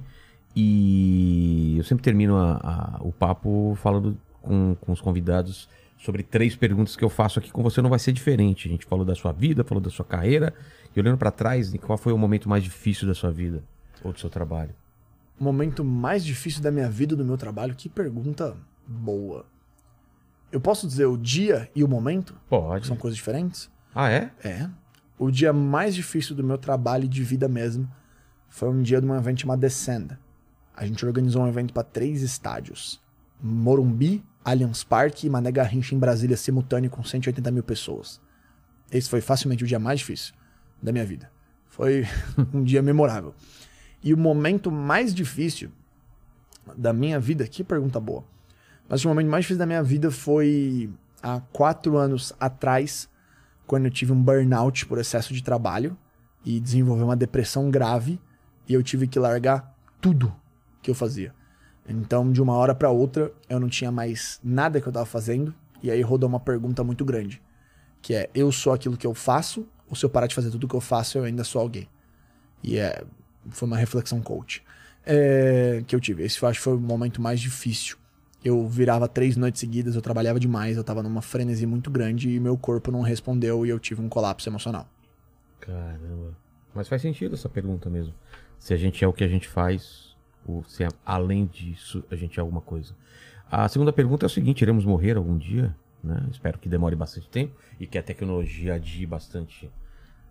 [0.55, 5.67] E eu sempre termino a- a- o papo falando com, com os convidados
[5.97, 7.81] sobre três perguntas que eu faço aqui com você.
[7.81, 8.67] Não vai ser diferente.
[8.67, 10.53] A gente falou da sua vida, falou da sua carreira.
[10.95, 13.63] E olhando pra trás, Nick, qual foi o momento mais difícil da sua vida?
[14.03, 14.71] Ou do seu trabalho?
[15.39, 17.73] Momento mais difícil da minha vida do meu trabalho?
[17.75, 18.55] Que pergunta
[18.87, 19.45] boa.
[20.53, 22.35] Eu posso dizer o dia e o momento?
[22.47, 22.85] Pode.
[22.85, 23.71] São coisas diferentes?
[23.93, 24.31] Ah, é?
[24.43, 24.69] É.
[25.17, 27.91] O dia mais difícil do meu trabalho e de vida mesmo
[28.49, 30.19] foi um dia de um evento chamado Descenda.
[30.75, 33.01] A gente organizou um evento para três estádios:
[33.41, 38.21] Morumbi, Allianz Parque e Mané Garrincha em Brasília, simultâneo com 180 mil pessoas.
[38.91, 40.35] Esse foi facilmente o dia mais difícil
[40.79, 41.31] da minha vida.
[41.65, 42.05] Foi
[42.53, 43.33] um dia memorável.
[44.03, 45.71] E o momento mais difícil
[46.77, 48.23] da minha vida, que pergunta boa.
[48.87, 50.89] Mas o momento mais difícil da minha vida foi
[51.21, 53.09] há quatro anos atrás,
[53.65, 55.97] quando eu tive um burnout por excesso de trabalho
[56.45, 58.19] e desenvolvi uma depressão grave
[58.67, 60.33] e eu tive que largar tudo
[60.81, 61.33] que eu fazia.
[61.87, 65.53] Então, de uma hora para outra, eu não tinha mais nada que eu tava fazendo
[65.81, 67.41] e aí rodou uma pergunta muito grande,
[68.01, 70.67] que é: eu sou aquilo que eu faço ou se eu parar de fazer tudo
[70.67, 71.87] que eu faço, eu ainda sou alguém?
[72.63, 73.03] E é,
[73.49, 74.63] foi uma reflexão coach
[75.05, 76.23] é, que eu tive.
[76.23, 77.97] Esse eu acho que foi o momento mais difícil.
[78.43, 82.39] Eu virava três noites seguidas, eu trabalhava demais, eu tava numa frenesi muito grande e
[82.39, 84.87] meu corpo não respondeu e eu tive um colapso emocional.
[85.59, 86.35] Caramba.
[86.75, 88.13] Mas faz sentido essa pergunta mesmo.
[88.59, 90.15] Se a gente é o que a gente faz,
[90.45, 92.93] ou se é- além disso a gente é alguma coisa.
[93.49, 95.75] A segunda pergunta é o seguinte: iremos morrer algum dia?
[96.03, 96.27] Né?
[96.31, 99.71] Espero que demore bastante tempo e que a tecnologia adie bastante.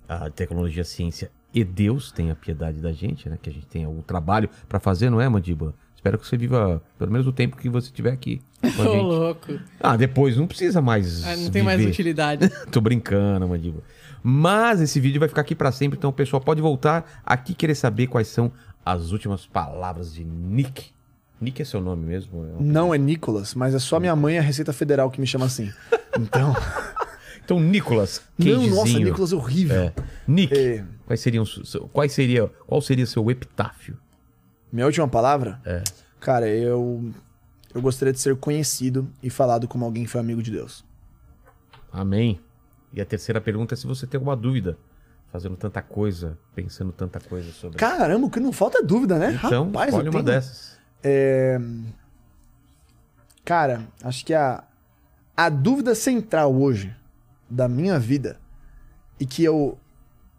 [0.08, 3.38] A tecnologia, a ciência e Deus tenha piedade da gente, né?
[3.40, 5.72] Que a gente tenha o trabalho pra fazer, não é, Mandíbula?
[6.02, 8.92] Espero que você viva pelo menos o tempo que você estiver aqui com a Ô,
[8.92, 9.02] gente.
[9.02, 9.52] louco.
[9.78, 11.24] Ah, depois não precisa mais.
[11.24, 11.92] Ah, não tem mais viver.
[11.92, 12.48] utilidade.
[12.72, 13.84] Tô brincando, mandíbula.
[14.20, 17.54] Mas esse vídeo vai ficar aqui pra sempre, então o pessoal pode voltar aqui e
[17.54, 18.50] querer saber quais são
[18.84, 20.90] as últimas palavras de Nick.
[21.40, 22.44] Nick é seu nome mesmo?
[22.44, 25.46] É Não é Nicolas, mas é só minha mãe a Receita Federal que me chama
[25.46, 25.70] assim.
[26.18, 26.54] Então.
[27.42, 29.76] Então, Nicolas, não, nossa, Nicolas é horrível.
[29.80, 29.92] É.
[30.28, 30.84] Nick, É.
[31.06, 31.42] quais seriam,
[31.90, 33.96] quais seria, qual seria seu epitáfio?
[34.72, 35.60] Minha última palavra?
[35.64, 35.82] É.
[36.20, 37.12] Cara, eu.
[37.74, 40.84] Eu gostaria de ser conhecido e falado como alguém que foi amigo de Deus.
[41.90, 42.38] Amém.
[42.92, 44.76] E a terceira pergunta é se você tem alguma dúvida,
[45.32, 47.78] fazendo tanta coisa, pensando tanta coisa sobre.
[47.78, 49.32] Caramba, o que não falta é dúvida, né?
[49.42, 50.22] então, Rapaz, eu uma tenho...
[50.22, 50.78] dessas.
[53.44, 54.62] Cara, acho que a,
[55.36, 56.94] a dúvida central hoje
[57.50, 58.38] da minha vida
[59.18, 59.78] e que eu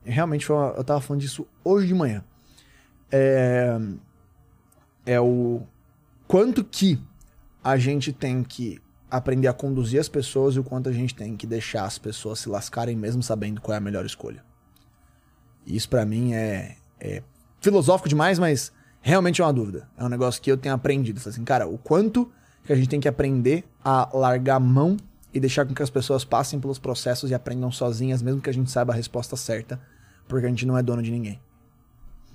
[0.05, 2.23] realmente foi uma- eu tava falando disso hoje de manhã
[3.11, 3.77] é,
[5.06, 5.61] é o
[6.27, 6.99] quanto que
[7.64, 11.38] a gente tem que aprender a conduzir as pessoas e o quanto a gente tem
[11.38, 14.43] que deixar as pessoas se lascarem mesmo sabendo qual é a melhor escolha.
[15.65, 17.22] Isso pra mim é, é
[17.61, 19.88] filosófico demais, mas realmente é uma dúvida.
[19.98, 21.22] É um negócio que eu tenho aprendido.
[21.25, 22.32] Assim, cara, o quanto
[22.65, 24.98] que a gente tem que aprender a largar a mão
[25.33, 28.53] e deixar com que as pessoas passem pelos processos e aprendam sozinhas, mesmo que a
[28.53, 29.80] gente saiba a resposta certa,
[30.27, 31.40] porque a gente não é dono de ninguém.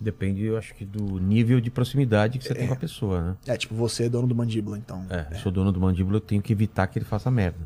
[0.00, 3.36] Depende, eu acho que do nível de proximidade que você tem com a pessoa, né?
[3.46, 5.04] É, tipo, você é dono do mandíbula, então.
[5.10, 7.58] É, eu sou dono do mandíbula, eu tenho que evitar que ele faça merda.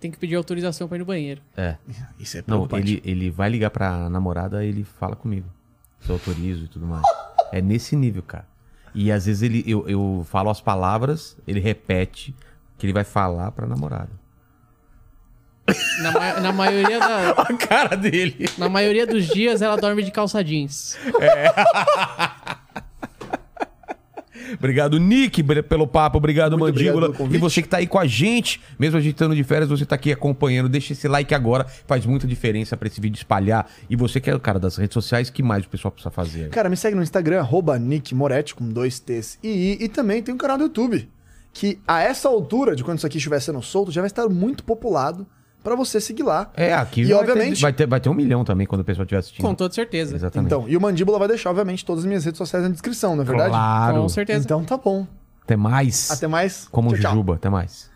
[0.00, 1.40] Tem que pedir autorização pra ir no banheiro.
[1.56, 1.76] É.
[2.18, 5.48] Isso é Não, ele, ele vai ligar pra namorada, ele fala comigo.
[6.00, 7.04] Se eu autorizo e tudo mais.
[7.52, 8.46] É nesse nível, cara.
[8.94, 12.34] E às vezes ele, eu, eu falo as palavras, ele repete
[12.78, 14.10] que ele vai falar pra namorada.
[16.02, 18.48] Na, ma- na maioria da- A cara dele.
[18.56, 20.96] na maioria dos dias ela dorme de calça jeans.
[24.58, 26.18] Obrigado, Nick, pelo papo.
[26.18, 27.16] Obrigado, Muito obrigado Mandíbula.
[27.18, 27.36] convite.
[27.36, 29.84] e você que tá aí com a gente, mesmo a gente estando de férias, você
[29.84, 30.68] tá aqui acompanhando.
[30.68, 33.68] Deixa esse like agora, faz muita diferença pra esse vídeo espalhar.
[33.90, 36.50] E você que é o cara das redes sociais, que mais o pessoal precisa fazer?
[36.50, 39.84] Cara, me segue no Instagram, arroba Nick Moretti, com dois T's e I.
[39.84, 41.08] E também tem um canal do YouTube,
[41.52, 44.62] que a essa altura de quando isso aqui estiver sendo solto, já vai estar muito
[44.62, 45.26] populado
[45.66, 46.48] pra você seguir lá.
[46.56, 48.84] É, aqui E vai, obviamente- ter, vai, ter, vai ter um milhão também quando o
[48.84, 49.44] pessoal estiver assistindo.
[49.44, 50.14] Com toda certeza.
[50.14, 50.46] Exatamente.
[50.46, 53.22] Então, e o Mandíbula vai deixar, obviamente, todas as minhas redes sociais na descrição, não
[53.22, 53.50] é verdade?
[53.50, 54.02] Claro.
[54.02, 54.44] Com certeza.
[54.44, 55.06] Então tá bom.
[55.42, 56.10] Até mais.
[56.10, 56.68] Até mais.
[56.70, 57.10] Como Tchau, tchau.
[57.12, 57.34] Jujuba.
[57.34, 57.90] Até mais.